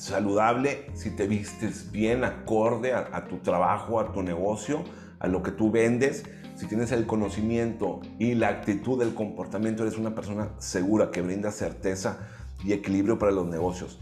saludable 0.00 0.86
si 0.94 1.10
te 1.10 1.26
vistes 1.26 1.92
bien, 1.92 2.24
acorde 2.24 2.94
a, 2.94 3.28
tu 3.28 3.38
trabajo, 3.38 4.00
a 4.00 4.12
tu 4.12 4.22
negocio, 4.22 4.82
a 5.18 5.28
lo 5.28 5.42
que 5.42 5.50
tú 5.50 5.70
vendes. 5.70 6.24
Si 6.56 6.66
tienes 6.66 6.90
el 6.92 7.06
conocimiento 7.06 8.00
y 8.18 8.34
la 8.34 8.48
actitud 8.48 8.98
del 8.98 9.14
comportamiento, 9.14 9.82
eres 9.82 9.98
una 9.98 10.14
persona 10.14 10.50
segura 10.58 11.10
que 11.10 11.20
brinda 11.20 11.52
certeza 11.52 12.18
y 12.64 12.72
equilibrio 12.72 13.18
para 13.18 13.32
los 13.32 13.46
negocios. 13.46 14.00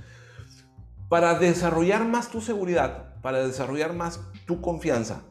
Para 1.08 1.38
desarrollar 1.38 2.06
más 2.06 2.30
tu 2.30 2.40
seguridad, 2.40 3.20
para 3.20 3.44
desarrollar 3.44 3.92
más 3.92 4.20
tu 4.46 4.60
confianza, 4.60 5.22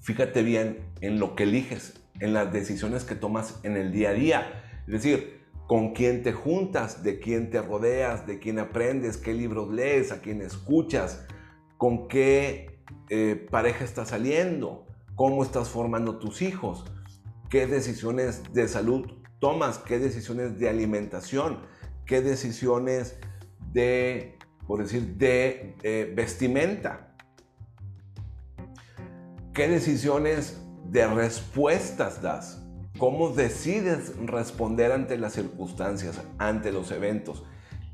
fíjate 0.00 0.42
bien 0.42 0.92
en 1.00 1.20
lo 1.20 1.36
que 1.36 1.44
eliges, 1.44 2.00
en 2.18 2.34
las 2.34 2.52
decisiones 2.52 3.04
que 3.04 3.14
tomas 3.14 3.60
en 3.62 3.76
el 3.76 3.92
día 3.92 4.10
a 4.10 4.14
día. 4.14 4.64
Es 4.86 4.92
decir, 4.92 5.41
con 5.72 5.94
quién 5.94 6.22
te 6.22 6.34
juntas, 6.34 7.02
de 7.02 7.18
quién 7.18 7.48
te 7.48 7.62
rodeas, 7.62 8.26
de 8.26 8.38
quién 8.38 8.58
aprendes, 8.58 9.16
qué 9.16 9.32
libros 9.32 9.72
lees, 9.72 10.12
a 10.12 10.20
quién 10.20 10.42
escuchas, 10.42 11.24
con 11.78 12.08
qué 12.08 12.78
eh, 13.08 13.46
pareja 13.50 13.82
estás 13.82 14.08
saliendo, 14.08 14.86
cómo 15.14 15.42
estás 15.42 15.70
formando 15.70 16.18
tus 16.18 16.42
hijos, 16.42 16.84
qué 17.48 17.66
decisiones 17.66 18.42
de 18.52 18.68
salud 18.68 19.06
tomas, 19.38 19.78
qué 19.78 19.98
decisiones 19.98 20.58
de 20.58 20.68
alimentación, 20.68 21.60
qué 22.04 22.20
decisiones 22.20 23.16
de, 23.72 24.36
por 24.66 24.82
decir, 24.82 25.16
de 25.16 25.74
eh, 25.82 26.12
vestimenta, 26.14 27.16
qué 29.54 29.68
decisiones 29.68 30.62
de 30.90 31.06
respuestas 31.06 32.20
das 32.20 32.61
cómo 32.98 33.30
decides 33.30 34.12
responder 34.24 34.92
ante 34.92 35.18
las 35.18 35.32
circunstancias, 35.32 36.20
ante 36.38 36.72
los 36.72 36.90
eventos. 36.90 37.44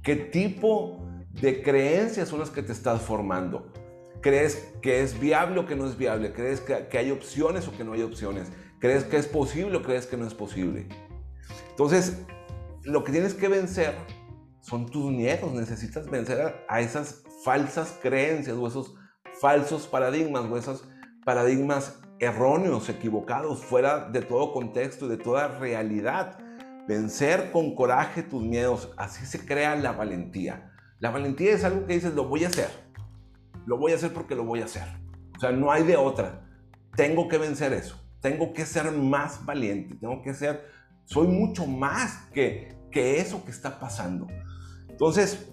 ¿Qué 0.03 0.16
tipo 0.16 1.05
de 1.40 1.62
creencias 1.62 2.28
son 2.28 2.40
las 2.40 2.51
que 2.51 2.62
te 2.62 2.72
estás 2.72 3.03
formando? 3.03 3.72
¿Crees 4.20 4.57
que 4.82 5.03
es 5.03 5.18
viable 5.18 5.61
o 5.61 5.66
que 5.66 5.76
no 5.76 5.86
es 5.86 5.96
viable? 5.96 6.32
¿Crees 6.32 6.61
que, 6.61 6.99
hay 6.99 7.11
opciones 7.11 7.68
o 7.68 7.76
que 7.76 7.84
no 7.84 7.92
hay 7.92 8.03
opciones? 8.03 8.49
¿Crees 8.80 9.05
que 9.05 9.16
es 9.16 9.26
posible 9.26 9.76
o 9.76 9.82
crees 9.82 10.07
que 10.07 10.16
no 10.16 10.26
es 10.26 10.34
posible? 10.34 10.88
Entonces, 11.70 12.18
lo 12.82 13.05
que 13.05 13.12
tienes 13.12 13.34
que 13.34 13.49
vencer 13.49 13.94
son 14.61 14.86
tus 14.86 15.11
miedos. 15.12 15.53
Necesitas 15.53 16.11
vencer 16.11 16.64
a 16.68 16.80
esas 16.80 17.22
falsas 17.44 17.99
creencias 18.03 18.57
o 18.57 18.66
esos 18.66 18.94
falsos 19.40 19.86
paradigmas 19.86 20.44
o 20.44 20.57
esos 20.57 20.88
paradigmas 21.24 21.97
erróneos, 22.20 22.88
equivocados, 22.88 23.64
fuera 23.64 24.08
de 24.08 24.22
todo 24.22 24.52
contexto 24.52 25.06
y 25.06 25.10
de 25.10 25.16
toda 25.16 25.48
realidad. 25.48 26.38
Vencer 26.86 27.50
con 27.52 27.74
coraje 27.74 28.22
tus 28.22 28.42
miedos, 28.42 28.92
así 28.96 29.26
se 29.26 29.44
crea 29.44 29.76
la 29.76 29.92
valentía. 29.92 30.72
La 31.00 31.10
valentía 31.10 31.52
es 31.52 31.64
algo 31.64 31.86
que 31.86 31.94
dices, 31.94 32.14
lo 32.14 32.24
voy 32.24 32.44
a 32.44 32.48
hacer. 32.48 32.70
Lo 33.66 33.76
voy 33.76 33.92
a 33.92 33.96
hacer 33.96 34.12
porque 34.12 34.34
lo 34.34 34.44
voy 34.44 34.62
a 34.62 34.64
hacer. 34.64 34.88
O 35.36 35.40
sea, 35.40 35.52
no 35.52 35.70
hay 35.70 35.84
de 35.84 35.96
otra. 35.96 36.44
Tengo 36.96 37.28
que 37.28 37.38
vencer 37.38 37.72
eso. 37.72 38.00
Tengo 38.20 38.52
que 38.52 38.64
ser 38.64 38.90
más 38.90 39.44
valiente. 39.44 39.94
Tengo 39.94 40.22
que 40.22 40.34
ser, 40.34 40.64
soy 41.04 41.28
mucho 41.28 41.66
más 41.66 42.28
que, 42.32 42.76
que 42.90 43.20
eso 43.20 43.44
que 43.44 43.50
está 43.50 43.78
pasando. 43.78 44.26
Entonces, 44.88 45.52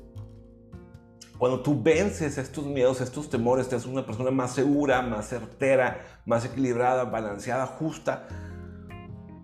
cuando 1.37 1.59
tú 1.61 1.81
vences 1.81 2.37
estos 2.37 2.65
miedos, 2.65 3.01
estos 3.01 3.29
temores, 3.29 3.67
te 3.67 3.75
haces 3.75 3.87
una 3.87 4.05
persona 4.05 4.31
más 4.31 4.53
segura, 4.53 5.01
más 5.01 5.27
certera, 5.27 5.99
más 6.25 6.45
equilibrada, 6.45 7.03
balanceada, 7.03 7.65
justa. 7.65 8.27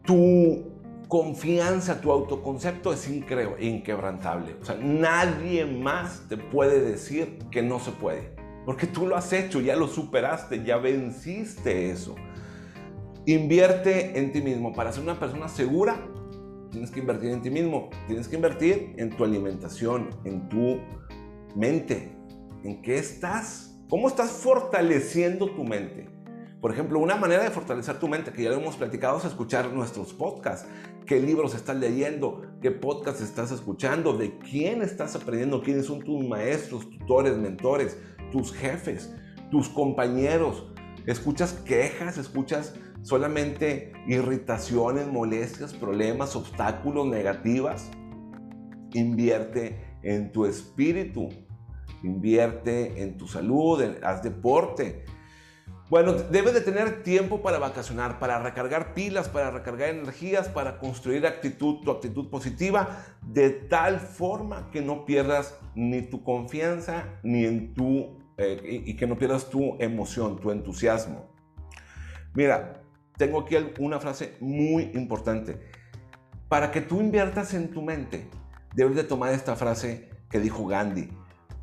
Tu 0.05 0.71
confianza, 1.09 1.99
tu 1.99 2.09
autoconcepto 2.11 2.93
es 2.93 3.09
inquebrantable. 3.09 4.55
O 4.61 4.65
sea, 4.65 4.77
nadie 4.77 5.65
más 5.65 6.23
te 6.29 6.37
puede 6.37 6.79
decir 6.79 7.37
que 7.51 7.61
no 7.61 7.79
se 7.79 7.91
puede. 7.91 8.33
Porque 8.65 8.87
tú 8.87 9.05
lo 9.07 9.17
has 9.17 9.33
hecho, 9.33 9.59
ya 9.59 9.75
lo 9.75 9.87
superaste, 9.87 10.63
ya 10.63 10.77
venciste 10.77 11.91
eso. 11.91 12.15
Invierte 13.25 14.17
en 14.17 14.31
ti 14.31 14.41
mismo. 14.41 14.71
Para 14.71 14.93
ser 14.93 15.03
una 15.03 15.19
persona 15.19 15.49
segura, 15.49 15.99
tienes 16.71 16.89
que 16.89 17.01
invertir 17.01 17.31
en 17.31 17.41
ti 17.41 17.49
mismo. 17.49 17.89
Tienes 18.07 18.29
que 18.29 18.37
invertir 18.37 18.93
en 18.97 19.09
tu 19.09 19.25
alimentación, 19.25 20.09
en 20.23 20.47
tu 20.47 20.79
mente. 21.55 22.15
¿En 22.63 22.81
qué 22.81 22.97
estás? 22.97 23.79
¿Cómo 23.89 24.07
estás 24.07 24.31
fortaleciendo 24.31 25.47
tu 25.51 25.63
mente? 25.63 26.09
Por 26.61 26.71
ejemplo, 26.71 26.99
una 26.99 27.15
manera 27.15 27.43
de 27.43 27.49
fortalecer 27.49 27.99
tu 27.99 28.07
mente, 28.07 28.31
que 28.31 28.43
ya 28.43 28.51
lo 28.51 28.57
hemos 28.57 28.75
platicado, 28.75 29.17
es 29.17 29.25
escuchar 29.25 29.73
nuestros 29.73 30.13
podcasts. 30.13 30.67
¿Qué 31.07 31.19
libros 31.19 31.55
estás 31.55 31.75
leyendo? 31.75 32.43
¿Qué 32.61 32.69
podcasts 32.69 33.21
estás 33.21 33.51
escuchando? 33.51 34.15
¿De 34.15 34.37
quién 34.37 34.83
estás 34.83 35.15
aprendiendo? 35.15 35.63
¿Quiénes 35.63 35.87
son 35.87 36.01
tus 36.01 36.23
maestros, 36.23 36.87
tutores, 36.89 37.35
mentores, 37.35 37.97
tus 38.31 38.53
jefes, 38.53 39.11
tus 39.49 39.69
compañeros? 39.69 40.71
¿Escuchas 41.07 41.53
quejas? 41.53 42.19
¿Escuchas 42.19 42.75
solamente 43.01 43.91
irritaciones, 44.05 45.07
molestias, 45.07 45.73
problemas, 45.73 46.35
obstáculos, 46.35 47.07
negativas? 47.07 47.89
Invierte 48.93 49.90
en 50.03 50.31
tu 50.31 50.45
espíritu. 50.45 51.29
Invierte 52.03 53.01
en 53.01 53.17
tu 53.17 53.27
salud, 53.27 53.81
haz 54.03 54.23
deporte 54.23 55.03
bueno, 55.91 56.13
debes 56.13 56.53
de 56.53 56.61
tener 56.61 57.03
tiempo 57.03 57.41
para 57.41 57.59
vacacionar, 57.59 58.17
para 58.17 58.41
recargar 58.41 58.93
pilas, 58.93 59.27
para 59.27 59.51
recargar 59.51 59.89
energías, 59.89 60.47
para 60.47 60.77
construir 60.77 61.27
actitud, 61.27 61.81
tu 61.83 61.91
actitud 61.91 62.29
positiva, 62.29 63.03
de 63.21 63.49
tal 63.49 63.99
forma 63.99 64.71
que 64.71 64.81
no 64.81 65.03
pierdas 65.03 65.59
ni 65.75 66.01
tu 66.01 66.23
confianza 66.23 67.19
ni 67.23 67.43
en 67.43 67.73
tu 67.73 68.17
eh, 68.37 68.83
y, 68.85 68.95
que 68.95 69.05
no 69.05 69.17
pierdas 69.17 69.49
tu 69.49 69.75
emoción, 69.79 70.39
tu 70.39 70.51
entusiasmo. 70.51 71.29
Mira, 72.35 72.83
tengo 73.17 73.41
aquí 73.41 73.57
una 73.77 73.99
frase 73.99 74.37
muy 74.39 74.91
importante. 74.93 75.59
Para 76.47 76.71
que 76.71 76.79
tú 76.79 77.01
inviertas 77.01 77.53
en 77.53 77.69
tu 77.69 77.81
mente, 77.81 78.29
debes 78.75 78.95
de 78.95 79.03
tomar 79.03 79.33
esta 79.33 79.55
frase 79.55 80.09
que 80.29 80.39
dijo 80.39 80.65
Gandhi. 80.65 81.09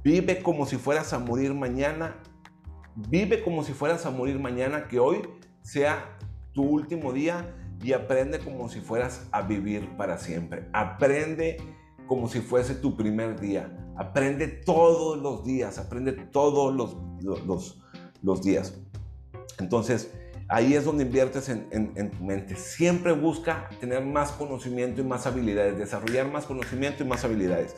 Vive 0.04 0.42
como 0.42 0.66
si 0.66 0.76
fueras 0.76 1.12
a 1.12 1.18
morir 1.18 1.54
mañana 1.54 2.16
Vive 3.06 3.44
como 3.44 3.62
si 3.62 3.72
fueras 3.74 4.06
a 4.06 4.10
morir 4.10 4.40
mañana, 4.40 4.88
que 4.88 4.98
hoy 4.98 5.22
sea 5.62 6.18
tu 6.52 6.64
último 6.64 7.12
día 7.12 7.54
y 7.80 7.92
aprende 7.92 8.40
como 8.40 8.68
si 8.68 8.80
fueras 8.80 9.28
a 9.30 9.42
vivir 9.42 9.96
para 9.96 10.18
siempre. 10.18 10.68
Aprende 10.72 11.58
como 12.08 12.26
si 12.26 12.40
fuese 12.40 12.74
tu 12.74 12.96
primer 12.96 13.38
día. 13.38 13.72
Aprende 13.96 14.48
todos 14.48 15.16
los 15.16 15.44
días, 15.44 15.78
aprende 15.78 16.10
todos 16.10 16.74
los, 16.74 16.96
los, 17.46 17.78
los, 18.20 18.42
días. 18.42 18.74
Entonces, 19.60 20.12
ahí 20.48 20.74
es 20.74 20.84
donde 20.84 21.04
inviertes 21.04 21.48
en, 21.48 21.66
en, 21.70 22.10
tu 22.10 22.24
mente. 22.24 22.56
Siempre 22.56 23.12
busca 23.12 23.68
tener 23.80 24.04
más 24.04 24.32
conocimiento 24.32 25.00
y 25.00 25.04
más 25.04 25.26
habilidades, 25.26 25.78
desarrollar 25.78 26.30
más 26.30 26.46
conocimiento 26.46 27.04
y 27.04 27.06
más 27.06 27.24
habilidades. 27.24 27.76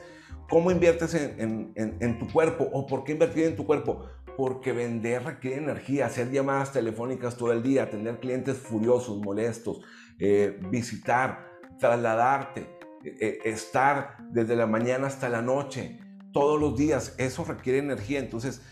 ¿Cómo 0.49 0.71
inviertes 0.71 1.15
en, 1.15 1.73
en, 1.77 2.19
tu 2.19 2.29
cuerpo 2.33 2.69
o 2.73 2.87
por 2.87 3.05
qué 3.05 3.13
invertir 3.13 3.45
en 3.45 3.57
tu 3.57 3.67
cuerpo? 3.67 4.07
porque 4.37 4.73
vender 4.73 5.23
requiere 5.23 5.59
energía, 5.59 6.07
hacer 6.07 6.31
llamadas 6.31 6.73
telefónicas 6.73 7.37
todo 7.37 7.53
el 7.53 7.63
día, 7.63 7.91
tener 7.91 8.21
clientes 8.21 8.57
furiosos, 8.57 9.19
molestos, 9.19 9.83
eh, 10.19 10.59
visitar, 10.71 11.59
trasladarte, 11.79 12.63
eh, 13.05 13.17
eh, 13.21 13.39
estar 13.45 14.17
desde 14.31 14.57
la 14.57 14.67
mañana 14.67 15.09
hasta 15.09 15.29
la 15.29 15.43
noche, 15.43 16.01
todos 16.33 16.59
los 16.59 16.75
días, 16.75 17.15
eso 17.19 17.45
requiere 17.45 17.81
energía. 17.81 18.19
Entonces, 18.19 18.63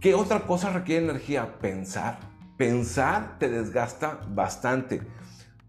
¿qué 0.00 0.14
otra 0.14 0.40
cosa 0.40 0.72
requiere 0.72 1.04
energía? 1.04 1.58
Pensar. 1.60 2.18
Pensar 2.56 3.38
te 3.38 3.48
desgasta 3.48 4.20
bastante. 4.28 5.02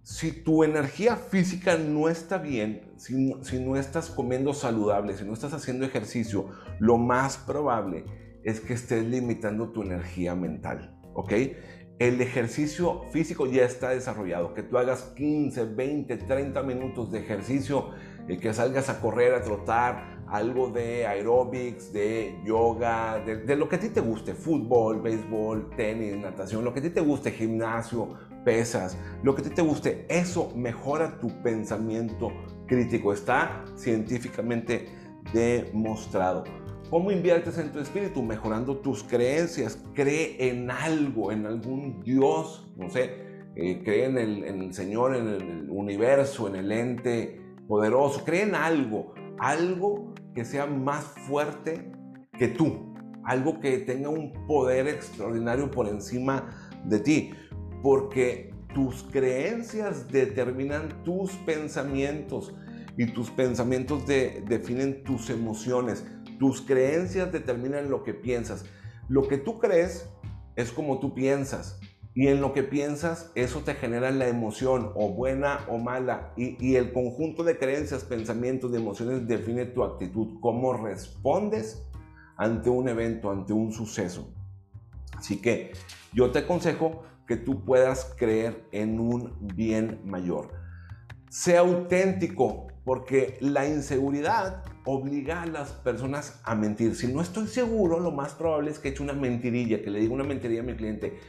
Si 0.03 0.31
tu 0.31 0.63
energía 0.63 1.17
física 1.17 1.77
no 1.77 2.07
está 2.07 2.37
bien, 2.37 2.93
si 2.95 3.59
no 3.59 3.75
estás 3.75 4.09
comiendo 4.09 4.53
saludable, 4.53 5.17
si 5.17 5.25
no 5.25 5.33
estás 5.33 5.53
haciendo 5.53 5.85
ejercicio, 5.85 6.49
lo 6.79 6.97
más 6.97 7.37
probable 7.37 8.05
es 8.47 8.61
que 8.61 8.73
estés 8.73 9.05
limitando 9.05 9.71
tu 9.71 9.81
energía 9.81 10.33
mental, 10.33 10.97
¿ok? 11.13 11.33
El 11.99 12.21
ejercicio 12.21 13.01
físico 13.11 13.45
ya 13.45 13.65
está 13.65 13.89
desarrollado, 13.89 14.53
que 14.53 14.63
tú 14.63 14.77
hagas 14.77 15.01
15, 15.15 15.65
20, 15.65 16.15
30 16.15 16.63
minutos 16.63 17.11
de 17.11 17.19
ejercicio, 17.19 17.89
eh, 18.29 18.37
que 18.37 18.53
salgas 18.53 18.87
a 18.87 19.01
correr, 19.01 19.33
a 19.33 19.41
trotar, 19.41 20.16
algo 20.29 20.69
de 20.69 21.07
aerobics, 21.07 21.93
de 21.93 22.39
yoga, 22.45 23.19
de, 23.25 23.55
lo 23.55 23.69
que 23.69 23.77
a 23.77 23.79
ti 23.79 23.89
te 23.89 24.01
guste, 24.01 24.33
fútbol, 24.33 25.01
béisbol, 25.01 25.69
tenis, 25.75 26.17
natación, 26.17 26.63
lo 26.63 26.73
que 26.73 26.79
a 26.79 26.83
ti 26.83 26.89
te 26.89 27.01
guste, 27.01 27.31
gimnasio, 27.31 28.15
pesas, 28.43 28.97
lo 29.23 29.35
que 29.35 29.41
a 29.41 29.45
ti 29.45 29.51
te 29.51 29.61
guste, 29.61 30.05
eso 30.09 30.51
mejora 30.55 31.19
tu 31.19 31.29
pensamiento 31.41 32.31
crítico, 32.67 33.13
está 33.13 33.63
científicamente 33.75 34.87
demostrado. 35.33 36.43
¿Cómo 36.89 37.11
inviertes 37.11 37.57
en 37.57 37.73
tu 37.73 37.79
espíritu? 37.79 38.23
Mejorando 38.23 38.77
tus 38.77 39.03
creencias. 39.03 39.77
Cree 39.93 40.49
en 40.49 40.71
algo, 40.71 41.33
en 41.33 41.45
algún 41.45 42.01
Dios, 42.01 42.71
no 42.77 42.89
sé, 42.89 43.27
eh, 43.57 43.81
cree 43.83 44.05
en 44.05 44.17
el, 44.17 44.73
Señor, 44.73 45.15
en 45.15 45.27
el, 45.27 45.69
universo, 45.69 46.47
en 46.47 46.55
el 46.55 46.71
ente 46.71 47.41
poderoso. 47.67 48.23
Cree 48.23 48.43
en 48.43 48.55
algo, 48.55 49.13
algo 49.37 50.13
que 50.33 50.45
sea 50.45 50.65
más 50.65 51.03
fuerte 51.27 51.91
que 52.37 52.47
tú, 52.47 52.93
algo 53.23 53.59
que 53.59 53.79
tenga 53.79 54.09
un 54.09 54.33
poder 54.47 54.87
extraordinario 54.87 55.69
por 55.71 55.87
encima 55.87 56.49
de 56.85 56.99
ti, 56.99 57.31
porque 57.81 58.53
tus 58.73 59.03
creencias 59.03 60.07
determinan 60.07 61.03
tus 61.03 61.31
pensamientos 61.37 62.53
y 62.97 63.05
tus 63.07 63.29
pensamientos 63.29 64.05
definen 64.07 65.03
tus 65.03 65.29
emociones. 65.29 66.05
Tus 66.39 66.61
creencias 66.61 67.31
determinan 67.31 67.89
lo 67.89 68.03
que 68.03 68.13
piensas. 68.13 68.65
Lo 69.07 69.27
que 69.27 69.37
tú 69.37 69.59
crees 69.59 70.09
es 70.55 70.71
como 70.71 70.99
tú 70.99 71.13
piensas. 71.13 71.79
Y 72.17 72.29
en 72.29 72.41
lo 72.41 72.51
que 72.51 72.63
piensas, 72.63 73.31
eso 73.35 73.59
te 73.59 73.75
genera 73.75 74.09
la 74.09 74.27
emoción, 74.27 74.91
o 74.95 75.09
buena 75.09 75.59
o 75.69 75.77
mala. 75.77 76.33
Y, 76.35 76.73
el 76.73 76.91
conjunto 76.91 77.43
de 77.43 77.59
creencias, 77.59 78.05
pensamientos 78.05 78.71
y 78.73 78.77
emociones 78.77 79.27
define 79.27 79.65
tu 79.65 79.83
actitud, 79.83 80.39
cómo 80.41 80.73
respondes 80.73 81.87
ante 82.35 82.71
un 82.71 82.89
evento, 82.89 83.29
ante 83.29 83.53
un 83.53 83.71
suceso. 83.71 84.33
Así 85.15 85.39
que 85.39 85.73
yo 86.11 86.31
te 86.31 86.39
aconsejo 86.39 87.03
que 87.27 87.35
tú 87.35 87.63
puedas 87.63 88.15
creer 88.17 88.65
en 88.71 88.99
un 88.99 89.37
bien 89.55 90.01
mayor. 90.03 90.53
Sea 91.29 91.59
auténtico, 91.59 92.65
porque 92.83 93.37
la 93.41 93.67
inseguridad 93.67 94.63
obliga 94.85 95.43
a 95.43 95.45
las 95.45 95.71
personas 95.71 96.41
a 96.43 96.55
mentir. 96.55 96.95
Si 96.95 97.13
no 97.13 97.21
estoy 97.21 97.45
seguro, 97.45 97.99
lo 97.99 98.09
más 98.09 98.33
probable 98.33 98.71
es 98.71 98.79
que 98.79 98.89
eche 98.89 99.03
una 99.03 99.13
mentirilla, 99.13 99.83
que 99.83 99.91
le 99.91 99.99
diga 99.99 100.15
una 100.15 100.23
mentirilla 100.23 100.61
a 100.61 100.63
mi 100.63 100.75
cliente. 100.75 101.19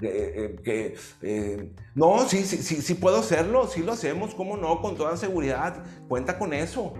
Eh, 0.00 0.94
eh, 1.22 1.72
no, 1.94 2.28
sí, 2.28 2.42
sí, 2.42 2.58
sí, 2.58 2.82
sí 2.82 2.94
puedo 2.94 3.18
hacerlo, 3.18 3.66
sí 3.66 3.82
lo 3.82 3.92
hacemos, 3.92 4.34
¿cómo 4.34 4.56
no? 4.56 4.80
Con 4.80 4.96
toda 4.96 5.16
seguridad, 5.16 5.84
cuenta 6.08 6.38
con 6.38 6.52
eso. 6.52 6.94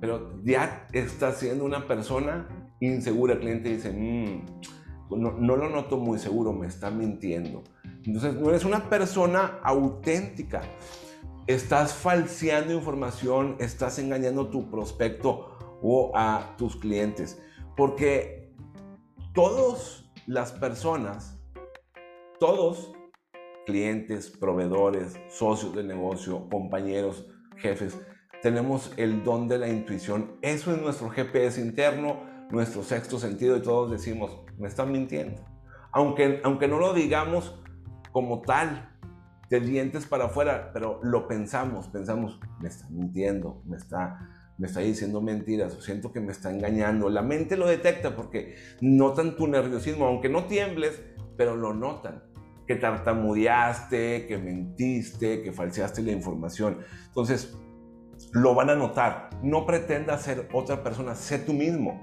Pero 0.00 0.42
ya 0.44 0.86
está 0.92 1.32
siendo 1.32 1.64
una 1.64 1.86
persona 1.86 2.48
insegura. 2.80 3.34
El 3.34 3.40
cliente 3.40 3.68
dice, 3.68 3.92
mm, 3.92 4.46
no, 5.10 5.32
no 5.32 5.56
lo 5.56 5.68
noto 5.68 5.98
muy 5.98 6.18
seguro, 6.18 6.52
me 6.52 6.66
está 6.66 6.90
mintiendo. 6.90 7.62
Entonces, 8.04 8.34
no 8.34 8.48
eres 8.48 8.64
una 8.64 8.88
persona 8.88 9.58
auténtica 9.62 10.62
estás 11.54 11.94
falseando 11.94 12.72
información, 12.72 13.56
estás 13.58 13.98
engañando 13.98 14.42
a 14.42 14.50
tu 14.50 14.70
prospecto 14.70 15.58
o 15.82 16.12
a 16.14 16.54
tus 16.56 16.76
clientes. 16.76 17.40
Porque 17.76 18.52
todas 19.34 20.10
las 20.26 20.52
personas, 20.52 21.39
todos, 22.40 22.92
clientes, 23.66 24.30
proveedores, 24.30 25.20
socios 25.28 25.76
de 25.76 25.84
negocio, 25.84 26.48
compañeros, 26.48 27.28
jefes, 27.58 28.00
tenemos 28.42 28.92
el 28.96 29.22
don 29.22 29.46
de 29.46 29.58
la 29.58 29.68
intuición. 29.68 30.38
Eso 30.40 30.74
es 30.74 30.80
nuestro 30.80 31.10
GPS 31.10 31.60
interno, 31.60 32.22
nuestro 32.50 32.82
sexto 32.82 33.18
sentido 33.18 33.58
y 33.58 33.60
todos 33.60 33.90
decimos, 33.90 34.40
me 34.58 34.68
están 34.68 34.90
mintiendo. 34.90 35.44
Aunque, 35.92 36.40
aunque 36.42 36.66
no 36.66 36.78
lo 36.78 36.94
digamos 36.94 37.62
como 38.10 38.40
tal, 38.40 38.90
de 39.50 39.60
dientes 39.60 40.06
para 40.06 40.26
afuera, 40.26 40.70
pero 40.72 41.00
lo 41.02 41.26
pensamos, 41.28 41.88
pensamos, 41.88 42.40
me 42.60 42.68
está 42.68 42.88
mintiendo, 42.88 43.62
me 43.66 43.76
está, 43.76 44.54
me 44.56 44.68
está 44.68 44.80
diciendo 44.80 45.20
mentiras, 45.20 45.76
siento 45.80 46.12
que 46.12 46.20
me 46.20 46.30
está 46.30 46.50
engañando. 46.50 47.10
La 47.10 47.20
mente 47.20 47.56
lo 47.56 47.66
detecta 47.66 48.14
porque 48.14 48.54
notan 48.80 49.36
tu 49.36 49.48
nerviosismo, 49.48 50.06
aunque 50.06 50.28
no 50.28 50.44
tiembles, 50.44 51.02
pero 51.36 51.56
lo 51.56 51.74
notan. 51.74 52.29
Que 52.70 52.76
tartamudeaste, 52.76 54.28
que 54.28 54.38
mentiste, 54.38 55.42
que 55.42 55.50
falseaste 55.50 56.02
la 56.02 56.12
información. 56.12 56.78
Entonces, 57.08 57.58
lo 58.30 58.54
van 58.54 58.70
a 58.70 58.76
notar. 58.76 59.30
No 59.42 59.66
pretendas 59.66 60.22
ser 60.22 60.48
otra 60.52 60.80
persona, 60.84 61.16
sé 61.16 61.40
tú 61.40 61.52
mismo. 61.52 62.00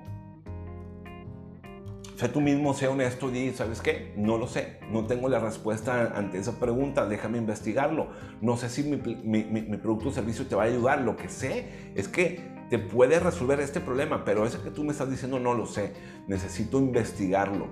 Sé 2.18 2.28
tú 2.28 2.41
mismo, 2.41 2.74
sé 2.74 2.89
honesto 2.89 3.34
y 3.34 3.51
¿sabes 3.51 3.80
qué? 3.80 4.13
No 4.18 4.38
lo 4.38 4.45
sé, 4.45 4.82
no 4.91 5.07
tengo 5.07 5.30
la 5.30 5.39
respuesta 5.39 6.11
ante 6.13 6.38
esa 6.38 6.59
pregunta, 6.59 7.05
déjame 7.05 7.38
investigarlo. 7.38 8.09
No 8.41 8.57
sé 8.57 8.68
si 8.68 8.84
mi, 8.84 8.97
mi 9.45 9.78
producto 9.78 10.09
o 10.09 10.11
servicio 10.11 10.47
te 10.47 10.55
va 10.57 10.63
a 10.63 10.65
ayudar, 10.65 10.99
lo 10.99 11.15
que 11.15 11.30
sé 11.30 11.93
es 11.95 12.09
que 12.09 12.41
te 12.70 12.78
puede 12.78 13.22
resolver 13.22 13.61
este 13.61 13.80
problema, 13.80 14.26
pero 14.26 14.45
ese 14.45 14.59
que 14.59 14.72
tú 14.72 14.84
me 14.84 14.91
estás 14.91 15.09
diciendo 15.09 15.39
no 15.39 15.53
lo 15.53 15.65
sé, 15.65 15.93
necesito 16.28 16.78
investigarlo. 16.78 17.70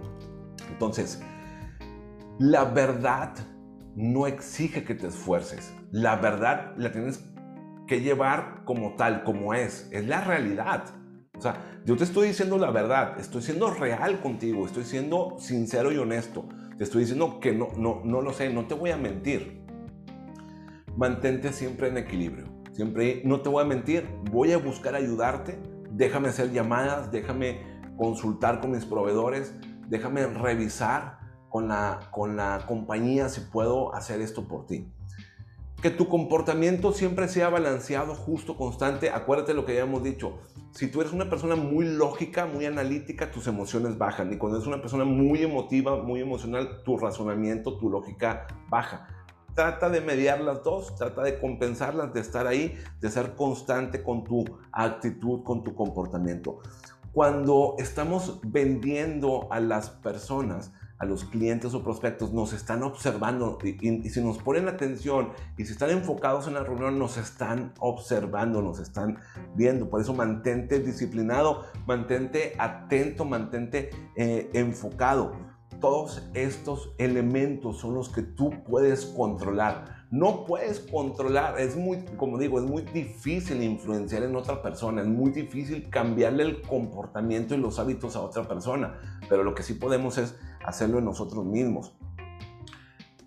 Entonces, 0.71 1.21
la 2.39 2.65
verdad 2.65 3.33
no 3.95 4.27
exige 4.27 4.83
que 4.83 4.95
te 4.95 5.07
esfuerces, 5.07 5.73
la 5.91 6.17
verdad 6.17 6.73
la 6.77 6.91
tienes 6.91 7.23
que 7.87 8.01
llevar 8.01 8.63
como 8.65 8.95
tal, 8.95 9.23
como 9.23 9.53
es, 9.53 9.87
es 9.91 10.07
la 10.07 10.21
realidad. 10.21 10.85
O 11.37 11.41
sea, 11.41 11.81
yo 11.85 11.95
te 11.95 12.03
estoy 12.03 12.29
diciendo 12.29 12.57
la 12.57 12.71
verdad, 12.71 13.19
estoy 13.19 13.41
siendo 13.41 13.69
real 13.71 14.19
contigo, 14.21 14.65
estoy 14.65 14.83
siendo 14.83 15.35
sincero 15.37 15.91
y 15.91 15.97
honesto. 15.97 16.47
Te 16.77 16.83
estoy 16.83 17.01
diciendo 17.01 17.39
que 17.39 17.53
no, 17.53 17.69
no, 17.77 18.01
no 18.03 18.21
lo 18.21 18.33
sé, 18.33 18.51
no 18.51 18.65
te 18.65 18.73
voy 18.73 18.91
a 18.91 18.97
mentir. 18.97 19.63
Mantente 20.97 21.53
siempre 21.53 21.89
en 21.89 21.97
equilibrio. 21.97 22.47
Siempre, 22.73 23.21
no 23.23 23.41
te 23.41 23.49
voy 23.49 23.63
a 23.63 23.67
mentir, 23.67 24.07
voy 24.31 24.51
a 24.51 24.57
buscar 24.57 24.95
ayudarte. 24.95 25.59
Déjame 25.91 26.29
hacer 26.29 26.51
llamadas, 26.51 27.11
déjame 27.11 27.61
consultar 27.97 28.59
con 28.59 28.71
mis 28.71 28.85
proveedores, 28.85 29.53
déjame 29.87 30.25
revisar 30.27 31.24
con 31.49 31.67
la, 31.67 32.09
con 32.11 32.35
la 32.35 32.65
compañía 32.67 33.29
si 33.29 33.41
puedo 33.41 33.93
hacer 33.95 34.21
esto 34.21 34.47
por 34.47 34.65
ti 34.65 34.87
que 35.85 35.91
tu 35.91 36.07
comportamiento 36.07 36.93
siempre 36.93 37.27
sea 37.27 37.49
balanceado, 37.49 38.15
justo, 38.15 38.57
constante. 38.57 39.11
Acuérdate 39.11 39.53
lo 39.53 39.67
que 39.67 39.73
habíamos 39.73 40.01
dicho. 40.01 40.39
Si 40.71 40.87
tú 40.87 40.99
eres 40.99 41.13
una 41.13 41.29
persona 41.29 41.55
muy 41.55 41.85
lógica, 41.85 42.47
muy 42.47 42.65
analítica, 42.65 43.29
tus 43.29 43.45
emociones 43.45 43.95
bajan. 43.95 44.33
Y 44.33 44.37
cuando 44.37 44.57
eres 44.57 44.67
una 44.67 44.81
persona 44.81 45.05
muy 45.05 45.43
emotiva, 45.43 46.01
muy 46.01 46.21
emocional, 46.21 46.81
tu 46.83 46.97
razonamiento, 46.97 47.77
tu 47.77 47.91
lógica 47.91 48.47
baja. 48.67 49.07
Trata 49.53 49.89
de 49.89 50.01
mediar 50.01 50.41
las 50.41 50.63
dos, 50.63 50.95
trata 50.95 51.21
de 51.21 51.39
compensarlas, 51.39 52.11
de 52.15 52.19
estar 52.19 52.47
ahí, 52.47 52.75
de 52.99 53.11
ser 53.11 53.35
constante 53.35 54.01
con 54.01 54.23
tu 54.23 54.43
actitud, 54.71 55.43
con 55.43 55.63
tu 55.63 55.75
comportamiento. 55.75 56.61
Cuando 57.13 57.75
estamos 57.77 58.39
vendiendo 58.43 59.47
a 59.51 59.59
las 59.59 59.91
personas, 59.91 60.73
a 60.97 61.05
los 61.05 61.25
clientes 61.25 61.73
o 61.73 61.83
prospectos 61.83 62.31
nos 62.31 62.53
están 62.53 62.83
observando 62.83 63.57
y, 63.63 64.09
si 64.09 64.21
nos 64.21 64.37
ponen 64.37 64.67
atención 64.67 65.31
y 65.57 65.65
si 65.65 65.73
están 65.73 65.89
enfocados 65.89 66.47
en 66.47 66.53
la 66.53 66.63
reunión 66.63 66.97
nos 66.97 67.17
están 67.17 67.73
observando, 67.79 68.61
nos 68.61 68.79
están 68.79 69.17
viendo. 69.55 69.89
Por 69.89 70.01
eso 70.01 70.13
mantente 70.13 70.79
disciplinado, 70.79 71.65
mantente 71.85 72.53
atento, 72.57 73.25
mantente 73.25 73.89
eh, 74.15 74.49
enfocado. 74.53 75.33
Todos 75.81 76.29
estos 76.33 76.93
elementos 76.97 77.79
son 77.79 77.95
los 77.95 78.09
que 78.09 78.21
tú 78.21 78.51
puedes 78.65 79.05
controlar 79.05 79.95
no 80.11 80.45
puedes 80.45 80.79
controlar, 80.79 81.59
es 81.59 81.75
muy, 81.75 82.05
como 82.15 82.37
digo, 82.37 82.59
es 82.59 82.65
muy 82.65 82.83
difícil 82.83 83.61
influenciar 83.63 84.23
en 84.23 84.35
otra 84.35 84.61
persona, 84.61 85.01
es 85.01 85.07
muy 85.07 85.31
difícil 85.31 85.89
cambiarle 85.89 86.43
el 86.43 86.61
comportamiento 86.61 87.55
y 87.55 87.57
los 87.57 87.79
hábitos 87.79 88.15
a 88.15 88.21
otra 88.21 88.47
persona, 88.47 89.19
pero 89.27 89.43
lo 89.43 89.55
que 89.55 89.63
sí 89.63 89.73
podemos 89.73 90.17
es 90.17 90.35
hacerlo 90.65 91.01
nosotros 91.01 91.45
mismos. 91.45 91.95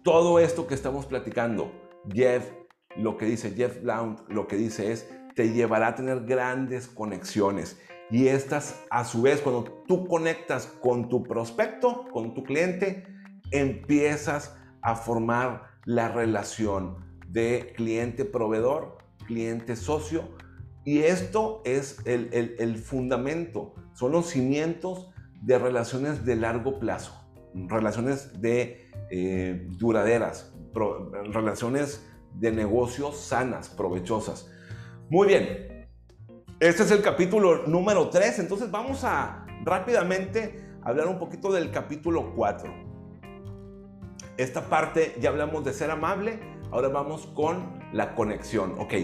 Todo 0.02 0.38
esto 0.38 0.66
que 0.66 0.74
estamos 0.74 1.06
platicando, 1.06 1.72
Jeff, 2.12 2.50
lo 2.96 3.16
que 3.16 3.26
dice 3.26 3.52
Jeff 3.52 3.82
Blount, 3.82 4.20
lo 4.28 4.46
que 4.46 4.56
dice 4.56 4.92
es, 4.92 5.08
te 5.34 5.52
llevará 5.52 5.88
a 5.88 5.94
tener 5.94 6.24
grandes 6.24 6.88
conexiones. 6.88 7.78
Y 8.10 8.28
estas, 8.28 8.82
a 8.90 9.04
su 9.04 9.22
vez, 9.22 9.40
cuando 9.40 9.64
tú 9.86 10.06
conectas 10.06 10.66
con 10.66 11.08
tu 11.08 11.22
prospecto, 11.22 12.06
con 12.10 12.34
tu 12.34 12.42
cliente, 12.42 13.06
empiezas 13.50 14.56
a 14.82 14.94
formar 14.94 15.68
la 15.84 16.08
relación 16.08 16.96
de 17.28 17.72
cliente-proveedor, 17.76 18.98
cliente-socio. 19.26 20.28
Y 20.84 21.00
esto 21.00 21.60
es 21.64 21.98
el, 22.06 22.78
fundamento, 22.78 23.74
son 23.92 24.12
los 24.12 24.26
cimientos 24.28 25.10
de 25.42 25.58
relaciones 25.58 26.24
de 26.24 26.36
largo 26.36 26.78
plazo, 26.78 27.12
relaciones 27.66 28.40
de 28.40 28.90
eh, 29.10 29.66
duraderas, 29.70 30.54
relaciones 31.32 32.06
de 32.34 32.52
negocios 32.52 33.18
sanas, 33.18 33.68
provechosas. 33.68 34.50
Muy 35.10 35.28
bien, 35.28 35.88
este 36.60 36.82
es 36.82 36.90
el 36.90 37.02
capítulo 37.02 37.66
número 37.66 38.10
3, 38.10 38.40
entonces 38.40 38.70
vamos 38.70 39.04
a 39.04 39.46
rápidamente 39.64 40.68
hablar 40.82 41.06
un 41.06 41.18
poquito 41.18 41.52
del 41.52 41.70
capítulo 41.70 42.34
4. 42.34 42.72
Esta 44.36 44.68
parte 44.68 45.16
ya 45.20 45.30
hablamos 45.30 45.64
de 45.64 45.72
ser 45.72 45.90
amable, 45.90 46.38
ahora 46.70 46.88
vamos 46.88 47.26
con 47.34 47.80
la 47.92 48.14
conexión. 48.14 48.74
Ok, 48.78 48.94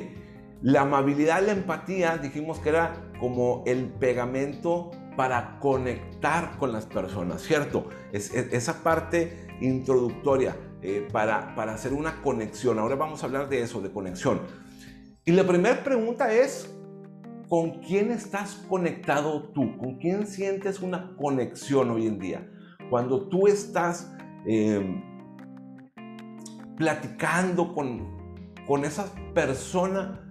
la 0.63 0.83
amabilidad, 0.83 1.43
la 1.43 1.53
empatía, 1.53 2.19
dijimos 2.19 2.59
que 2.59 2.71
era 2.71 3.11
como 3.21 3.63
el 3.67 3.87
pegamento 3.87 4.91
para 5.17 5.59
conectar 5.61 6.57
con 6.59 6.73
las 6.73 6.87
personas, 6.87 7.43
¿cierto? 7.43 7.89
Es, 8.13 8.33
esa 8.35 8.83
parte 8.83 9.47
introductoria 9.61 10.57
eh, 10.83 11.07
para, 11.13 11.55
para 11.55 11.75
hacer 11.75 11.93
una 11.93 12.23
conexión. 12.23 12.79
Ahora 12.79 12.97
vamos 12.97 13.23
a 13.23 13.27
hablar 13.27 13.49
de 13.49 13.63
eso, 13.63 13.81
de 13.81 13.91
conexión. 13.91 14.41
Y 15.25 15.33
la 15.33 15.47
primera 15.47 15.83
pregunta 15.83 16.33
es, 16.33 16.75
¿con 17.49 17.81
quién 17.81 18.11
estás 18.11 18.55
conectado 18.69 19.51
tú? 19.51 19.79
¿Con 19.79 19.99
quién 19.99 20.27
sientes 20.27 20.81
una 20.81 21.15
conexión 21.17 21.91
hoy 21.91 22.07
en 22.07 22.19
día? 22.19 22.51
Cuando 22.91 23.29
tú 23.29 23.47
estás... 23.47 24.13
Eh, 24.47 25.03
platicando 26.77 27.75
con, 27.75 28.17
con 28.67 28.85
esa 28.85 29.07
persona, 29.35 30.24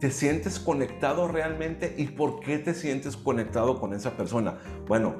¿te 0.00 0.10
sientes 0.10 0.58
conectado 0.58 1.28
realmente? 1.28 1.94
¿Y 1.96 2.06
por 2.06 2.40
qué 2.40 2.58
te 2.58 2.74
sientes 2.74 3.16
conectado 3.16 3.80
con 3.80 3.92
esa 3.92 4.16
persona? 4.16 4.58
Bueno, 4.86 5.16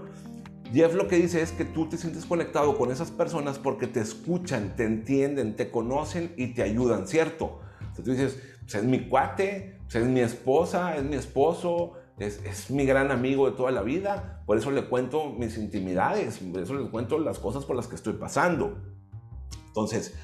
Jeff 0.72 0.94
lo 0.94 1.08
que 1.08 1.16
dice 1.16 1.42
es 1.42 1.52
que 1.52 1.64
tú 1.64 1.88
te 1.88 1.96
sientes 1.96 2.24
conectado 2.26 2.76
con 2.76 2.90
esas 2.90 3.10
personas 3.10 3.58
porque 3.58 3.86
te 3.86 4.00
escuchan, 4.00 4.76
te 4.76 4.84
entienden, 4.84 5.56
te 5.56 5.70
conocen 5.70 6.32
y 6.36 6.48
te 6.48 6.62
ayudan, 6.62 7.06
¿cierto? 7.08 7.60
Entonces 7.80 8.04
tú 8.04 8.10
dices, 8.10 8.42
pues 8.60 8.74
es 8.74 8.84
mi 8.84 9.08
cuate, 9.08 9.78
pues 9.84 9.96
es 9.96 10.06
mi 10.06 10.20
esposa, 10.20 10.96
es 10.96 11.02
mi 11.02 11.16
esposo, 11.16 11.94
es, 12.18 12.40
es, 12.44 12.70
mi 12.70 12.84
gran 12.84 13.10
amigo 13.10 13.50
de 13.50 13.56
toda 13.56 13.70
la 13.70 13.82
vida, 13.82 14.42
por 14.44 14.58
eso 14.58 14.70
le 14.70 14.84
cuento 14.84 15.30
mis 15.30 15.56
intimidades, 15.56 16.38
por 16.38 16.60
eso 16.60 16.74
le 16.74 16.90
cuento 16.90 17.18
las 17.18 17.38
cosas 17.38 17.64
por 17.64 17.76
las 17.76 17.86
que 17.86 17.94
estoy 17.94 18.14
pasando. 18.14 18.76
Entonces, 19.68 20.14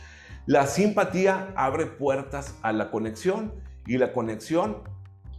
la 0.46 0.66
simpatía 0.66 1.52
abre 1.56 1.86
puertas 1.86 2.56
a 2.62 2.72
la 2.72 2.90
conexión 2.90 3.63
y 3.86 3.98
la 3.98 4.12
conexión 4.12 4.82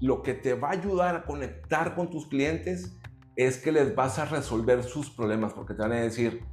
lo 0.02 0.22
que 0.22 0.34
te 0.34 0.54
va 0.54 0.70
a 0.70 0.72
ayudar 0.72 1.16
a 1.16 1.24
conectar 1.24 1.96
con 1.96 2.10
tus 2.10 2.28
clientes 2.28 2.98
es 3.36 3.58
que 3.58 3.72
les 3.72 3.96
vas 3.96 4.20
a 4.20 4.26
resolver 4.26 4.84
sus 4.84 5.10
problemas 5.10 5.54
porque 5.54 5.74
te 5.74 5.82
van 5.82 5.94
a 5.94 6.02
decir, 6.02 6.44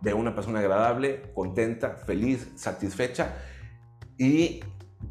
de 0.00 0.14
una 0.14 0.34
persona 0.34 0.60
agradable, 0.60 1.32
contenta, 1.34 1.96
feliz, 1.96 2.52
satisfecha 2.54 3.36
y 4.16 4.60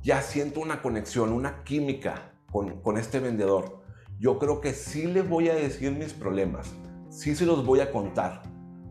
ya 0.01 0.21
siento 0.21 0.59
una 0.61 0.81
conexión, 0.81 1.33
una 1.33 1.63
química 1.63 2.33
con, 2.51 2.81
con 2.81 2.97
este 2.97 3.19
vendedor. 3.19 3.81
Yo 4.19 4.39
creo 4.39 4.61
que 4.61 4.73
sí 4.73 5.05
le 5.05 5.21
voy 5.21 5.49
a 5.49 5.55
decir 5.55 5.91
mis 5.91 6.13
problemas, 6.13 6.73
sí 7.09 7.35
se 7.35 7.45
los 7.45 7.65
voy 7.65 7.81
a 7.81 7.91
contar 7.91 8.43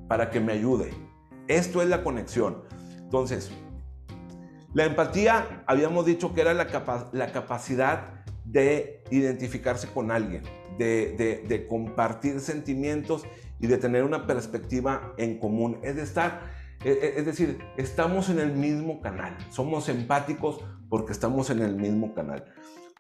para 0.08 0.30
que 0.30 0.40
me 0.40 0.52
ayude. 0.52 0.92
Esto 1.48 1.82
es 1.82 1.88
la 1.88 2.02
conexión. 2.02 2.62
Entonces, 2.98 3.50
la 4.76 4.84
empatía 4.84 5.64
habíamos 5.66 6.04
dicho 6.04 6.34
que 6.34 6.42
era 6.42 6.52
la, 6.52 6.66
la 7.12 7.32
capacidad 7.32 8.24
de 8.44 9.02
identificarse 9.10 9.88
con 9.88 10.10
alguien, 10.10 10.42
de, 10.76 11.66
compartir 11.66 12.40
sentimientos 12.40 13.24
y 13.58 13.68
de 13.68 13.78
tener 13.78 14.04
una 14.04 14.26
perspectiva 14.26 15.14
en 15.16 15.38
común. 15.38 15.78
Es 15.82 15.96
de 15.96 16.02
estar, 16.02 16.42
e, 16.84 16.90
e, 16.90 17.18
es 17.18 17.24
decir, 17.24 17.58
estamos 17.78 18.28
en 18.28 18.38
el 18.38 18.52
mismo 18.52 19.00
canal, 19.00 19.34
somos 19.48 19.88
empáticos 19.88 20.60
porque 20.90 21.12
estamos 21.12 21.48
en 21.48 21.62
el 21.62 21.74
mismo 21.74 22.12
canal. 22.12 22.44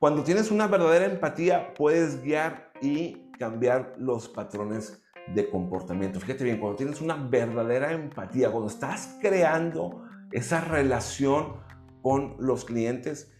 Cuando 0.00 0.24
tienes 0.24 0.50
una 0.50 0.68
verdadera 0.68 1.04
empatía, 1.04 1.74
puedes 1.74 2.22
guiar 2.22 2.72
y 2.80 3.30
cambiar 3.38 3.96
los 3.98 4.30
patrones 4.30 5.02
de 5.34 5.50
comportamiento. 5.50 6.20
Fíjate 6.20 6.42
bien, 6.42 6.58
cuando 6.58 6.78
tienes 6.78 7.02
una 7.02 7.16
verdadera 7.16 7.92
empatía, 7.92 8.50
cuando 8.50 8.70
estás 8.70 9.18
creando 9.20 10.06
esa 10.32 10.62
relación 10.62 11.65
con 12.06 12.36
los 12.38 12.64
clientes, 12.64 13.32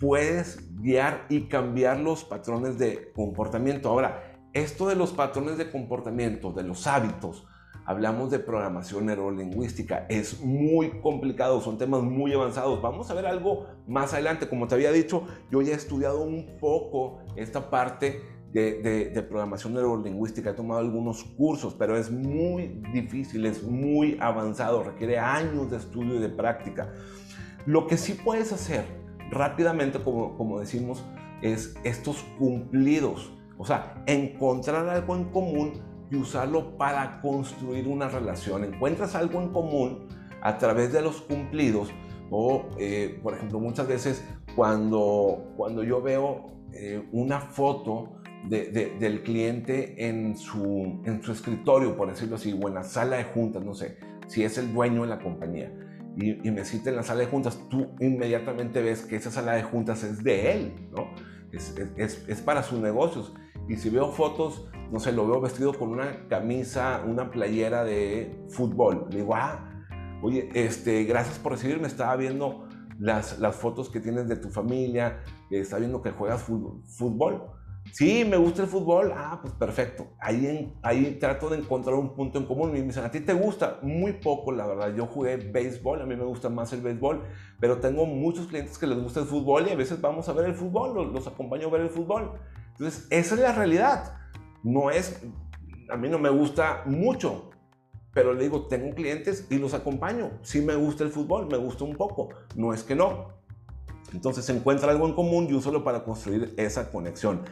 puedes 0.00 0.74
guiar 0.80 1.26
y 1.28 1.48
cambiar 1.48 2.00
los 2.00 2.24
patrones 2.24 2.78
de 2.78 3.12
comportamiento. 3.12 3.90
Ahora, 3.90 4.40
esto 4.54 4.88
de 4.88 4.96
los 4.96 5.12
patrones 5.12 5.58
de 5.58 5.70
comportamiento, 5.70 6.50
de 6.50 6.62
los 6.62 6.86
hábitos, 6.86 7.46
hablamos 7.84 8.30
de 8.30 8.38
programación 8.38 9.04
neurolingüística, 9.04 10.06
es 10.08 10.40
muy 10.40 11.02
complicado, 11.02 11.60
son 11.60 11.76
temas 11.76 12.04
muy 12.04 12.32
avanzados. 12.32 12.80
Vamos 12.80 13.10
a 13.10 13.14
ver 13.14 13.26
algo 13.26 13.66
más 13.86 14.14
adelante. 14.14 14.48
Como 14.48 14.66
te 14.66 14.76
había 14.76 14.92
dicho, 14.92 15.26
yo 15.50 15.60
ya 15.60 15.72
he 15.72 15.76
estudiado 15.76 16.22
un 16.22 16.56
poco 16.58 17.18
esta 17.36 17.68
parte 17.68 18.22
de, 18.50 19.10
de, 19.12 19.22
programación 19.22 19.74
neurolingüística, 19.74 20.50
he 20.50 20.54
tomado 20.54 20.80
algunos 20.80 21.22
cursos, 21.22 21.74
pero 21.74 21.98
es 21.98 22.10
muy 22.10 22.80
difícil, 22.94 23.44
es 23.44 23.62
muy 23.62 24.16
avanzado, 24.18 24.82
requiere 24.82 25.18
años 25.18 25.70
de 25.70 25.76
estudio 25.76 26.14
y 26.14 26.20
de 26.20 26.30
práctica. 26.30 26.90
Lo 27.66 27.88
que 27.88 27.96
sí 27.96 28.14
puedes 28.14 28.52
hacer 28.52 28.84
rápidamente, 29.30 30.00
como, 30.00 30.36
como 30.36 30.60
decimos, 30.60 31.04
es 31.42 31.74
estos 31.82 32.22
cumplidos. 32.38 33.32
O 33.58 33.64
sea, 33.64 34.04
encontrar 34.06 34.88
algo 34.88 35.16
en 35.16 35.24
común 35.24 35.72
y 36.08 36.16
usarlo 36.16 36.76
para 36.76 37.20
construir 37.20 37.88
una 37.88 38.08
relación. 38.08 38.62
Encuentras 38.62 39.16
algo 39.16 39.42
en 39.42 39.48
común 39.48 40.06
a 40.42 40.58
través 40.58 40.92
de 40.92 41.02
los 41.02 41.20
cumplidos 41.22 41.90
o, 42.30 42.66
eh, 42.78 43.18
por 43.20 43.34
ejemplo, 43.34 43.58
muchas 43.58 43.88
veces 43.88 44.24
cuando, 44.54 45.52
cuando 45.56 45.82
yo 45.82 46.00
veo 46.00 46.52
eh, 46.72 47.04
una 47.10 47.40
foto 47.40 48.20
del 48.48 49.22
cliente 49.24 50.06
en 50.06 50.36
su, 50.36 51.00
en 51.04 51.20
su 51.20 51.32
escritorio, 51.32 51.96
por 51.96 52.08
decirlo 52.08 52.36
así, 52.36 52.56
o 52.62 52.68
en 52.68 52.74
la 52.74 52.84
sala 52.84 53.16
de 53.16 53.24
juntas, 53.24 53.64
no 53.64 53.74
sé, 53.74 53.96
si 54.28 54.44
es 54.44 54.56
el 54.56 54.72
dueño 54.72 55.02
de 55.02 55.08
la 55.08 55.18
compañía 55.18 55.72
y, 56.16 56.50
me 56.50 56.64
cita 56.64 56.90
en 56.90 56.96
la 56.96 57.02
sala 57.02 57.20
de 57.20 57.26
juntas, 57.26 57.58
tú 57.68 57.88
inmediatamente 58.00 58.80
ves 58.80 59.02
que 59.02 59.16
esa 59.16 59.30
sala 59.30 59.52
de 59.52 59.62
juntas 59.62 60.02
es 60.02 60.24
de 60.24 60.52
él, 60.52 60.88
¿no? 60.90 61.10
Es, 61.52 61.74
es, 61.96 62.24
es 62.26 62.40
para 62.40 62.62
sus 62.62 62.80
negocios. 62.80 63.34
Y 63.68 63.76
si 63.76 63.90
veo 63.90 64.10
fotos, 64.12 64.66
no 64.90 65.00
sé, 65.00 65.12
lo 65.12 65.26
veo 65.26 65.40
vestido 65.40 65.74
con 65.74 65.90
una 65.90 66.28
camisa, 66.28 67.02
una 67.06 67.30
playera 67.30 67.84
de 67.84 68.44
fútbol. 68.48 69.06
Le 69.10 69.18
digo, 69.18 69.34
ah, 69.34 69.68
oye, 70.22 70.48
este, 70.54 71.04
gracias 71.04 71.38
por 71.38 71.52
recibirme, 71.52 71.86
estaba 71.86 72.16
viendo 72.16 72.66
las, 72.98 73.38
las 73.38 73.56
fotos 73.56 73.90
que 73.90 74.00
tienes 74.00 74.28
de 74.28 74.36
tu 74.36 74.48
familia, 74.50 75.22
está 75.50 75.78
viendo 75.78 76.02
que 76.02 76.12
juegas 76.12 76.42
fútbol. 76.42 77.50
Sí, 77.92 78.24
me 78.24 78.36
gusta 78.36 78.62
el 78.62 78.68
fútbol. 78.68 79.12
Ah, 79.14 79.38
pues 79.40 79.54
perfecto. 79.54 80.08
Ahí, 80.20 80.74
ahí 80.82 81.16
trato 81.20 81.48
de 81.48 81.58
encontrar 81.58 81.94
un 81.94 82.14
punto 82.14 82.38
en 82.38 82.46
común. 82.46 82.72
Me 82.72 82.82
dicen, 82.82 83.04
¿a 83.04 83.10
ti 83.10 83.20
te 83.20 83.32
gusta? 83.32 83.78
Muy 83.82 84.14
poco, 84.14 84.52
la 84.52 84.66
verdad. 84.66 84.94
Yo 84.94 85.06
jugué 85.06 85.36
béisbol, 85.36 86.02
a 86.02 86.06
mí 86.06 86.16
me 86.16 86.24
gusta 86.24 86.48
más 86.48 86.72
el 86.72 86.82
béisbol, 86.82 87.22
pero 87.60 87.78
tengo 87.78 88.06
muchos 88.06 88.48
clientes 88.48 88.78
que 88.78 88.86
les 88.86 88.98
gusta 88.98 89.20
el 89.20 89.26
fútbol 89.26 89.66
y 89.68 89.70
a 89.70 89.76
veces 89.76 90.00
vamos 90.00 90.28
a 90.28 90.32
ver 90.32 90.46
el 90.46 90.54
fútbol, 90.54 91.12
los, 91.12 91.26
acompaño 91.26 91.68
a 91.68 91.70
ver 91.70 91.82
el 91.82 91.90
fútbol. 91.90 92.32
Entonces, 92.72 93.06
esa 93.10 93.34
es 93.34 93.40
la 93.40 93.52
realidad. 93.52 94.14
No 94.62 94.90
es, 94.90 95.22
a 95.88 95.96
mí 95.96 96.08
no 96.08 96.18
me 96.18 96.30
gusta 96.30 96.82
mucho, 96.86 97.50
pero 98.12 98.34
le 98.34 98.44
digo, 98.44 98.66
tengo 98.66 98.94
clientes 98.94 99.46
y 99.50 99.58
los 99.58 99.74
acompaño. 99.74 100.32
Sí 100.42 100.60
me 100.60 100.74
gusta 100.74 101.04
el 101.04 101.10
fútbol, 101.10 101.46
me 101.46 101.56
gusta 101.56 101.84
un 101.84 101.96
poco. 101.96 102.30
No 102.54 102.74
es 102.74 102.82
que 102.82 102.94
no. 102.94 103.36
Entonces, 104.12 104.48
encuentra 104.48 104.90
algo 104.90 105.06
en 105.06 105.14
común 105.14 105.48
y 105.50 105.54
úsalo 105.54 105.84
para 105.84 106.04
construir 106.04 106.54
esa 106.56 106.90
conexión. 106.90 107.42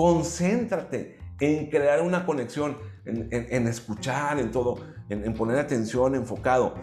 Concéntrate 0.00 1.18
en 1.40 1.68
crear 1.68 2.00
una 2.00 2.24
conexión, 2.24 2.78
en, 3.04 3.68
escuchar, 3.68 4.38
en 4.38 4.50
todo, 4.50 4.78
en, 5.10 5.34
poner 5.34 5.58
atención, 5.58 6.14
enfocado. 6.14 6.74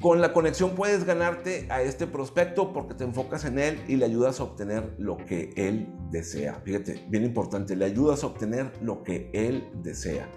Con 0.00 0.20
la 0.20 0.32
conexión 0.32 0.76
puedes 0.76 1.02
ganarte 1.02 1.66
a 1.68 1.82
este 1.82 2.06
prospecto 2.06 2.72
porque 2.72 2.94
te 2.94 3.02
enfocas 3.02 3.44
en 3.44 3.58
él 3.58 3.82
y 3.88 3.96
le 3.96 4.04
ayudas 4.04 4.38
a 4.38 4.44
obtener 4.44 4.94
lo 4.98 5.16
que 5.16 5.52
él 5.56 5.92
desea. 6.12 6.60
Fíjate, 6.64 7.04
bien 7.08 7.24
importante, 7.24 7.74
le 7.74 7.86
ayudas 7.86 8.22
a 8.22 8.28
obtener 8.28 8.70
lo 8.80 9.02
que 9.02 9.28
él 9.34 9.68
desea. 9.82 10.28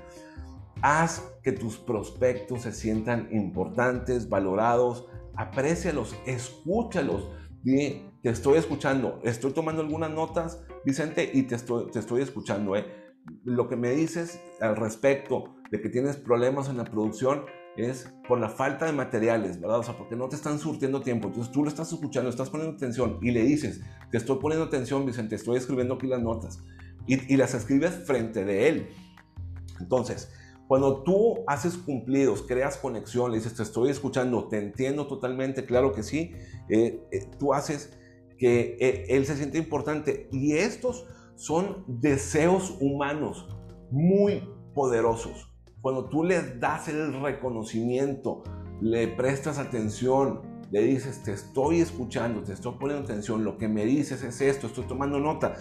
Haz 0.82 1.22
que 1.44 1.52
tus 1.52 1.78
prospectos 1.78 2.64
se 2.64 2.72
sientan 2.72 3.30
importantes, 3.32 4.28
valorados, 4.28 5.06
aprécialos, 5.36 6.16
escúchalos. 6.26 7.30
Te 7.64 8.10
estoy 8.24 8.58
escuchando, 8.58 9.20
estoy 9.24 9.52
tomando 9.52 9.84
algunas 9.84 10.10
notas, 10.10 10.64
Vicente, 10.86 11.30
y 11.34 11.44
te 11.44 11.56
estoy, 11.56 11.92
te 11.92 12.00
estoy 12.00 12.22
escuchando. 12.22 12.76
¿eh? 12.76 12.86
Lo 13.44 13.68
que 13.68 13.76
me 13.76 13.92
dices 13.92 14.40
al 14.62 14.76
respecto 14.76 15.56
de 15.72 15.82
que 15.82 15.90
tienes 15.90 16.18
problemas 16.18 16.70
en 16.70 16.78
la 16.78 16.86
producción 16.86 17.46
es 17.78 18.12
por 18.28 18.40
la 18.40 18.50
falta 18.50 18.86
de 18.86 18.94
materiales, 18.94 19.60
¿verdad? 19.60 19.80
O 19.80 19.84
sea, 19.84 19.98
porque 19.98 20.16
no 20.16 20.28
te 20.28 20.36
están 20.36 20.60
surtiendo 20.60 21.02
tiempo. 21.02 21.28
Entonces 21.28 21.52
tú 21.52 21.64
lo 21.64 21.70
estás 21.70 21.92
escuchando, 21.92 22.30
estás 22.30 22.50
poniendo 22.50 22.76
atención 22.76 23.20
y 23.22 23.32
le 23.32 23.44
dices, 23.44 23.82
te 24.12 24.18
estoy 24.18 24.40
poniendo 24.40 24.66
atención, 24.66 25.06
Vicente, 25.06 25.36
estoy 25.36 25.58
escribiendo 25.58 25.96
aquí 25.96 26.08
las 26.08 26.22
notas. 26.22 26.64
Y, 27.08 27.34
y 27.34 27.38
las 27.38 27.54
escribes 27.54 28.04
frente 28.06 28.44
de 28.44 28.68
él. 28.70 28.90
Entonces, 29.80 30.32
cuando 30.70 31.02
tú 31.02 31.44
haces 31.48 31.78
cumplidos, 31.78 32.44
creas 32.44 32.78
conexión, 32.78 33.32
le 33.32 33.38
dices, 33.38 33.56
te 33.56 33.64
estoy 33.64 33.90
escuchando, 33.90 34.48
te 34.50 34.60
entiendo 34.60 35.08
totalmente, 35.08 35.66
claro 35.66 35.94
que 35.94 36.04
sí, 36.04 36.36
eh, 36.70 37.02
eh, 37.12 37.26
tú 37.40 37.56
haces 37.56 37.98
que 38.40 38.78
eh, 38.80 39.06
él 39.10 39.26
se 39.26 39.36
siente 39.36 39.60
importante. 39.60 40.28
Y 40.32 40.54
estos 40.54 41.06
son 41.36 41.84
deseos 41.88 42.78
humanos 42.80 43.48
muy 43.92 44.50
poderosos. 44.74 45.52
Cuando 45.82 46.06
tú 46.10 46.24
le 46.24 46.42
das 46.56 46.88
el 46.88 47.22
reconocimiento, 47.22 48.44
le 48.82 49.08
prestas 49.08 49.60
atención, 49.60 50.42
le 50.72 50.82
dices, 50.82 51.22
te 51.24 51.34
estoy 51.34 51.82
escuchando, 51.82 52.42
te 52.44 52.54
estoy 52.54 52.74
poniendo 52.80 53.04
atención, 53.04 53.44
lo 53.44 53.58
que 53.58 53.68
me 53.68 53.86
dices 53.86 54.24
es 54.24 54.42
esto, 54.42 54.68
estoy 54.68 54.86
tomando 54.86 55.20
nota, 55.20 55.56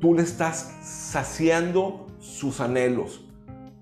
tú 0.00 0.14
le 0.14 0.22
estás 0.22 0.78
saciando 0.82 2.06
sus 2.18 2.60
anhelos 2.60 3.24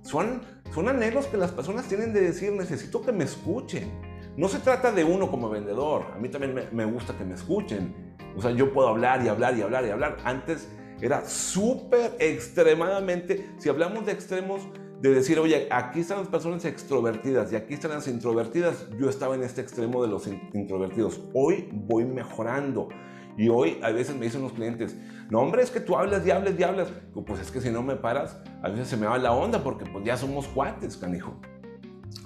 son, 0.08 0.40
son 0.74 0.88
anhelos 0.88 1.26
que 1.26 1.36
las 1.36 1.52
personas 1.52 1.86
tienen 1.86 2.14
de 2.14 2.22
decir, 2.22 2.52
necesito 2.52 3.02
que 3.02 3.12
me 3.12 3.24
escuchen. 3.24 3.90
No 4.38 4.46
se 4.46 4.60
trata 4.60 4.92
de 4.92 5.02
uno 5.02 5.28
como 5.32 5.50
vendedor. 5.50 6.12
A 6.14 6.18
mí 6.20 6.28
también 6.28 6.68
me, 6.70 6.84
gusta 6.84 7.12
que 7.18 7.24
me 7.24 7.34
escuchen. 7.34 8.14
O 8.36 8.40
sea, 8.40 8.52
yo 8.52 8.72
puedo 8.72 8.86
hablar 8.86 9.20
y 9.24 9.28
hablar 9.28 9.58
y 9.58 9.62
hablar 9.62 9.84
y 9.84 9.90
hablar. 9.90 10.18
Antes 10.22 10.68
era 11.00 11.24
súper 11.24 12.14
extremadamente, 12.20 13.50
si 13.58 13.68
hablamos 13.68 14.06
de 14.06 14.12
extremos, 14.12 14.62
de 15.00 15.10
decir, 15.12 15.40
oye, 15.40 15.66
aquí 15.72 15.98
están 15.98 16.18
las 16.18 16.28
personas 16.28 16.64
extrovertidas 16.66 17.52
y 17.52 17.56
aquí 17.56 17.74
están 17.74 17.90
las 17.90 18.06
introvertidas, 18.06 18.86
yo 18.96 19.10
estaba 19.10 19.34
en 19.34 19.42
este 19.42 19.60
extremo 19.60 20.02
de 20.02 20.08
los 20.08 20.28
introvertidos. 20.28 21.20
Hoy 21.34 21.68
voy 21.72 22.04
mejorando. 22.04 22.90
Y 23.36 23.48
hoy 23.48 23.80
a 23.82 23.90
veces 23.90 24.14
me 24.14 24.26
dicen 24.26 24.42
los 24.42 24.52
clientes, 24.52 24.96
no 25.30 25.40
hombre, 25.40 25.62
es 25.62 25.72
que 25.72 25.80
tú 25.80 25.96
hablas 25.96 26.24
y 26.24 26.30
hablas 26.30 26.54
y 26.56 26.62
hablas. 26.62 26.92
Pues 27.26 27.40
es 27.40 27.50
que 27.50 27.60
si 27.60 27.70
no 27.70 27.82
me 27.82 27.96
paras, 27.96 28.40
a 28.62 28.68
veces 28.68 28.86
se 28.86 28.96
me 28.96 29.08
va 29.08 29.18
la 29.18 29.32
onda 29.32 29.64
porque 29.64 29.84
pues 29.84 30.04
ya 30.04 30.16
somos 30.16 30.46
cuates, 30.46 30.96
canijo. 30.96 31.40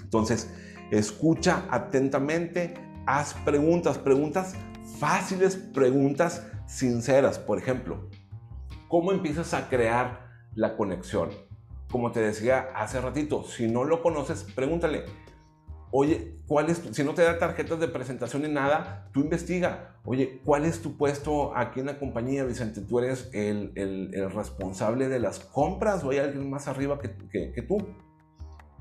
Entonces, 0.03 0.53
escucha 0.93 1.65
atentamente, 1.71 2.75
haz 3.07 3.35
preguntas, 3.45 3.99
preguntas 3.99 4.55
fáciles, 4.99 5.57
preguntas 5.57 6.47
sinceras. 6.67 7.39
Por 7.39 7.59
ejemplo, 7.59 8.09
¿cómo 8.89 9.13
empiezas 9.13 9.55
a 9.55 9.69
crear 9.69 10.29
la 10.55 10.77
conexión? 10.77 11.31
Como 11.91 12.13
te 12.13 12.21
decía 12.21 12.69
hace 12.75 13.01
ratito, 13.01 13.45
si 13.45 13.67
no 13.67 13.85
lo 13.85 14.03
conoces, 14.03 14.45
pregúntale, 14.55 15.05
Oye, 15.95 16.37
¿cuál 16.47 16.71
es 16.71 16.83
si 16.93 17.05
no 17.05 17.13
te 17.13 17.21
da 17.21 17.39
tarjetas 17.39 17.79
de 17.79 17.87
presentación 17.87 18.43
ni 18.43 18.49
nada, 18.49 19.11
tú 19.13 19.21
investiga. 19.21 19.99
Oye, 20.05 20.41
¿cuál 20.43 20.65
es 20.65 20.81
tu 20.81 20.97
puesto 20.97 21.55
aquí 21.55 21.81
en 21.81 21.87
la 21.87 21.99
compañía, 21.99 22.45
Vicente? 22.45 22.81
¿Tú 22.81 22.99
eres 22.99 23.29
el, 23.35 24.11
responsable 24.33 25.11
de 25.11 25.21
las 25.21 25.39
compras 25.39 26.03
o 26.03 26.09
hay 26.09 26.17
alguien 26.17 26.49
más 26.49 26.67
arriba 26.67 26.99
que, 26.99 27.09
tú? 27.63 27.77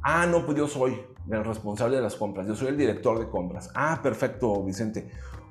Ah, 0.04 0.26
no, 0.26 0.46
pues 0.46 0.58
yo 0.58 0.68
soy 0.68 1.00
el 1.30 1.44
responsable 1.44 1.98
de 1.98 2.02
las 2.02 2.16
compras. 2.16 2.48
Yo 2.48 2.56
soy 2.56 2.70
el 2.70 2.78
director 2.78 3.20
de 3.20 3.30
compras. 3.30 3.70
Ah, 3.76 4.00
perfecto, 4.02 4.64
Vicente. 4.64 5.10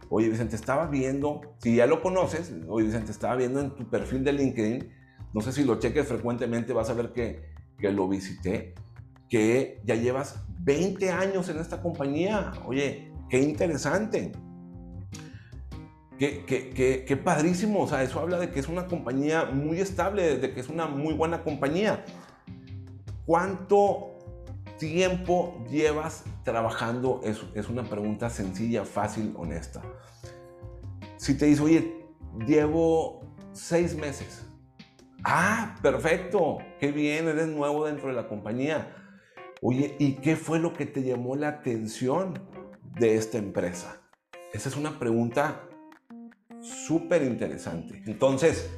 Oye, 0.09 0.29
Vicente, 0.29 0.57
estaba 0.57 0.87
viendo, 0.87 1.41
si 1.59 1.77
ya 1.77 1.87
lo 1.87 2.03
conoces, 2.03 2.53
oye, 2.69 2.87
Vicente, 2.87 3.13
estaba 3.13 3.37
viendo 3.37 3.61
en 3.61 3.71
tu 3.77 3.89
perfil 3.89 4.25
de 4.25 4.33
LinkedIn, 4.33 4.91
no 5.33 5.41
sé 5.41 5.53
si 5.53 5.63
lo 5.63 5.79
cheques 5.79 6.09
frecuentemente, 6.09 6.73
vas 6.73 6.91
a 6.91 6.95
ver 6.95 7.13
que, 7.13 7.45
que 7.79 7.93
lo 7.93 8.09
visité, 8.09 8.75
que 9.29 9.81
ya 9.85 9.95
llevas 9.95 10.45
20 10.59 11.11
años 11.11 11.49
en 11.49 11.59
esta 11.59 11.81
compañía. 11.81 12.53
Oye, 12.67 13.13
qué 13.29 13.41
interesante. 13.41 14.33
Qué, 16.19 16.45
qué, 16.45 17.05
qué, 17.07 17.17
padrísimo. 17.17 17.81
O 17.81 17.87
sea, 17.87 18.03
eso 18.03 18.21
habla 18.21 18.39
de 18.39 18.51
que 18.51 18.61
es 18.61 18.69
una 18.69 18.87
compañía 18.87 19.47
muy 19.47 19.81
estable, 19.81 20.39
de 20.39 20.53
que 20.53 20.61
es 20.61 20.69
una 20.69 20.87
muy 20.87 21.15
buena 21.15 21.43
compañía. 21.43 22.05
¿Cuánto 23.25 24.19
tiempo 24.81 25.65
llevas 25.71 26.25
trabajando? 26.43 27.21
Es, 27.23 27.41
es 27.55 27.69
una 27.69 27.85
pregunta 27.85 28.31
sencilla, 28.31 28.85
fácil, 28.85 29.35
honesta. 29.37 29.83
Si 31.17 31.37
te 31.37 31.47
dice, 31.47 31.63
oye, 31.63 32.07
llevo 32.47 33.21
seis 33.53 33.95
meses. 33.95 34.45
Ah, 35.23 35.77
perfecto. 35.83 36.59
Qué 36.81 36.91
bien, 36.91 37.29
eres 37.29 37.47
nuevo 37.47 37.87
dentro 37.87 38.09
de 38.09 38.15
la 38.15 38.27
compañía. 38.27 38.97
Oye, 39.63 39.95
¿y 39.99 40.15
qué 40.15 40.35
fue 40.35 40.59
lo 40.59 40.73
que 40.73 40.87
te 40.87 41.03
llamó 41.03 41.37
la 41.37 41.49
atención 41.49 42.41
de 42.99 43.17
esta 43.17 43.37
empresa? 43.37 44.01
Esa 44.53 44.71
es 44.71 44.77
una 44.77 44.99
pregunta 44.99 45.69
súper 46.61 47.23
interesante. 47.23 48.03
Entonces, 48.07 48.71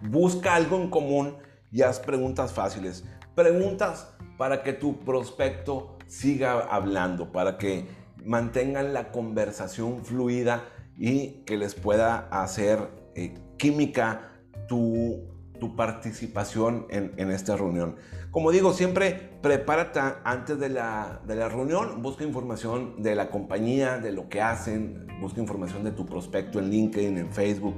busca 0.00 0.54
algo 0.54 0.80
en 0.80 0.88
común 0.88 1.36
y 1.72 1.82
haz 1.82 1.98
preguntas 1.98 2.52
fáciles. 2.52 3.04
Preguntas 3.34 4.13
para 4.36 4.62
que 4.62 4.72
tu 4.72 5.00
prospecto 5.00 5.96
siga 6.06 6.60
hablando, 6.60 7.32
para 7.32 7.58
que 7.58 7.86
mantengan 8.24 8.92
la 8.92 9.10
conversación 9.10 10.04
fluida 10.04 10.64
y 10.96 11.42
que 11.44 11.56
les 11.56 11.74
pueda 11.74 12.28
hacer 12.30 12.88
eh, 13.14 13.34
química 13.58 14.32
tu 14.68 15.34
tu 15.58 15.76
participación 15.76 16.86
en, 16.90 17.30
esta 17.30 17.56
reunión. 17.56 17.96
Como 18.30 18.50
digo, 18.50 18.72
siempre 18.72 19.30
prepárate 19.40 20.00
antes 20.24 20.58
de 20.58 20.68
la, 20.68 21.20
de 21.26 21.36
la 21.36 21.48
reunión, 21.48 22.02
busca 22.02 22.24
información 22.24 23.02
de 23.02 23.14
la 23.14 23.30
compañía, 23.30 23.98
de 23.98 24.12
lo 24.12 24.28
que 24.28 24.40
hacen, 24.40 25.06
busca 25.20 25.40
información 25.40 25.84
de 25.84 25.92
tu 25.92 26.04
prospecto 26.04 26.58
en 26.58 26.70
LinkedIn, 26.70 27.16
en 27.16 27.32
Facebook, 27.32 27.76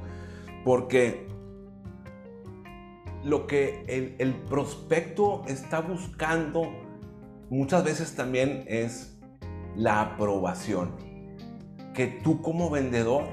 porque 0.64 1.28
lo 3.26 3.48
que 3.48 4.14
el, 4.18 4.34
prospecto 4.34 5.42
está 5.48 5.80
buscando 5.80 6.70
muchas 7.50 7.82
veces 7.82 8.14
también 8.14 8.64
es 8.68 9.18
la 9.74 10.00
aprobación. 10.00 10.94
Que 11.92 12.06
tú 12.06 12.40
como 12.40 12.70
vendedor 12.70 13.24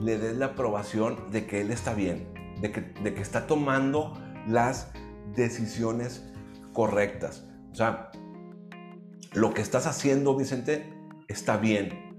le 0.00 0.18
des 0.18 0.36
la 0.36 0.46
aprobación 0.46 1.16
de 1.32 1.44
que 1.44 1.60
él 1.60 1.72
está 1.72 1.92
bien, 1.92 2.28
de 2.60 2.70
que, 2.70 2.82
de 2.82 3.14
que 3.14 3.20
está 3.20 3.48
tomando 3.48 4.12
las 4.46 4.92
decisiones 5.34 6.24
correctas. 6.72 7.48
O 7.72 7.74
sea, 7.74 8.12
lo 9.32 9.52
que 9.54 9.60
estás 9.60 9.88
haciendo, 9.88 10.36
Vicente, 10.36 10.94
está 11.26 11.56
bien. 11.56 12.14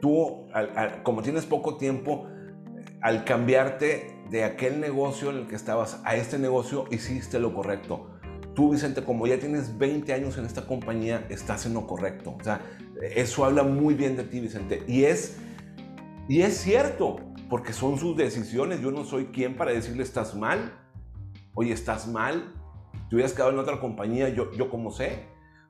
tú, 0.00 0.48
como 1.04 1.22
tienes 1.22 1.46
poco 1.46 1.76
tiempo, 1.76 2.26
al 3.00 3.24
cambiarte 3.24 4.15
de 4.30 4.44
aquel 4.44 4.80
negocio 4.80 5.30
en 5.30 5.36
el 5.36 5.46
que 5.46 5.56
estabas 5.56 6.00
a 6.04 6.16
este 6.16 6.38
negocio, 6.38 6.84
hiciste 6.90 7.38
lo 7.38 7.54
correcto. 7.54 8.10
Tú, 8.54 8.72
Vicente, 8.72 9.04
como 9.04 9.26
ya 9.26 9.38
tienes 9.38 9.76
20 9.76 10.12
años 10.12 10.38
en 10.38 10.46
esta 10.46 10.66
compañía, 10.66 11.26
estás 11.28 11.66
en 11.66 11.74
lo 11.74 11.86
correcto. 11.86 12.36
O 12.40 12.42
sea, 12.42 12.60
eso 13.14 13.44
habla 13.44 13.62
muy 13.62 13.94
bien 13.94 14.16
de 14.16 14.24
ti, 14.24 14.40
Vicente. 14.40 14.82
Y 14.88 15.04
es, 15.04 15.36
y 16.28 16.40
es 16.40 16.56
cierto, 16.56 17.16
porque 17.50 17.72
son 17.72 17.98
sus 17.98 18.16
decisiones. 18.16 18.80
Yo 18.80 18.90
no 18.90 19.04
soy 19.04 19.26
quien 19.26 19.56
para 19.56 19.72
decirle 19.72 20.02
estás 20.02 20.34
mal. 20.34 20.72
Oye, 21.54 21.72
estás 21.72 22.08
mal. 22.08 22.54
Te 23.08 23.16
hubieras 23.16 23.34
quedado 23.34 23.52
en 23.52 23.58
otra 23.58 23.78
compañía, 23.78 24.30
yo, 24.30 24.50
yo 24.52 24.70
como 24.70 24.90
sé. 24.90 25.26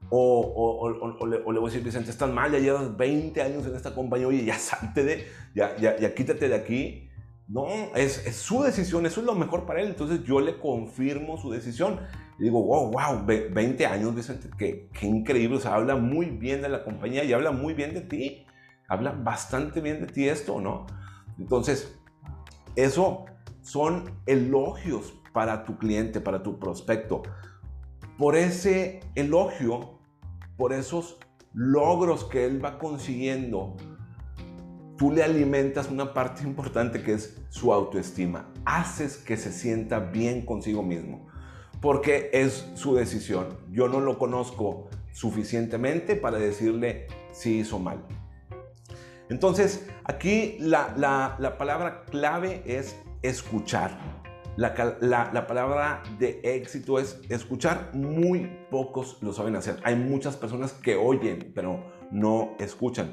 O, 0.09 0.79
o, 0.81 1.27
le, 1.27 1.39
voy 1.41 1.59
a 1.59 1.65
decir, 1.65 1.83
Vicente, 1.83 2.11
estás 2.11 2.31
mal, 2.31 2.53
ya 2.53 2.61
llevas 2.61 2.97
20 2.97 3.43
años 3.43 3.67
en 3.67 3.75
esta 3.75 3.93
compañía, 3.93 4.29
oye, 4.29 4.45
ya 4.45 4.57
salte 4.59 5.03
de, 5.03 5.27
ya, 5.55 5.77
ya, 5.77 5.99
ya 5.99 6.15
quítate 6.15 6.49
de 6.49 6.55
aquí. 6.55 7.11
No, 7.49 7.67
es, 7.95 8.25
su 8.35 8.63
decisión, 8.63 9.07
eso 9.07 9.21
es 9.21 9.27
lo 9.27 9.35
mejor 9.35 9.67
para 9.67 9.81
él. 9.81 9.89
Entonces 9.89 10.25
yo 10.25 10.41
le 10.41 10.59
confirmo 10.59 11.39
su 11.39 11.51
decisión. 11.51 12.01
Y 12.39 12.45
digo, 12.45 12.63
wow, 12.63 12.91
wow, 12.91 13.25
20 13.25 13.87
años, 13.87 14.15
Vicente, 14.15 14.51
qué, 14.59 14.89
qué 14.93 15.07
increíble. 15.07 15.57
O 15.57 15.61
sea, 15.61 15.75
habla 15.75 15.97
muy 15.97 16.27
bien 16.27 16.63
de 16.63 16.69
la 16.69 16.85
compañía 16.85 17.25
y 17.25 17.33
habla 17.33 17.53
muy 17.53 17.75
bien 17.75 17.95
de 17.95 18.01
ti. 18.01 18.47
Habla 18.89 19.13
bastante 19.13 19.81
bien 19.81 20.01
de 20.01 20.07
ti 20.07 20.29
esto, 20.29 20.61
¿no? 20.61 20.87
Entonces, 21.39 21.99
eso 22.75 23.27
son 23.63 24.05
elogios 24.27 25.15
para 25.33 25.65
tu 25.65 25.79
cliente, 25.79 26.21
para 26.21 26.43
tu 26.43 26.59
prospecto. 26.59 27.23
Por 28.19 28.37
ese 28.37 29.01
elogio, 29.15 29.99
por 30.57 30.73
esos 30.73 31.19
logros 31.53 32.25
que 32.25 32.45
él 32.45 32.65
va 32.65 32.79
consiguiendo, 32.79 33.77
tú 34.97 35.11
le 35.11 35.23
alimentas 35.23 35.91
una 35.91 36.13
parte 36.13 36.43
importante 36.43 37.03
que 37.03 37.15
es 37.15 37.37
su 37.51 37.73
autoestima. 37.73 38.49
Haces 38.65 39.17
que 39.17 39.37
se 39.37 39.53
sienta 39.53 39.99
bien 39.99 40.45
consigo 40.45 40.83
mismo, 40.83 41.27
porque 41.81 42.31
es 42.33 42.67
su 42.75 42.95
decisión. 42.95 43.59
Yo 43.71 43.89
no 43.89 44.01
lo 44.01 44.19
conozco 44.19 44.89
suficientemente 45.13 46.17
para 46.17 46.39
decirle 46.39 47.07
si 47.33 47.59
hizo 47.59 47.79
mal. 47.79 48.05
Entonces, 49.29 49.89
aquí 50.05 50.57
la, 50.61 51.57
palabra 51.59 52.05
clave 52.05 52.63
es 52.67 52.97
escuchar. 53.23 53.99
La, 54.57 54.75
la, 55.01 55.47
palabra 55.47 56.03
de 56.19 56.41
éxito 56.43 56.99
es 56.99 57.21
escuchar. 57.29 57.91
Muy 57.93 58.51
pocos 58.71 59.19
lo 59.21 59.33
saben 59.33 59.57
hacer. 59.57 59.79
Hay 59.85 59.97
muchas 59.97 60.37
personas 60.37 60.73
que 60.73 60.97
oyen, 60.97 61.53
pero 61.55 61.85
no 62.11 62.55
escuchan. 62.59 63.13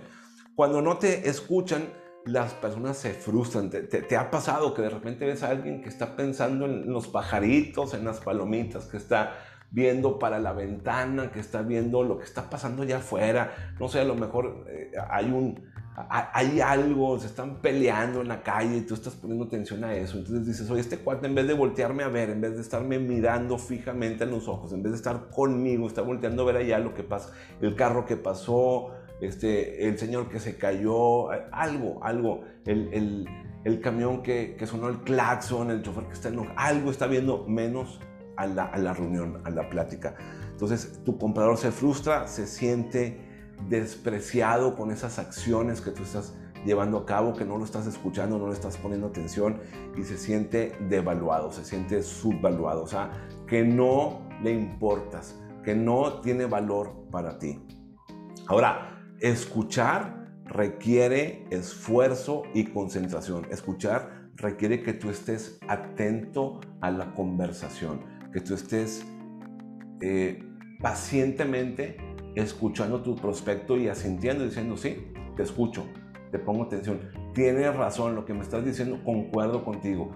Cuando 0.55 0.83
no 0.83 0.97
te 0.97 1.27
escuchan, 1.29 1.87
las 2.25 2.53
personas 2.53 2.97
se 2.97 3.13
frustran. 3.13 3.69
Te, 3.69 4.15
ha 4.15 4.29
pasado 4.29 4.73
que 4.73 4.83
de 4.83 4.89
repente 4.89 5.25
ves 5.25 5.41
a 5.41 5.49
alguien 5.49 5.81
que 5.81 5.89
está 5.89 6.15
pensando 6.15 6.65
en 6.65 6.91
los 6.91 7.07
pajaritos, 7.07 7.93
en 7.95 8.05
las 8.05 8.19
palomitas, 8.19 8.85
que 8.85 8.97
está 8.97 9.35
viendo 9.71 10.19
para 10.19 10.39
la 10.39 10.53
ventana, 10.53 11.31
que 11.31 11.39
está 11.39 11.63
viendo 11.63 12.03
lo 12.03 12.19
que 12.19 12.25
está 12.25 12.51
pasando 12.51 12.83
allá 12.83 12.97
afuera. 12.97 13.73
No 13.79 13.87
sé, 13.87 13.99
a 13.99 14.03
lo 14.03 14.15
mejor 14.15 14.65
eh, 14.69 14.91
hay 15.09 15.25
un... 15.25 15.73
Hay 16.09 16.59
algo, 16.59 17.19
se 17.19 17.27
están 17.27 17.61
peleando 17.61 18.21
en 18.21 18.27
la 18.27 18.41
calle 18.41 18.77
y 18.77 18.81
tú 18.81 18.95
estás 18.95 19.13
poniendo 19.13 19.45
atención 19.45 19.83
a 19.83 19.93
eso. 19.93 20.17
Entonces 20.17 20.47
dices, 20.47 20.67
oye, 20.71 20.81
este 20.81 20.97
cuate 20.97 21.27
en 21.27 21.35
vez 21.35 21.45
de 21.45 21.53
voltearme 21.53 22.01
a 22.01 22.07
ver, 22.07 22.31
en 22.31 22.41
vez 22.41 22.55
de 22.55 22.61
estarme 22.61 22.97
mirando 22.97 23.59
fijamente 23.59 24.23
en 24.23 24.31
los 24.31 24.47
ojos, 24.47 24.73
en 24.73 24.81
vez 24.81 24.93
de 24.93 24.97
estar 24.97 25.29
conmigo, 25.29 25.85
está 25.85 26.01
volteando 26.01 26.41
a 26.41 26.45
ver 26.47 26.55
allá 26.57 26.79
lo 26.79 26.95
que 26.95 27.03
pasa, 27.03 27.31
el 27.61 27.75
carro 27.75 28.07
que 28.07 28.17
pasó, 28.17 28.91
este, 29.22 29.88
el 29.88 29.97
señor 29.97 30.30
que 30.30 30.39
se 30.39 30.57
cayó, 30.57 31.30
algo, 31.51 32.03
algo, 32.03 32.41
el, 32.66 33.28
el, 33.64 33.82
camión 33.82 34.22
que, 34.22 34.55
que, 34.57 34.68
sonó 34.68 34.89
el 34.89 34.99
claxon, 35.01 35.72
el 35.72 35.82
chofer 35.82 36.05
que 36.05 36.14
está 36.14 36.30
en 36.30 36.39
algo 36.55 36.91
está 36.91 37.07
viendo 37.07 37.45
menos 37.47 37.99
a 38.36 38.47
la, 38.47 38.66
a 38.66 38.78
la 38.78 38.93
reunión, 38.93 39.41
a 39.45 39.49
la 39.49 39.70
plática. 39.70 40.16
Entonces 40.51 41.01
tu 41.03 41.18
comprador 41.18 41.57
se 41.57 41.72
frustra, 41.72 42.28
se 42.28 42.47
siente 42.47 43.20
despreciado 43.70 44.76
con 44.76 44.91
esas 44.91 45.20
acciones 45.20 45.82
que 45.82 45.91
tú 45.91 46.03
estás 46.03 46.36
llevando 46.66 46.97
a 46.97 47.05
cabo, 47.05 47.34
que 47.34 47.45
no 47.45 47.57
lo 47.57 47.66
estás 47.66 47.88
escuchando, 47.88 48.38
no 48.38 48.47
le 48.47 48.53
estás 48.53 48.78
poniendo 48.78 49.07
atención 49.07 49.59
y 49.97 50.03
se 50.03 50.18
siente 50.18 50.76
devaluado, 50.89 51.51
se 51.51 51.64
siente 51.64 52.01
subvaluado, 52.03 52.84
o 52.84 52.88
sea, 52.88 53.11
que 53.47 53.64
no 53.64 54.22
le 54.41 54.51
importas, 54.53 55.39
que 55.64 55.76
no 55.76 56.22
tiene 56.22 56.45
valor 56.45 57.07
para 57.11 57.38
ti. 57.38 57.61
Ahora, 58.47 58.92
Escuchar 59.24 60.28
requiere 60.43 61.45
esfuerzo 61.49 62.43
y 62.53 62.65
concentración. 62.65 63.47
Escuchar 63.51 64.28
requiere 64.36 64.84
que 64.84 64.91
tú 64.91 65.09
estés 65.09 65.59
atento 65.69 66.59
a 66.82 66.91
la 66.91 67.13
conversación, 67.13 68.01
que 68.34 68.41
tú 68.41 68.53
estés 68.53 69.05
eh, 70.01 70.43
pacientemente 70.82 71.95
escuchando 72.36 73.01
tu 73.01 73.15
prospecto 73.15 73.78
y 73.78 73.88
asintiendo, 73.88 74.43
diciendo, 74.43 74.76
sí, 74.76 75.13
te 75.38 75.43
escucho, 75.43 75.86
te 76.30 76.38
pongo 76.38 76.63
atención, 76.63 76.99
tienes 77.34 77.74
razón, 77.78 78.15
lo 78.15 78.26
que 78.26 78.34
me 78.34 78.41
estás 78.41 78.65
diciendo, 78.65 78.99
concuerdo 79.05 79.63
contigo. 79.63 80.11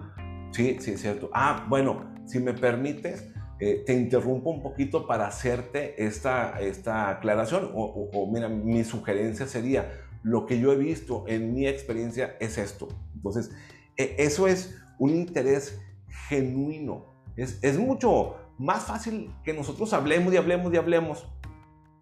Sí, 0.50 0.76
sí, 0.80 0.90
es 0.90 1.00
cierto. 1.00 1.30
Ah, 1.32 1.64
bueno, 1.70 2.14
si 2.26 2.40
me 2.40 2.52
permites, 2.52 3.32
eh, 3.60 3.82
te 3.84 3.92
interrumpo 3.94 4.50
un 4.50 4.62
poquito 4.62 5.06
para 5.06 5.26
hacerte 5.26 6.04
esta, 6.04 6.60
esta 6.60 7.10
aclaración 7.10 7.70
o, 7.74 8.30
mira, 8.32 8.48
mi 8.48 8.84
sugerencia 8.84 9.46
sería, 9.46 9.90
lo 10.22 10.46
que 10.46 10.60
yo 10.60 10.72
he 10.72 10.76
visto 10.76 11.24
en 11.26 11.54
mi 11.54 11.66
experiencia 11.66 12.36
es 12.40 12.58
esto. 12.58 12.88
Entonces, 13.14 13.50
e, 13.96 14.16
eso 14.18 14.46
es 14.46 14.76
un 14.98 15.10
interés 15.10 15.80
genuino. 16.28 17.06
Es, 17.36 17.58
es 17.62 17.78
mucho 17.78 18.36
más 18.58 18.84
fácil 18.84 19.32
que 19.44 19.52
nosotros 19.52 19.92
hablemos 19.92 20.32
y 20.32 20.36
hablemos 20.36 20.72
y 20.72 20.76
hablemos, 20.76 21.26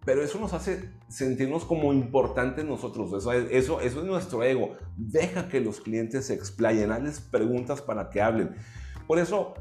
pero 0.07 0.23
eso 0.23 0.39
nos 0.39 0.53
hace 0.53 0.89
sentirnos 1.09 1.65
como 1.65 1.91
importantes 1.91 2.63
nosotros. 2.63 3.11
Eso, 3.13 3.33
eso, 3.33 3.81
eso 3.81 3.99
es 3.99 4.05
nuestro 4.05 4.41
ego. 4.43 4.71
Deja 4.95 5.49
que 5.49 5.59
los 5.59 5.81
clientes 5.81 6.27
se 6.27 6.33
explayen, 6.33 6.91
hazles 6.91 7.19
preguntas 7.19 7.81
para 7.81 8.09
que 8.09 8.21
hablen. 8.21 8.55
Por 9.05 9.19
eso, 9.19 9.53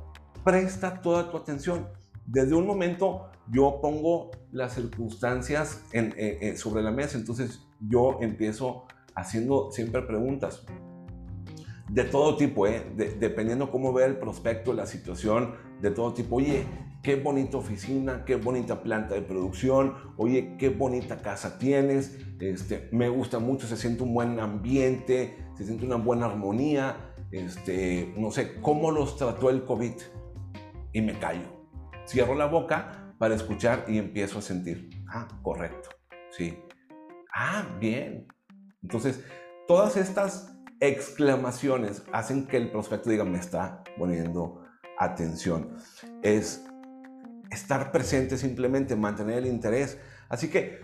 presta 0.46 1.02
toda 1.02 1.28
tu 1.28 1.36
atención. 1.36 1.88
Desde 2.24 2.54
un 2.54 2.68
momento 2.68 3.30
yo 3.50 3.80
pongo 3.82 4.30
las 4.52 4.74
circunstancias 4.74 5.82
eh, 5.92 6.38
eh, 6.40 6.56
sobre 6.56 6.84
la 6.84 6.92
mesa, 6.92 7.18
entonces 7.18 7.66
yo 7.80 8.18
empiezo 8.20 8.84
haciendo 9.16 9.72
siempre 9.72 10.02
preguntas 10.02 10.64
de 11.88 12.04
todo 12.04 12.36
tipo, 12.36 12.68
¿eh? 12.68 12.84
dependiendo 13.18 13.72
cómo 13.72 13.92
ve 13.92 14.04
el 14.04 14.18
prospecto, 14.18 14.72
la 14.72 14.86
situación, 14.86 15.54
de 15.82 15.90
todo 15.90 16.14
tipo. 16.14 16.36
Oye, 16.36 16.64
qué 17.02 17.16
bonita 17.16 17.56
oficina, 17.56 18.24
qué 18.24 18.36
bonita 18.36 18.84
planta 18.84 19.14
de 19.14 19.22
producción, 19.22 19.94
oye, 20.16 20.54
qué 20.58 20.68
bonita 20.68 21.22
casa 21.22 21.58
tienes, 21.58 22.18
este, 22.38 22.88
me 22.92 23.08
gusta 23.08 23.40
mucho, 23.40 23.66
se 23.66 23.76
siente 23.76 24.04
un 24.04 24.14
buen 24.14 24.38
ambiente, 24.38 25.36
se 25.56 25.64
siente 25.64 25.86
una 25.86 25.96
buena 25.96 26.26
armonía, 26.26 27.14
este, 27.32 28.14
no 28.16 28.30
sé, 28.30 28.60
¿cómo 28.60 28.92
los 28.92 29.16
trató 29.16 29.50
el 29.50 29.64
COVID? 29.64 29.94
Y 30.96 31.02
me 31.02 31.18
callo. 31.18 31.68
Cierro 32.08 32.34
la 32.34 32.46
boca 32.46 33.12
para 33.18 33.34
escuchar 33.34 33.84
y 33.86 33.98
empiezo 33.98 34.38
a 34.38 34.42
sentir. 34.42 34.88
Ah, 35.06 35.28
correcto. 35.42 35.90
Sí. 36.30 36.58
Ah, 37.34 37.66
bien. 37.78 38.26
Entonces, 38.82 39.22
todas 39.68 39.98
estas 39.98 40.56
exclamaciones 40.80 42.02
hacen 42.14 42.46
que 42.46 42.56
el 42.56 42.70
prospecto 42.70 43.10
diga, 43.10 43.24
me 43.24 43.36
está 43.36 43.84
poniendo 43.98 44.64
atención. 44.98 45.76
Es 46.22 46.64
estar 47.50 47.92
presente 47.92 48.38
simplemente, 48.38 48.96
mantener 48.96 49.40
el 49.40 49.48
interés. 49.48 50.00
Así 50.30 50.48
que 50.48 50.80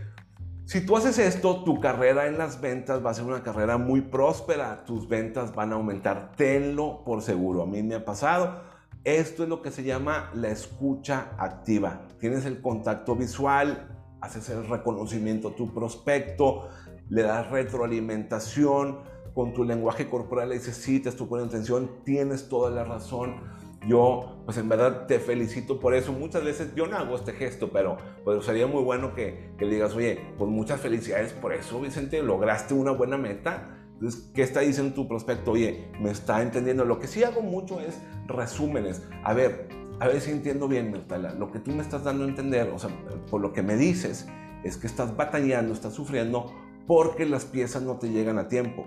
Si 0.65 0.85
tú 0.87 0.97
haces 0.97 1.19
esto, 1.19 1.65
tu 1.65 1.81
carrera 1.81 2.27
en 2.27 2.39
las 2.39 2.61
ventas 2.61 3.05
va 3.05 3.11
a 3.11 3.15
ser 3.15 3.25
una 3.25 3.43
carrera 3.43 3.79
muy 3.79 4.03
próspera, 4.03 4.85
tus 4.85 5.09
ventas 5.09 5.55
van 5.55 5.73
a 5.73 5.75
aumentar, 5.75 6.33
tenlo 6.37 7.03
por 7.05 7.23
seguro. 7.23 7.63
A 7.63 7.67
mí 7.67 7.83
me 7.83 7.97
ha 7.97 8.05
pasado. 8.05 8.72
Esto 9.05 9.43
es 9.43 9.49
lo 9.49 9.63
que 9.63 9.73
se 9.73 9.83
llama 9.83 10.31
la 10.33 10.51
escucha 10.51 11.33
activa. 11.37 12.07
Tienes 12.21 12.45
el 12.45 12.61
contacto 12.61 13.17
visual, 13.17 13.89
haces 14.21 14.49
el 14.51 14.69
reconocimiento 14.69 15.49
a 15.49 15.57
tu 15.57 15.75
prospecto, 15.75 16.69
le 17.09 17.23
das 17.23 17.51
retroalimentación, 17.51 19.01
con 19.35 19.55
tu 19.55 19.65
lenguaje 19.65 20.09
corporal 20.09 20.51
le 20.51 20.57
dices, 20.57 20.77
sí, 20.77 21.01
te 21.01 21.09
estoy 21.09 21.27
poniendo 21.27 21.53
atención, 21.53 21.91
tienes 22.05 22.49
toda 22.49 22.71
la 22.71 22.85
razón. 22.85 23.41
Yo, 23.89 24.41
pues 24.45 24.57
en 24.59 24.69
verdad 24.69 25.07
te 25.07 25.19
felicito 25.19 25.81
por 25.81 25.95
eso. 25.95 26.13
Muchas 26.13 26.45
veces 26.45 26.73
yo 26.77 26.87
no 26.87 26.97
hago 26.97 27.17
este 27.17 27.33
gesto, 27.33 27.71
pero 27.73 27.97
pues 28.23 28.45
sería 28.45 28.69
muy 28.69 28.85
bueno 28.85 29.15
que, 29.15 29.51
que 29.59 29.67
digas, 29.67 29.97
oye, 29.97 30.21
pues 30.39 30.49
muchas 30.49 30.81
felicidades 30.81 31.33
por 31.33 31.53
eso, 31.53 31.81
Vicente, 31.81 32.23
lograste 32.23 32.75
una 32.75 32.93
buena 32.93 33.19
meta. 33.19 33.82
Entonces, 34.03 34.31
¿qué 34.35 34.43
está 34.43 34.59
diciendo 34.59 34.93
tu 34.97 35.07
prospecto? 35.07 35.53
Oye, 35.53 35.87
me 36.01 36.11
está 36.11 36.43
entendiendo. 36.43 36.85
Lo 36.85 36.99
que 36.99 37.07
sí 37.07 37.23
hago 37.23 37.41
mucho 37.41 37.79
es 37.79 38.01
resúmenes. 38.27 39.01
A 39.23 39.33
ver, 39.33 39.69
a 40.01 40.09
ver 40.09 40.21
si 40.21 40.33
entiendo 40.33 40.67
bien, 40.67 40.91
Mertala. 40.91 41.35
Lo 41.35 41.53
que 41.53 41.61
tú 41.61 41.71
me 41.71 41.83
estás 41.83 42.03
dando 42.03 42.25
a 42.25 42.27
entender, 42.27 42.69
o 42.75 42.81
sea, 42.81 42.91
por 43.31 43.41
lo 43.41 43.53
que 43.53 43.63
me 43.63 43.77
dices, 43.77 44.27
es 44.65 44.77
que 44.77 44.89
estás 44.89 45.17
batallando, 45.17 45.73
estás 45.73 45.95
sufriendo 45.95 46.53
porque 46.89 47.27
las 47.27 47.45
piezas 47.45 47.83
no 47.83 47.97
te 47.99 48.09
llegan 48.11 48.39
a 48.39 48.49
tiempo. 48.49 48.87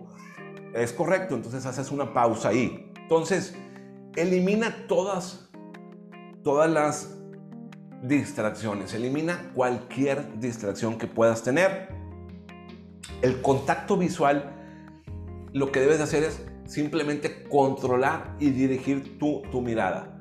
Es 0.74 0.91
correcto, 0.91 1.36
entonces 1.36 1.66
haces 1.66 1.91
una 1.91 2.13
pausa 2.13 2.49
ahí. 2.49 2.91
Entonces, 3.01 3.55
elimina 4.18 4.86
todas, 4.89 5.49
todas 6.43 6.70
las 6.70 7.18
distracciones, 8.03 8.93
elimina 8.93 9.53
cualquier 9.55 10.41
distracción 10.41 10.97
que 10.97 11.07
puedas 11.07 11.41
tener. 11.41 11.88
El 13.22 13.41
contacto 13.41 13.95
visual, 13.95 14.51
lo 15.55 15.71
que 15.71 15.79
debes 15.79 16.01
hacer 16.01 16.25
es 16.25 16.45
simplemente 16.65 17.45
controlar 17.47 18.35
y 18.41 18.49
dirigir 18.49 19.17
tu, 19.17 19.41
tu 19.53 19.61
mirada. 19.61 20.19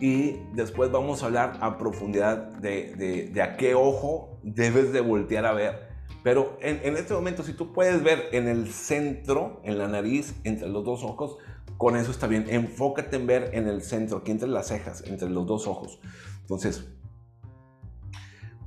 Y 0.00 0.36
después 0.54 0.92
vamos 0.92 1.22
a 1.22 1.26
hablar 1.26 1.58
a 1.60 1.76
profundidad 1.76 2.52
de, 2.58 3.30
de, 3.32 3.42
a 3.42 3.56
qué 3.56 3.74
ojo 3.74 4.38
debes 4.44 4.92
de 4.92 5.00
voltear 5.00 5.44
a 5.44 5.52
ver. 5.52 5.88
Pero 6.22 6.56
en, 6.60 6.80
en 6.84 6.96
este 6.96 7.14
momento, 7.14 7.42
si 7.42 7.52
tú 7.52 7.72
puedes 7.72 8.04
ver 8.04 8.28
en 8.30 8.46
el 8.46 8.68
centro, 8.68 9.60
en 9.64 9.76
la 9.78 9.88
nariz, 9.88 10.36
entre 10.44 10.68
los 10.68 10.84
dos 10.84 11.02
ojos, 11.02 11.36
con 11.78 11.96
eso 11.96 12.12
está 12.12 12.28
bien. 12.28 12.44
Enfócate 12.48 13.16
en 13.16 13.26
ver 13.26 13.50
en 13.54 13.66
el 13.66 13.82
centro, 13.82 14.18
aquí 14.18 14.30
entre 14.30 14.48
las 14.48 14.68
cejas, 14.68 15.02
entre 15.08 15.28
los 15.28 15.48
dos 15.48 15.66
ojos. 15.66 15.98
Entonces, 16.42 16.88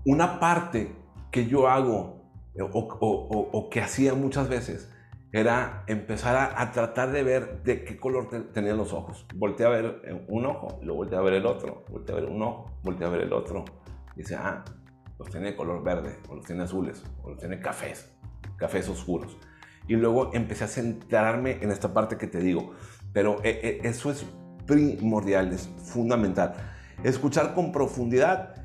una 0.04 0.42
parte 0.42 0.94
que 1.32 1.46
yo 1.46 1.70
hago 1.70 2.26
o, 2.60 3.70
que 3.72 3.80
hacía 3.80 4.16
muchas 4.16 4.50
veces 4.50 4.90
era 5.32 5.84
empezar 5.88 6.54
a, 6.56 6.72
tratar 6.72 7.12
de 7.12 7.24
ver 7.24 7.62
de 7.64 7.84
qué 7.84 7.98
color 7.98 8.30
tenían 8.52 8.78
los 8.78 8.94
ojos. 8.94 9.26
Volteé 9.36 9.66
a 9.66 9.70
ver 9.70 10.26
un 10.28 10.46
ojo, 10.46 10.80
lo 10.82 10.96
volteé 10.96 11.18
a 11.18 11.22
ver 11.22 11.34
el 11.34 11.46
otro, 11.46 11.86
volteé 11.90 12.16
a 12.16 12.20
ver 12.20 12.30
un 12.30 12.42
ojo, 12.42 12.72
volteé 12.84 13.06
a 13.06 13.10
ver 13.10 13.22
el 13.22 13.34
otro. 13.34 13.66
Y 14.16 14.22
dice, 14.22 14.36
ah, 14.36 14.66
los 15.20 15.30
tiene 15.30 15.52
de 15.52 15.56
color 15.56 15.84
verde, 15.84 16.18
o 16.30 16.36
los 16.36 16.46
tiene 16.46 16.64
azules, 16.64 17.04
o 17.24 17.30
los 17.30 17.40
tiene 17.40 17.60
cafés, 17.60 18.12
cafés 18.58 18.90
oscuros. 18.90 19.38
Y 19.88 19.96
luego 19.96 20.32
empecé 20.34 20.64
a 20.64 20.68
centrarme 20.68 21.60
en 21.62 21.72
esta 21.72 21.94
parte 21.94 22.18
que 22.18 22.28
te 22.28 22.40
digo. 22.40 22.74
Pero 23.14 23.38
eh, 23.44 23.60
eh, 23.64 23.80
eso 23.84 24.12
es 24.12 24.26
primordial, 24.66 25.52
es 25.52 25.68
fundamental. 25.84 26.54
Escuchar 27.04 27.54
con 27.54 27.72
profundidad 27.72 28.56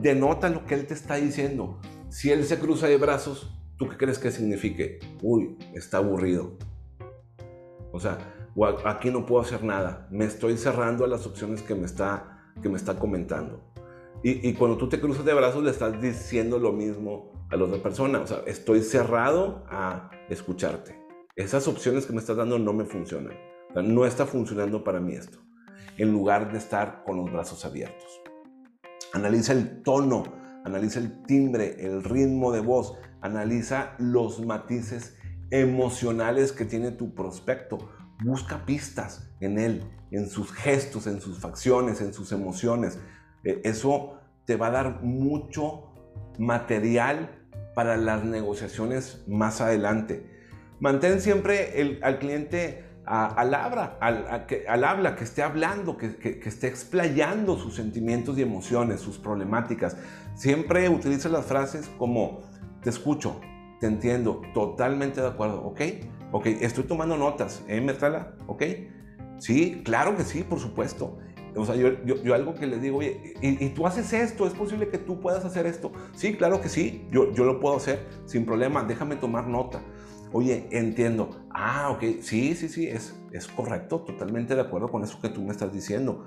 denota 0.00 0.48
lo 0.48 0.64
que 0.64 0.74
él 0.74 0.86
te 0.86 0.94
está 0.94 1.16
diciendo. 1.16 1.80
Si 2.08 2.30
él 2.30 2.44
se 2.44 2.58
cruza 2.58 2.86
de 2.86 2.96
brazos, 2.96 3.54
¿tú 3.78 3.88
qué 3.88 3.96
crees 3.96 4.18
que 4.18 4.30
signifique? 4.30 4.98
Uy, 5.22 5.56
está 5.74 5.98
aburrido. 5.98 6.58
O 7.92 8.00
sea, 8.00 8.18
aquí 8.84 9.10
no 9.10 9.24
puedo 9.24 9.42
hacer 9.42 9.64
nada. 9.64 10.06
Me 10.10 10.26
estoy 10.26 10.58
cerrando 10.58 11.04
a 11.04 11.08
las 11.08 11.26
opciones 11.26 11.62
que 11.62 11.74
me 11.74 11.86
está, 11.86 12.52
que 12.62 12.68
me 12.68 12.76
está 12.76 12.98
comentando. 12.98 13.64
Y, 14.22 14.48
y, 14.48 14.54
cuando 14.54 14.76
tú 14.76 14.88
te 14.88 15.00
cruzas 15.00 15.24
de 15.24 15.32
brazos, 15.32 15.62
le 15.62 15.70
estás 15.70 16.00
diciendo 16.02 16.58
lo 16.58 16.72
mismo 16.72 17.46
a 17.50 17.56
la 17.56 17.64
otra 17.64 17.82
persona. 17.82 18.18
O 18.20 18.26
sea, 18.26 18.42
estoy 18.46 18.82
cerrado 18.82 19.64
a 19.68 20.10
escucharte. 20.28 20.98
Esas 21.36 21.68
opciones 21.68 22.04
que 22.04 22.12
me 22.12 22.18
estás 22.18 22.36
dando 22.36 22.58
no 22.58 22.72
me 22.72 22.84
funcionan 22.84 23.36
no 23.82 24.06
está 24.06 24.26
funcionando 24.26 24.84
para 24.84 25.00
mí 25.00 25.14
esto. 25.14 25.38
En 25.96 26.12
lugar 26.12 26.52
de 26.52 26.58
estar 26.58 27.02
con 27.04 27.16
los 27.16 27.32
brazos 27.32 27.64
abiertos. 27.64 28.20
Analiza 29.12 29.52
el 29.52 29.82
tono, 29.82 30.24
analiza 30.68 31.00
el 31.00 31.22
timbre, 31.24 31.84
el 31.84 32.04
ritmo 32.04 32.52
de 32.52 32.60
voz, 32.60 32.94
analiza 33.20 33.94
los 33.98 34.44
matices 34.44 35.16
emocionales 35.50 36.52
que 36.52 36.64
tiene 36.64 36.90
tu 36.90 37.14
prospecto. 37.14 37.78
Busca 38.24 38.64
pistas 38.64 39.30
en 39.40 39.58
él, 39.58 39.84
en 40.10 40.28
sus 40.28 40.52
gestos, 40.52 41.06
en 41.06 41.20
sus 41.20 41.38
facciones, 41.38 42.00
en 42.00 42.12
sus 42.12 42.32
emociones. 42.32 42.98
Eh, 43.44 43.60
eso 43.64 44.18
te 44.44 44.56
va 44.56 44.68
a 44.68 44.72
dar 44.72 45.02
mucho 45.02 45.92
material 46.38 47.30
para 47.74 47.96
las 47.96 48.24
negociaciones 48.24 49.22
más 49.28 49.60
adelante. 49.60 50.26
Mantén 50.80 51.20
siempre 51.20 51.98
al 52.02 52.18
cliente 52.18 52.84
al, 53.08 53.54
habla, 53.54 53.96
al, 54.00 54.46
que, 54.46 54.66
al 54.68 54.84
habla, 54.84 55.16
que 55.16 55.24
esté 55.24 55.42
hablando, 55.42 55.96
que, 55.96 56.16
que, 56.16 56.46
esté 56.46 56.66
explayando 56.66 57.56
sus 57.56 57.74
sentimientos 57.74 58.36
y 58.38 58.42
emociones, 58.42 59.00
sus 59.00 59.18
problemáticas. 59.18 59.96
Siempre 60.34 60.88
utiliza 60.90 61.30
las 61.30 61.46
frases 61.46 61.90
como, 61.96 62.42
te 62.82 62.90
escucho, 62.90 63.40
te 63.80 63.86
entiendo, 63.86 64.42
totalmente 64.52 65.22
de 65.22 65.28
acuerdo, 65.28 65.62
¿ok? 65.64 65.80
Ok, 66.32 66.46
estoy 66.46 66.84
tomando 66.84 67.16
notas, 67.16 67.64
¿eh, 67.66 67.80
Mertala? 67.80 68.34
¿Ok? 68.46 68.62
Sí, 69.38 69.80
claro 69.84 70.14
que 70.14 70.24
sí, 70.24 70.42
por 70.42 70.58
supuesto. 70.58 71.18
O 71.56 71.64
sea, 71.64 71.76
yo, 71.76 72.04
yo, 72.04 72.34
algo 72.34 72.54
que 72.54 72.66
les 72.66 72.82
digo, 72.82 72.98
oye, 72.98 73.34
¿y, 73.40 73.64
¿y, 73.64 73.70
tú 73.70 73.86
haces 73.86 74.12
esto? 74.12 74.46
¿Es 74.46 74.52
posible 74.52 74.88
que 74.88 74.98
tú 74.98 75.18
puedas 75.18 75.46
hacer 75.46 75.64
esto? 75.64 75.92
Sí, 76.14 76.34
claro 76.34 76.60
que 76.60 76.68
sí, 76.68 77.08
yo, 77.10 77.32
yo 77.32 77.44
lo 77.44 77.58
puedo 77.58 77.76
hacer 77.76 78.06
sin 78.26 78.44
problema, 78.44 78.84
déjame 78.84 79.16
tomar 79.16 79.46
nota. 79.46 79.80
Oye, 80.32 80.68
entiendo. 80.70 81.46
Ah, 81.50 81.90
ok, 81.90 82.20
sí, 82.20 82.54
sí, 82.54 82.68
sí, 82.68 82.86
es, 82.86 83.18
es 83.32 83.46
correcto, 83.48 84.00
totalmente 84.00 84.54
de 84.54 84.60
acuerdo 84.60 84.88
con 84.88 85.02
eso 85.02 85.20
que 85.20 85.28
tú 85.28 85.42
me 85.42 85.52
estás 85.52 85.72
diciendo. 85.72 86.24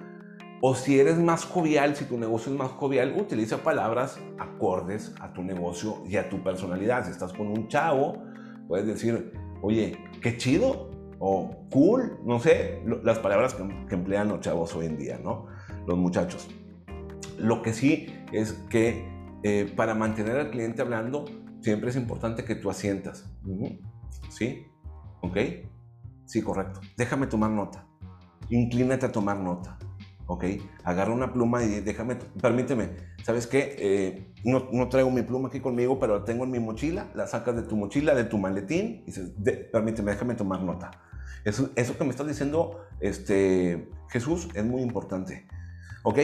O 0.64 0.76
si 0.76 1.00
eres 1.00 1.18
más 1.18 1.44
jovial, 1.46 1.96
si 1.96 2.06
tu 2.06 2.20
negocio 2.20 2.52
es 2.52 2.58
más 2.58 2.70
jovial, 2.70 3.16
utiliza 3.20 3.58
palabras 3.58 4.20
acordes 4.38 5.14
a 5.20 5.34
tu 5.34 5.42
negocio 5.44 6.04
y 6.08 6.18
a 6.18 6.30
tu 6.30 6.44
personalidad. 6.44 7.06
Si 7.06 7.12
estás 7.12 7.34
con 7.34 7.48
un 7.48 7.68
chavo, 7.68 8.24
puedes 8.68 8.86
decir, 8.86 9.34
oye, 9.64 9.98
qué 10.22 10.38
chido 10.38 10.92
o 11.18 11.66
cool, 11.72 12.20
no 12.26 12.40
sé, 12.40 12.82
las 13.04 13.20
palabras 13.20 13.56
que, 13.56 13.64
emplean 13.94 14.28
los 14.28 14.42
chavos 14.42 14.76
hoy 14.76 14.86
en 14.86 14.98
día, 14.98 15.20
¿no? 15.24 15.48
Los 15.88 15.98
muchachos. 15.98 16.48
Lo 17.40 17.64
que 17.64 17.74
sí 17.74 18.14
es 18.32 18.54
que 18.70 19.08
eh, 19.44 19.72
para 19.76 19.96
mantener 19.96 20.38
al 20.38 20.52
cliente 20.52 20.84
hablando, 20.84 21.26
siempre 21.62 21.90
es 21.90 21.96
importante 21.96 22.44
que 22.44 22.54
tú 22.54 22.70
asientas. 22.70 23.32
¿Sí? 24.32 24.66
¿Ok? 25.22 25.38
Sí, 26.26 26.42
correcto. 26.42 26.80
Déjame 26.98 27.28
tomar 27.28 27.52
nota. 27.52 27.86
Inclínate 28.50 29.06
a 29.06 29.12
tomar 29.12 29.38
nota. 29.38 29.78
¿Ok? 30.26 30.46
Agarra 30.86 31.14
una 31.14 31.34
pluma 31.34 31.64
y 31.64 31.82
déjame, 31.82 32.16
permíteme, 32.16 32.92
¿sabes 33.24 33.48
qué? 33.48 33.76
Eh, 33.78 34.34
no, 34.46 34.70
no, 34.72 34.88
traigo 34.88 35.12
mi 35.12 35.24
pluma 35.24 35.50
aquí 35.50 35.60
conmigo, 35.60 36.00
pero 36.00 36.20
la 36.20 36.26
tengo 36.26 36.46
en 36.46 36.52
mi 36.52 36.60
mochila. 36.60 37.12
La 37.14 37.28
sacas 37.28 37.56
de 37.56 37.64
tu 37.64 37.76
mochila, 37.76 38.16
de 38.16 38.24
tu 38.24 38.38
maletín 38.38 39.04
y 39.04 39.08
dices, 39.08 39.34
permíteme, 39.72 40.12
déjame 40.12 40.36
tomar 40.36 40.62
nota. 40.62 40.92
Eso, 41.44 41.70
eso 41.76 41.98
que 41.98 42.04
me 42.06 42.12
estás 42.12 42.28
diciendo, 42.28 42.86
este, 43.02 43.90
Jesús, 44.10 44.48
es 44.54 44.64
muy 44.64 44.82
importante. 44.82 45.46
¿Ok? 46.04 46.20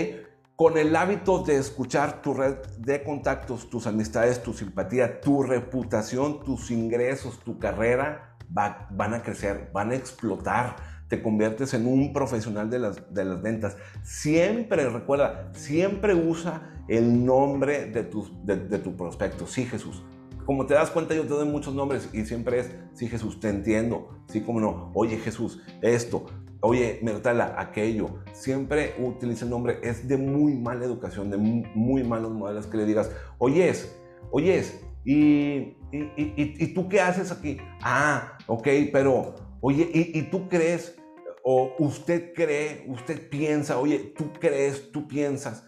Con 0.58 0.76
el 0.80 0.96
hábito 0.96 1.44
de 1.44 1.56
escuchar 1.56 2.24
tu 2.24 2.34
red 2.34 2.56
de 2.80 3.04
contactos, 3.04 3.70
tus 3.70 3.86
amistades, 3.86 4.42
tu 4.42 4.54
simpatía, 4.54 5.22
tu 5.22 5.44
reputación, 5.44 6.44
tus 6.44 6.72
ingresos, 6.72 7.40
tu 7.42 7.60
carrera, 7.60 8.36
van 8.50 9.14
a 9.14 9.22
crecer, 9.22 9.70
van 9.72 9.92
a 9.92 9.96
explotar. 9.96 10.76
Te 11.10 11.22
conviertes 11.22 11.76
en 11.76 11.86
un 11.86 12.12
profesional 12.12 12.72
de 12.72 12.80
las, 12.80 13.14
de 13.14 13.24
las 13.24 13.40
ventas. 13.40 13.78
Siempre, 14.02 14.90
recuerda, 14.90 15.52
siempre 15.54 16.16
usa 16.16 16.84
el 16.88 17.24
nombre 17.24 17.86
de 17.92 18.04
tu, 18.04 18.28
de 18.44 18.80
tu 18.80 18.98
prospecto. 18.98 19.46
Sí, 19.46 19.64
Jesús. 19.64 20.04
Como 20.48 20.66
te 20.66 20.74
das 20.74 20.90
cuenta, 20.90 21.14
yo 21.14 21.22
te 21.22 21.28
doy 21.28 21.48
muchos 21.48 21.76
nombres 21.76 22.10
y 22.14 22.26
siempre 22.26 22.62
es, 22.62 22.72
sí, 22.94 23.08
Jesús, 23.08 23.40
te 23.40 23.50
entiendo. 23.50 24.10
Sí, 24.28 24.42
como 24.42 24.60
no, 24.60 24.92
oye, 24.96 25.18
Jesús, 25.18 25.62
esto, 25.82 26.26
oye, 26.62 27.00
Mertala, 27.02 27.56
aquello. 27.58 28.20
Siempre 28.34 28.96
utiliza 29.00 29.46
el 29.46 29.52
nombre. 29.52 29.80
Es 29.84 30.08
de 30.08 30.18
muy 30.18 30.54
mala 30.56 30.86
educación, 30.86 31.30
de 31.30 31.38
muy, 31.38 32.04
malos 32.04 32.32
modelos 32.32 32.68
que 32.68 32.78
le 32.78 32.86
digas, 32.86 33.12
oyes, 33.38 33.98
oyes, 34.32 34.80
¿y, 35.06 35.78
y, 35.92 36.12
y, 36.16 36.74
tú 36.74 36.88
qué 36.90 37.02
haces 37.02 37.32
aquí? 37.32 37.58
Ah, 37.82 38.38
ok, 38.48 38.68
pero, 38.92 39.36
oye, 39.62 39.90
¿y, 39.94 40.22
tú 40.24 40.48
crees? 40.50 40.98
O 41.44 41.74
usted 41.80 42.34
cree, 42.34 42.86
usted 42.88 43.30
piensa, 43.30 43.80
oye, 43.80 44.14
tú 44.18 44.32
crees, 44.34 44.92
tú 44.92 45.08
piensas. 45.08 45.66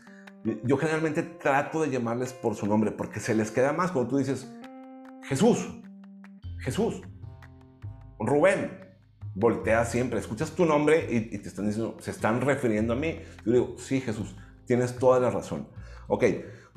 Yo 0.64 0.78
generalmente 0.78 1.24
trato 1.24 1.82
de 1.82 1.90
llamarles 1.90 2.34
por 2.34 2.56
su 2.56 2.66
nombre 2.66 2.92
porque 2.92 3.20
se 3.20 3.34
les 3.34 3.52
queda 3.52 3.74
más 3.74 3.92
cuando 3.92 4.10
tú 4.10 4.18
dices, 4.18 4.50
Jesús, 5.24 5.70
Jesús, 6.60 7.02
Rubén, 8.20 8.79
voltea 9.40 9.86
siempre, 9.86 10.20
escuchas 10.20 10.52
tu 10.52 10.66
nombre 10.66 11.08
y, 11.10 11.38
te 11.38 11.48
están 11.48 11.68
diciendo, 11.68 11.96
se 12.00 12.12
están 12.12 12.42
refiriendo 12.42 12.94
a 12.94 12.96
mí. 12.98 13.20
Yo 13.46 13.52
digo, 13.54 13.76
sí, 13.78 14.02
Jesús, 14.02 14.36
tienes 14.66 14.98
toda 14.98 15.20
la 15.20 15.32
razón. 15.32 15.68
Ok, 16.08 16.26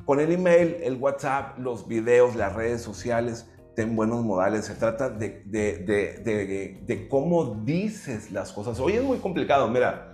con 0.04 0.20
el 0.20 0.32
email, 0.32 0.76
el 0.82 0.96
WhatsApp, 0.96 1.58
los 1.58 1.88
videos, 1.88 2.36
las 2.36 2.54
redes 2.54 2.80
sociales, 2.80 3.50
ten 3.74 3.96
buenos 3.96 4.24
modales. 4.24 4.64
Se 4.66 4.74
trata 4.74 5.10
de, 5.10 5.42
de, 5.44 7.08
cómo 7.08 7.56
dices 7.64 8.30
las 8.30 8.52
cosas. 8.52 8.78
Hoy 8.78 8.92
es 8.94 9.02
muy 9.02 9.18
complicado, 9.18 9.68
mira. 9.68 10.12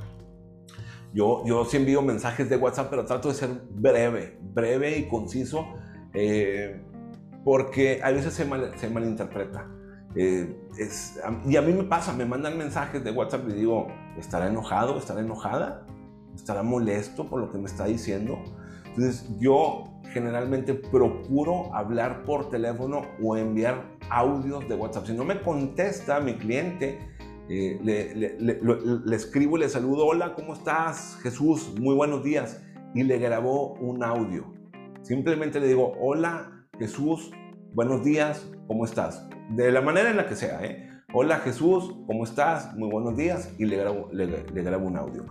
Yo, 1.13 1.43
yo 1.47 1.65
sí 1.65 1.79
envío 1.79 2.03
mensajes 2.03 2.49
de 2.51 2.57
WhatsApp, 2.57 2.89
pero 2.91 3.05
trato 3.05 3.29
de 3.29 3.35
ser 3.35 3.49
breve, 3.71 4.39
breve 4.41 4.99
y 4.99 5.09
conciso, 5.09 5.67
eh, 6.13 6.83
porque 7.45 8.01
a 8.03 8.11
veces 8.11 8.35
se, 8.35 8.47
se 8.79 8.91
malinterpreta. 8.91 9.67
Eh, 10.15 10.57
es, 10.79 11.21
y 11.47 11.57
a 11.57 11.63
mí 11.63 11.73
me 11.73 11.85
pasa, 11.85 12.13
me 12.13 12.25
mandan 12.25 12.57
mensajes 12.57 13.05
de 13.05 13.11
WhatsApp 13.11 13.49
y 13.49 13.53
digo, 13.53 13.89
¿estará 14.19 14.49
enojado? 14.49 14.99
¿Estará 14.99 15.21
enojada? 15.21 15.87
¿Estará 16.35 16.63
molesto 16.63 17.29
por 17.29 17.41
lo 17.41 17.51
que 17.51 17.59
me 17.59 17.67
está 17.67 17.87
diciendo? 17.87 18.39
Entonces 18.87 19.29
yo 19.39 19.85
generalmente 20.13 20.75
procuro 20.75 21.75
hablar 21.75 22.25
por 22.25 22.49
teléfono 22.51 23.03
o 23.23 23.37
enviar 23.37 23.97
audios 24.11 24.69
de 24.69 24.75
WhatsApp. 24.75 25.07
Si 25.07 25.13
no 25.13 25.25
me 25.25 25.41
contesta 25.43 26.21
mi 26.21 26.35
cliente, 26.35 26.99
eh, 27.49 27.79
le, 27.83 29.15
escribo 29.15 29.57
y 29.57 29.61
le 29.61 29.69
saludo, 29.69 30.07
hola, 30.07 30.35
¿cómo 30.35 30.55
estás? 30.55 31.19
Jesús, 31.23 31.75
muy 31.79 31.95
buenos 31.95 32.23
días. 32.23 32.63
Y 32.95 33.03
le 33.03 33.19
grabó 33.19 33.75
un 33.75 34.03
audio. 34.03 34.53
Simplemente 35.03 35.61
le 35.61 35.69
digo, 35.69 35.93
hola, 36.01 36.67
Jesús, 36.79 37.31
buenos 37.73 38.05
días, 38.05 38.51
¿cómo 38.69 38.85
estás? 38.85 39.27
De 39.49 39.73
la 39.73 39.81
manera 39.81 40.11
en 40.11 40.19
la 40.19 40.29
que 40.29 40.37
sea, 40.37 40.63
¿eh? 40.63 40.91
Hola 41.13 41.39
Jesús, 41.39 41.97
¿cómo 42.07 42.23
estás? 42.23 42.77
Muy 42.77 42.91
buenos 42.91 43.17
días. 43.17 43.51
Y 43.59 43.65
le 43.65 43.79
grabo, 43.79 44.11
le 44.13 44.63
grabo 44.63 44.87
un 44.87 44.97
audio. 44.99 45.25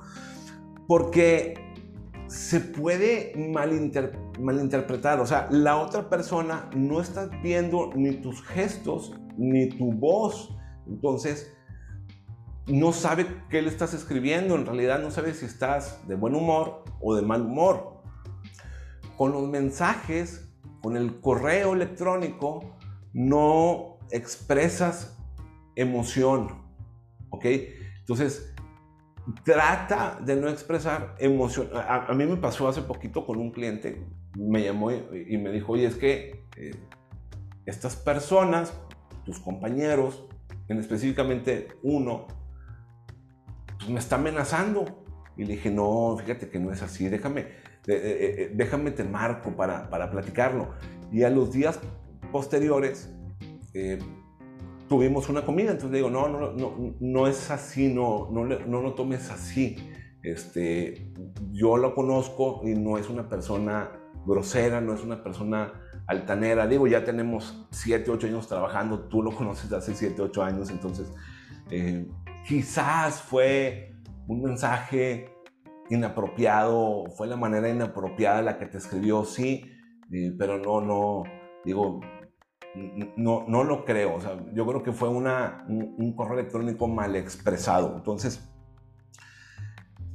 Porque 0.88 1.54
se 2.28 2.60
puede 2.60 3.34
malinterpretar. 4.40 5.20
O 5.20 5.28
sea, 5.28 5.48
la 5.52 5.78
otra 5.78 6.10
persona 6.10 6.70
no 6.76 7.00
está 7.00 7.28
viendo 7.44 7.92
ni 7.96 8.16
tus 8.16 8.42
gestos 8.42 9.14
ni 9.38 9.70
tu 9.70 9.94
voz. 9.94 10.58
Entonces, 10.88 11.54
no 12.66 12.92
sabe 12.92 13.28
qué 13.50 13.62
le 13.62 13.70
estás 13.70 13.94
escribiendo. 13.94 14.56
En 14.56 14.66
realidad 14.66 15.00
no 15.00 15.12
sabe 15.12 15.36
si 15.36 15.46
estás 15.46 16.06
de 16.08 16.16
buen 16.16 16.34
humor 16.34 16.84
o 17.00 17.16
de 17.16 17.22
mal 17.22 17.44
humor. 17.44 18.02
Con 19.16 19.32
los 19.32 19.48
mensajes, 19.48 20.50
con 20.82 20.98
el 20.98 21.20
correo 21.22 21.74
electrónico, 21.74 22.76
no 23.14 23.99
expresas 24.12 25.18
emoción. 25.76 26.49
¿Ok? 27.30 27.45
Entonces, 27.99 28.53
trata 29.43 30.20
de 30.24 30.36
no 30.36 30.49
expresar 30.49 31.16
emoción. 31.20 31.70
A, 31.74 32.14
mí 32.14 32.26
me 32.26 32.38
pasó 32.38 32.68
hace 32.68 32.82
poquito 32.82 33.26
con 33.26 33.38
un 33.38 33.51
cliente, 33.51 34.05
me 34.36 34.64
llamó 34.64 34.91
y, 34.91 35.38
me 35.38 35.51
dijo, 35.51 35.74
oye, 35.74 35.86
es 35.86 35.95
que 35.95 36.45
eh, 36.55 36.72
estas 37.66 37.95
personas, 37.95 38.74
tus 39.26 39.39
compañeros, 39.39 40.26
en 40.70 40.80
específicamente 40.80 41.68
uno, 41.84 42.28
pues 43.78 43.89
me 43.89 43.99
está 43.99 44.16
amenazando. 44.16 45.03
Y 45.36 45.43
le 45.43 45.53
dije, 45.53 45.70
no, 45.70 46.18
fíjate 46.18 46.49
que 46.49 46.60
no 46.60 46.72
es 46.72 46.82
así, 46.82 47.10
déjame, 47.10 47.41
eh, 47.41 47.47
eh, 47.88 48.51
déjame 48.55 48.91
te 48.91 49.03
marco 49.03 49.55
para, 49.55 49.89
para 49.89 50.10
platicarlo. 50.10 50.74
Y 51.12 51.24
a 51.24 51.30
los 51.30 51.51
días 51.51 51.80
posteriores, 52.28 53.13
tuvimos 54.88 55.30
una 55.30 55.45
comida, 55.45 55.71
entonces 55.71 55.91
le 55.91 55.97
digo, 55.97 56.09
no, 56.09 56.28
no, 56.30 56.53
no, 56.53 56.95
no 56.99 57.28
es 57.28 57.51
así, 57.51 57.93
no, 57.93 58.30
no, 58.32 58.45
no 58.45 58.82
lo 58.82 58.93
tomes 58.93 59.30
así. 59.30 59.75
Este, 60.23 61.13
yo 61.51 61.78
lo 61.78 61.93
conozco 61.93 62.61
y 62.63 62.73
no 62.73 62.97
es 62.97 63.09
una 63.09 63.30
persona 63.30 63.91
grosera, 64.25 64.82
no 64.82 64.93
es 64.93 65.03
una 65.03 65.23
persona 65.23 65.73
altanera. 66.07 66.67
Digo, 66.67 66.88
ya 66.88 67.03
tenemos 67.03 67.67
7, 67.71 68.09
8 68.11 68.28
años 68.28 68.47
trabajando, 68.47 69.07
tú 69.07 69.21
lo 69.21 69.32
conoces 69.32 69.71
hace 69.71 69.93
7, 69.93 70.21
8 70.21 70.43
años, 70.43 70.69
entonces 70.69 71.11
eh, 71.69 72.07
quizás 72.47 73.21
fue 73.21 73.95
un 74.28 74.41
mensaje 74.41 75.34
inapropiado, 75.89 77.05
fue 77.15 77.28
la 77.28 77.38
manera 77.38 77.69
inapropiada 77.69 78.41
la 78.41 78.57
que 78.57 78.65
te 78.65 78.78
escribió, 78.78 79.23
sí, 79.23 79.65
eh, 80.11 80.34
pero 80.38 80.57
no, 80.57 80.82
no, 80.82 81.23
digo, 81.63 82.01
no, 83.15 83.45
no 83.47 83.63
lo 83.63 83.86
creo. 83.86 84.19
Yo 84.53 84.65
creo 84.67 84.84
que 84.84 84.91
fue 84.91 85.09
una, 85.09 85.65
un, 85.67 86.13
correo 86.15 86.39
electrónico 86.39 86.88
mal 86.88 87.15
expresado. 87.15 87.95
Entonces, 87.95 88.41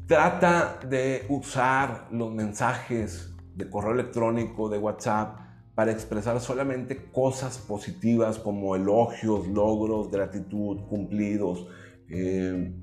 trata 0.07 0.79
de 0.89 1.27
usar 1.29 2.09
los 2.11 2.33
mensajes 2.33 3.35
de 3.55 3.69
correo 3.69 3.93
electrónico, 3.93 4.69
de 4.69 4.79
WhatsApp, 4.79 5.39
para 5.75 5.91
expresar 5.91 6.39
solamente 6.41 7.11
cosas 7.11 7.59
positivas 7.59 8.39
como 8.39 8.77
elogios, 8.77 9.47
logros, 9.49 10.11
gratitud, 10.11 10.83
cumplidos. 10.89 11.67
Eh, 12.09 12.75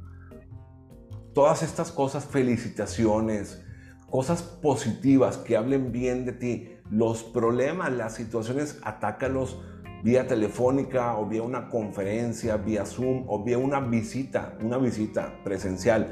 todas 1.33 1.61
estas 1.61 1.91
cosas, 1.91 2.25
felicitaciones, 2.25 3.63
cosas 4.09 4.41
positivas 4.41 5.37
que 5.37 5.55
hablen 5.55 5.91
bien 5.91 6.25
de 6.25 6.31
ti 6.33 6.78
los 6.89 7.23
problemas, 7.23 7.91
las 7.91 8.15
situaciones, 8.15 8.79
atácalos 8.83 9.59
vía 10.03 10.27
telefónica 10.27 11.17
o 11.17 11.25
vía 11.25 11.43
una 11.43 11.69
conferencia, 11.69 12.57
vía 12.57 12.85
Zoom 12.85 13.25
o 13.27 13.43
vía 13.43 13.57
una 13.57 13.79
visita, 13.79 14.57
una 14.61 14.77
visita 14.77 15.33
presencial. 15.43 16.07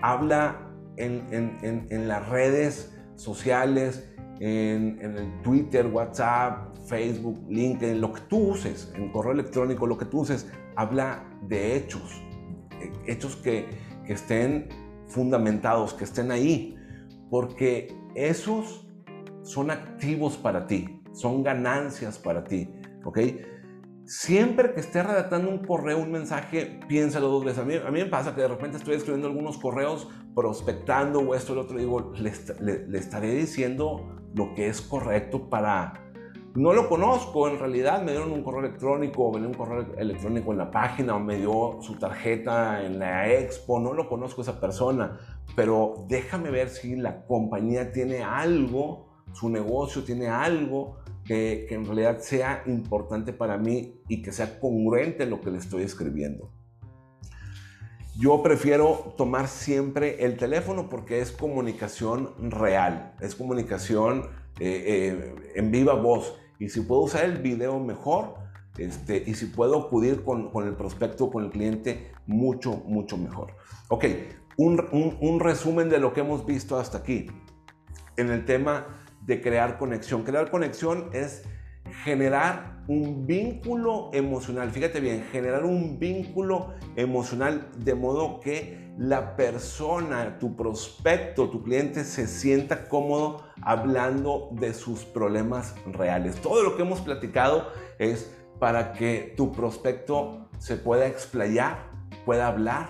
Habla 0.00 0.66
en, 0.96 2.08
las 2.08 2.28
redes 2.28 2.96
sociales, 3.16 4.10
en, 4.40 4.98
el 5.00 5.42
Twitter, 5.42 5.86
WhatsApp, 5.86 6.76
Facebook, 6.86 7.38
LinkedIn, 7.48 8.00
lo 8.00 8.12
que 8.12 8.22
tú 8.22 8.50
uses, 8.52 8.92
en 8.94 9.12
correo 9.12 9.32
electrónico, 9.32 9.86
lo 9.86 9.98
que 9.98 10.06
tú 10.06 10.20
uses, 10.20 10.50
habla 10.76 11.24
de 11.46 11.76
hechos, 11.76 12.22
hechos 13.06 13.36
que, 13.36 13.68
que 14.06 14.14
estén 14.14 14.68
fundamentados, 15.06 15.94
que 15.94 16.04
estén 16.04 16.30
ahí, 16.30 16.76
porque 17.30 17.94
esos 18.14 18.89
son 19.42 19.70
activos 19.70 20.36
para 20.36 20.66
ti, 20.66 21.02
son 21.12 21.42
ganancias 21.42 22.18
para 22.18 22.44
ti, 22.44 22.70
¿ok? 23.04 23.18
Siempre 24.10 24.72
que 24.74 24.80
estés 24.80 25.06
redactando 25.06 25.48
un 25.48 25.58
correo, 25.58 25.98
un 25.98 26.10
mensaje, 26.10 26.80
piénsalo 26.88 27.28
dos 27.28 27.44
veces. 27.44 27.60
A 27.60 27.64
mí, 27.64 27.74
a 27.76 27.90
mí 27.92 28.00
me 28.00 28.06
pasa 28.06 28.34
que 28.34 28.40
de 28.40 28.48
repente 28.48 28.76
estoy 28.76 28.96
escribiendo 28.96 29.28
algunos 29.28 29.56
correos 29.56 30.08
prospectando 30.34 31.20
o 31.20 31.32
esto 31.32 31.52
o 31.52 31.54
lo 31.54 31.62
otro, 31.62 31.78
digo, 31.78 32.12
le, 32.16 32.32
le, 32.88 32.98
estaré 32.98 33.32
diciendo 33.34 34.18
lo 34.34 34.52
que 34.54 34.66
es 34.66 34.80
correcto 34.80 35.48
para... 35.48 35.92
No 36.56 36.72
lo 36.72 36.88
conozco, 36.88 37.46
en 37.46 37.60
realidad 37.60 38.02
me 38.02 38.10
dieron 38.10 38.32
un 38.32 38.42
correo 38.42 38.58
electrónico, 38.58 39.26
o 39.26 39.38
me 39.38 39.46
un 39.46 39.54
correo 39.54 39.86
electrónico 39.96 40.50
en 40.50 40.58
la 40.58 40.72
página, 40.72 41.14
o 41.14 41.20
me 41.20 41.36
dio 41.36 41.78
su 41.80 41.96
tarjeta 41.96 42.84
en 42.84 42.98
la 42.98 43.32
expo, 43.32 43.78
no 43.78 43.92
lo 43.92 44.08
conozco 44.08 44.42
esa 44.42 44.60
persona, 44.60 45.20
pero 45.54 46.04
déjame 46.08 46.50
ver 46.50 46.68
si 46.68 46.96
la 46.96 47.24
compañía 47.26 47.92
tiene 47.92 48.24
algo 48.24 49.09
su 49.32 49.48
negocio 49.48 50.02
tiene 50.04 50.28
algo 50.28 50.98
que, 51.24 51.66
en 51.70 51.84
realidad 51.84 52.18
sea 52.20 52.62
importante 52.66 53.32
para 53.32 53.56
mí 53.56 54.00
y 54.08 54.22
que 54.22 54.32
sea 54.32 54.58
congruente 54.58 55.26
lo 55.26 55.40
que 55.40 55.50
le 55.50 55.58
estoy 55.58 55.82
escribiendo. 55.82 56.50
Yo 58.18 58.42
prefiero 58.42 59.14
tomar 59.16 59.48
siempre 59.48 60.24
el 60.24 60.36
teléfono 60.36 60.88
porque 60.88 61.20
es 61.20 61.30
comunicación 61.32 62.50
real, 62.50 63.14
es 63.20 63.34
comunicación 63.34 64.28
eh, 64.58 64.84
eh, 64.86 65.34
en 65.54 65.70
viva 65.70 65.94
voz. 65.94 66.36
Y 66.58 66.68
si 66.68 66.80
puedo 66.80 67.02
usar 67.02 67.24
el 67.24 67.38
video 67.38 67.78
mejor, 67.78 68.34
este, 68.76 69.22
y 69.26 69.34
si 69.34 69.46
puedo 69.46 69.86
acudir 69.86 70.22
con, 70.22 70.50
con, 70.50 70.66
el 70.66 70.74
prospecto, 70.74 71.30
con 71.30 71.44
el 71.44 71.50
cliente, 71.50 72.12
mucho, 72.26 72.82
mucho 72.86 73.16
mejor. 73.16 73.54
Ok, 73.88 74.04
un, 74.56 75.16
un 75.20 75.40
resumen 75.40 75.88
de 75.88 75.98
lo 75.98 76.12
que 76.12 76.20
hemos 76.20 76.44
visto 76.44 76.78
hasta 76.78 76.98
aquí. 76.98 77.26
En 78.16 78.30
el 78.30 78.44
tema 78.44 78.99
de 79.22 79.40
crear 79.40 79.78
conexión. 79.78 80.22
Crear 80.22 80.50
conexión 80.50 81.10
es 81.12 81.42
generar 82.04 82.82
un 82.88 83.26
vínculo 83.26 84.10
emocional. 84.12 84.70
Fíjate 84.70 85.00
bien, 85.00 85.24
generar 85.30 85.64
un 85.64 85.98
vínculo 85.98 86.74
emocional 86.96 87.68
de 87.78 87.94
modo 87.94 88.40
que 88.40 88.90
la 88.98 89.36
persona, 89.36 90.38
tu 90.38 90.56
prospecto, 90.56 91.48
tu 91.48 91.62
cliente 91.62 92.04
se 92.04 92.26
sienta 92.26 92.88
cómodo 92.88 93.44
hablando 93.62 94.50
de 94.52 94.74
sus 94.74 95.04
problemas 95.04 95.74
reales. 95.86 96.36
Todo 96.40 96.62
lo 96.62 96.76
que 96.76 96.82
hemos 96.82 97.00
platicado 97.00 97.68
es 97.98 98.34
para 98.58 98.92
que 98.92 99.32
tu 99.36 99.52
prospecto 99.52 100.48
se 100.58 100.76
pueda 100.76 101.06
explayar, 101.06 101.90
pueda 102.26 102.46
hablar, 102.46 102.88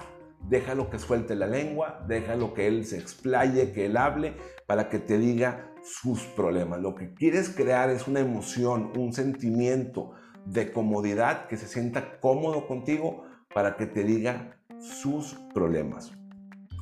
déjalo 0.49 0.91
que 0.91 0.99
suelte 0.99 1.35
la 1.35 1.47
lengua, 1.47 2.05
déjalo 2.09 2.55
que 2.55 2.67
él 2.67 2.85
se 2.85 2.99
explaye, 2.99 3.73
que 3.73 3.87
él 3.87 3.97
hable, 3.97 4.35
para 4.67 4.89
que 4.89 4.99
te 4.99 5.19
diga 5.19 5.73
sus 5.83 6.23
problemas. 6.25 6.81
Lo 6.81 6.95
que 6.95 7.15
quieres 7.15 7.51
crear 7.51 7.91
es 7.91 8.07
una 8.09 8.21
emoción, 8.21 8.93
un 8.97 9.13
sentimiento, 9.13 10.13
de 10.47 10.73
comodidad, 10.73 11.47
que 11.47 11.57
se 11.57 11.67
sienta 11.67 12.19
cómodo 12.21 12.67
contigo 12.67 13.25
para 13.55 13.77
que 13.77 13.87
te 13.87 14.05
diga 14.05 14.57
sus 14.79 15.35
problemas. 15.55 16.13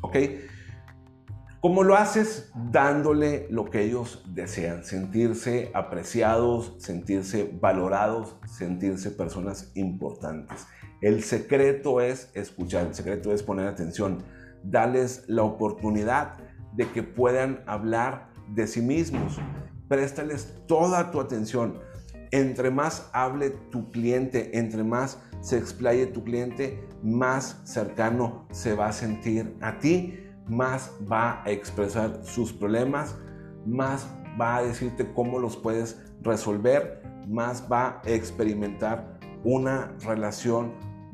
¿Ok? 0.03 0.17
¿Cómo 1.61 1.83
lo 1.83 1.97
haces? 1.97 2.53
Dándole 2.71 3.49
lo 3.51 3.65
que 3.65 3.83
ellos 3.83 4.25
desean, 4.29 4.85
sentirse 4.85 5.73
apreciados, 5.75 6.77
sentirse 6.79 7.51
valorados, 7.61 8.37
sentirse 8.47 9.11
personas 9.11 9.73
importantes. 9.75 10.67
El 11.01 11.23
secreto 11.23 12.01
es 12.01 12.31
escuchar, 12.35 12.87
el 12.87 12.95
secreto 12.95 13.33
es 13.33 13.43
poner 13.43 13.67
atención, 13.67 14.23
darles 14.63 15.25
la 15.29 15.43
oportunidad 15.43 16.35
de 16.75 16.91
que 16.91 17.03
puedan 17.03 17.63
hablar 17.67 18.31
de 18.55 18.67
sí 18.67 18.81
mismos. 18.81 19.39
Préstales 19.89 20.55
toda 20.67 21.11
tu 21.11 21.21
atención. 21.21 21.79
Entre 22.31 22.71
más 22.71 23.09
hable 23.13 23.51
tu 23.51 23.91
cliente, 23.91 24.59
entre 24.59 24.85
más 24.85 25.19
se 25.41 25.57
explaye 25.57 26.07
tu 26.07 26.25
cliente, 26.25 26.87
más 27.03 27.61
cercano 27.65 28.47
se 28.51 28.75
va 28.75 28.89
a 28.89 28.93
sentir 28.93 29.57
a 29.61 29.79
ti 29.79 30.25
más 30.49 30.93
va 31.11 31.43
a 31.45 31.51
expresar 31.51 32.21
sus 32.23 32.53
problemas, 32.53 33.17
más 33.67 34.09
va 34.41 34.57
a 34.57 34.63
decirte 34.63 35.13
cómo 35.13 35.39
los 35.39 35.57
puedes 35.57 36.01
resolver, 36.23 37.03
más 37.29 37.67
va 37.71 38.01
a 38.05 38.11
experimentar 38.11 39.19
una 39.45 39.95
relación 40.05 40.73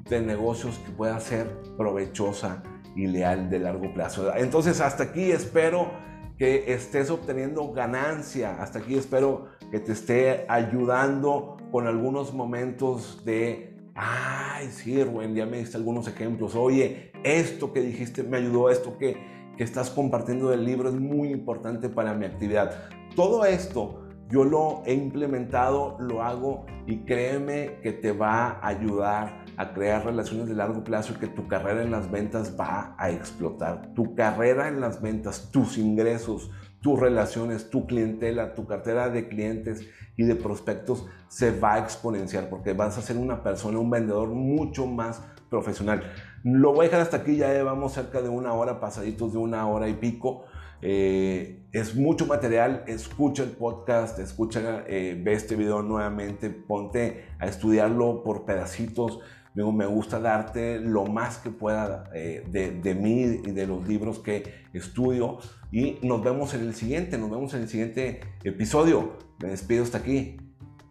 de 0.08 0.20
negocios 0.20 0.78
que 0.78 0.92
pueda 0.92 1.18
ser 1.20 1.48
provechosa 1.76 2.62
y 2.94 3.06
leal 3.06 3.50
de 3.50 3.58
largo 3.58 3.92
plazo. 3.92 4.34
Entonces 4.36 4.80
hasta 4.80 5.04
aquí 5.04 5.32
espero 5.32 5.90
que 6.38 6.72
estés 6.72 7.10
obteniendo 7.10 7.72
ganancia, 7.72 8.60
hasta 8.60 8.80
aquí 8.80 8.96
espero 8.96 9.46
que 9.70 9.80
te 9.80 9.92
esté 9.92 10.46
ayudando 10.48 11.56
con 11.70 11.86
algunos 11.86 12.32
momentos 12.32 13.24
de 13.24 13.74
ay, 13.94 14.70
sí, 14.70 15.02
Rubén, 15.02 15.34
ya 15.34 15.46
me 15.46 15.58
diste 15.58 15.76
algunos 15.76 16.08
ejemplos, 16.08 16.54
oye, 16.54 17.12
esto 17.22 17.72
que 17.72 17.80
dijiste 17.80 18.22
me 18.22 18.38
ayudó, 18.38 18.70
esto 18.70 18.98
que, 18.98 19.16
que 19.56 19.64
estás 19.64 19.90
compartiendo 19.90 20.50
del 20.50 20.64
libro 20.64 20.88
es 20.88 20.96
muy 20.96 21.30
importante 21.30 21.88
para 21.88 22.14
mi 22.14 22.26
actividad. 22.26 22.88
Todo 23.14 23.44
esto 23.44 24.02
yo 24.28 24.44
lo 24.44 24.82
he 24.84 24.94
implementado, 24.94 25.96
lo 26.00 26.22
hago 26.22 26.66
y 26.86 27.04
créeme 27.04 27.78
que 27.82 27.92
te 27.92 28.12
va 28.12 28.58
a 28.60 28.66
ayudar 28.66 29.43
a 29.56 29.72
crear 29.72 30.04
relaciones 30.04 30.48
de 30.48 30.54
largo 30.54 30.84
plazo 30.84 31.12
y 31.12 31.16
que 31.16 31.26
tu 31.26 31.48
carrera 31.48 31.82
en 31.82 31.90
las 31.90 32.10
ventas 32.10 32.56
va 32.58 32.94
a 32.98 33.10
explotar. 33.10 33.92
Tu 33.94 34.14
carrera 34.14 34.68
en 34.68 34.80
las 34.80 35.00
ventas, 35.00 35.50
tus 35.50 35.78
ingresos, 35.78 36.50
tus 36.80 37.00
relaciones, 37.00 37.70
tu 37.70 37.86
clientela, 37.86 38.54
tu 38.54 38.66
cartera 38.66 39.08
de 39.08 39.28
clientes 39.28 39.88
y 40.16 40.24
de 40.24 40.34
prospectos 40.36 41.06
se 41.28 41.58
va 41.58 41.74
a 41.74 41.78
exponenciar 41.78 42.50
porque 42.50 42.74
vas 42.74 42.98
a 42.98 43.02
ser 43.02 43.16
una 43.16 43.42
persona, 43.42 43.78
un 43.78 43.90
vendedor 43.90 44.28
mucho 44.28 44.86
más 44.86 45.22
profesional. 45.48 46.02
Lo 46.42 46.72
voy 46.72 46.86
a 46.86 46.88
dejar 46.88 47.00
hasta 47.00 47.16
aquí, 47.18 47.36
ya 47.36 47.52
llevamos 47.52 47.92
cerca 47.92 48.20
de 48.20 48.28
una 48.28 48.52
hora, 48.52 48.80
pasaditos 48.80 49.32
de 49.32 49.38
una 49.38 49.66
hora 49.66 49.88
y 49.88 49.94
pico. 49.94 50.44
Eh, 50.82 51.64
es 51.72 51.96
mucho 51.96 52.26
material, 52.26 52.84
escucha 52.86 53.42
el 53.42 53.52
podcast, 53.52 54.18
escucha, 54.18 54.84
eh, 54.86 55.18
ve 55.24 55.32
este 55.32 55.56
video 55.56 55.80
nuevamente, 55.80 56.50
ponte 56.50 57.24
a 57.38 57.46
estudiarlo 57.46 58.22
por 58.22 58.44
pedacitos 58.44 59.20
me 59.54 59.86
gusta 59.86 60.18
darte 60.18 60.80
lo 60.80 61.06
más 61.06 61.38
que 61.38 61.50
pueda 61.50 62.10
eh, 62.12 62.44
de, 62.48 62.72
de, 62.72 62.94
mí 62.94 63.20
y 63.22 63.52
de 63.52 63.66
los 63.66 63.86
libros 63.86 64.18
que 64.18 64.52
estudio. 64.72 65.38
Y 65.70 65.98
nos 66.02 66.22
vemos 66.22 66.54
en 66.54 66.62
el 66.62 66.74
siguiente, 66.74 67.18
nos 67.18 67.30
vemos 67.30 67.54
en 67.54 67.62
el 67.62 67.68
siguiente 67.68 68.20
episodio. 68.42 69.18
Me 69.40 69.48
despido 69.48 69.84
hasta 69.84 69.98
aquí. 69.98 70.36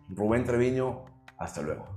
Rubén 0.09 0.43
Treviño, 0.45 1.05
hasta 1.37 1.61
luego. 1.61 1.87